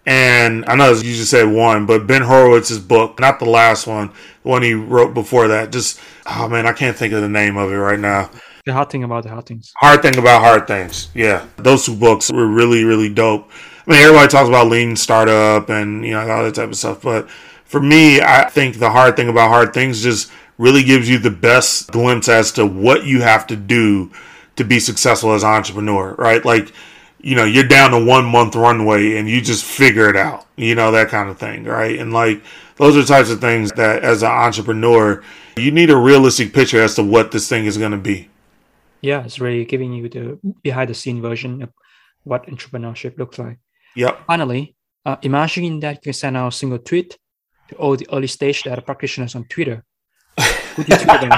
[0.06, 4.12] And I know you just said one, but Ben Horowitz's book, not the last one,
[4.42, 5.72] the one he wrote before that.
[5.72, 8.30] Just oh man, I can't think of the name of it right now.
[8.64, 9.74] The hard thing about the hard things.
[9.76, 11.08] Hard thing about hard things.
[11.12, 13.50] Yeah, those two books were really, really dope.
[13.86, 17.02] I mean, everybody talks about lean startup and you know all that type of stuff,
[17.02, 17.28] but
[17.64, 21.30] for me, I think the hard thing about hard things just really gives you the
[21.30, 24.12] best glimpse as to what you have to do
[24.56, 26.44] to be successful as an entrepreneur, right?
[26.44, 26.72] Like,
[27.20, 30.74] you know, you're down to one month runway and you just figure it out, you
[30.74, 31.98] know, that kind of thing, right?
[31.98, 32.42] And like,
[32.76, 35.22] those are types of things that as an entrepreneur,
[35.56, 38.28] you need a realistic picture as to what this thing is going to be.
[39.00, 41.70] Yeah, it's really giving you the behind the scene version of
[42.24, 43.58] what entrepreneurship looks like.
[43.94, 44.26] Yep.
[44.26, 47.16] Finally, uh, imagine that you can send out a single tweet
[47.68, 49.84] to all the early stage data practitioners on Twitter.
[50.74, 51.32] Who do you tweet them?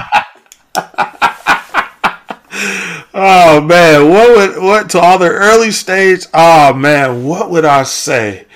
[3.21, 6.25] Oh man, what would what to all the early stage?
[6.33, 8.47] Oh man, what would I say?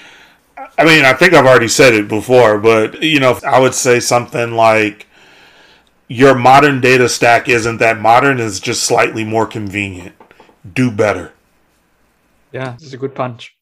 [0.56, 3.98] I mean, I think I've already said it before, but you know, I would say
[3.98, 5.08] something like
[6.06, 10.14] your modern data stack isn't that modern, it's just slightly more convenient.
[10.72, 11.32] Do better.
[12.52, 13.56] Yeah, it's a good punch.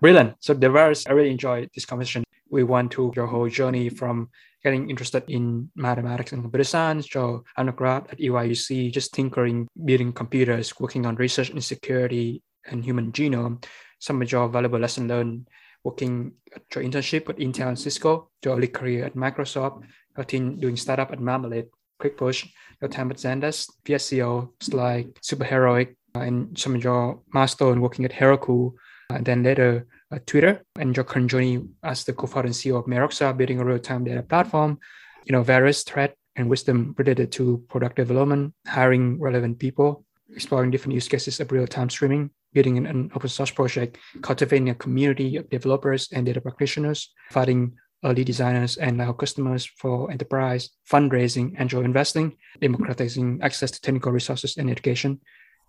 [0.00, 0.36] Brilliant.
[0.40, 2.24] So DeVaris, I really enjoyed this conversation.
[2.48, 4.30] We went to your whole journey from
[4.66, 10.74] getting interested in mathematics and computer science, your undergrad at UIUC, just tinkering, building computers,
[10.80, 13.64] working on research in security and human genome,
[14.00, 15.46] some of your valuable lesson learned
[15.84, 19.84] working at your internship with Intel and Cisco, your early career at Microsoft,
[20.16, 21.68] your team doing startup at Marmalade,
[22.00, 22.48] Klick Push,
[22.80, 28.10] your time at Zendesk, VSCO, like Super Heroic, and some of your milestone working at
[28.10, 28.72] Heroku,
[29.10, 29.86] and then later
[30.26, 34.22] Twitter and current journey as the co-founder and CEO of Meroxa, building a real-time data
[34.22, 34.78] platform,
[35.24, 40.04] you know, various threat and wisdom related to product development, hiring relevant people,
[40.34, 44.74] exploring different use cases of real-time streaming, building an, an open source project, cultivating a
[44.74, 47.72] community of developers and data practitioners, finding
[48.04, 54.56] early designers and our customers for enterprise, fundraising, angel investing, democratizing access to technical resources
[54.56, 55.20] and education,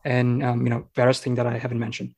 [0.05, 2.13] and um, you know various things that I haven't mentioned.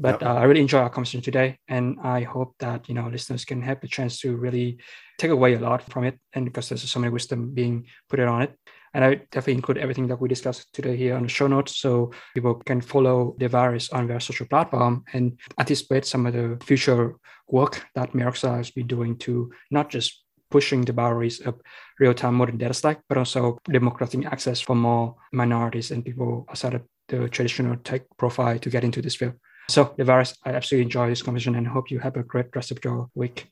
[0.00, 0.30] But yep.
[0.30, 3.60] uh, I really enjoy our conversation today, and I hope that you know listeners can
[3.60, 4.78] have the chance to really
[5.18, 8.42] take away a lot from it, and because there's so many wisdom being put on
[8.42, 8.56] it.
[8.94, 12.12] And I definitely include everything that we discussed today here on the show notes, so
[12.34, 17.14] people can follow the DeVaris on their social platform and anticipate some of the future
[17.46, 21.60] work that Meroxa has been doing to not just pushing the boundaries of
[22.00, 26.82] real-time modern data stack, but also democratizing access for more minorities and people outside of
[27.08, 29.34] the traditional tech profile to get into this field.
[29.70, 32.84] So, DeVaris, I absolutely enjoy this conversation and hope you have a great rest of
[32.84, 33.46] your week.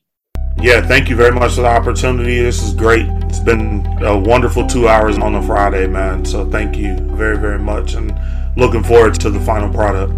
[0.59, 2.41] Yeah, thank you very much for the opportunity.
[2.41, 3.05] This is great.
[3.23, 6.25] It's been a wonderful two hours on a Friday, man.
[6.25, 8.13] So thank you very, very much and
[8.57, 10.11] looking forward to the final product.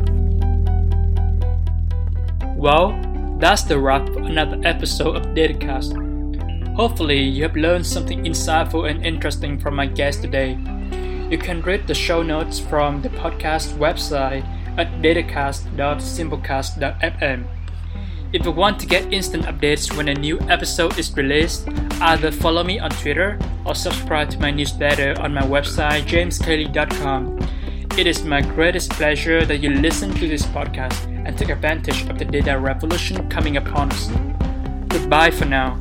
[2.57, 2.99] Well,
[3.37, 5.95] that's the wrap for another episode of Datacast.
[6.75, 10.57] Hopefully, you have learned something insightful and interesting from my guest today.
[11.29, 14.43] You can read the show notes from the podcast website
[14.77, 17.45] at datacast.simplecast.fm.
[18.33, 21.67] If you want to get instant updates when a new episode is released,
[21.99, 27.39] either follow me on Twitter or subscribe to my newsletter on my website jameskle.com.
[27.97, 32.17] It is my greatest pleasure that you listen to this podcast and take advantage of
[32.17, 34.07] the data revolution coming upon us.
[34.87, 35.77] Goodbye for now.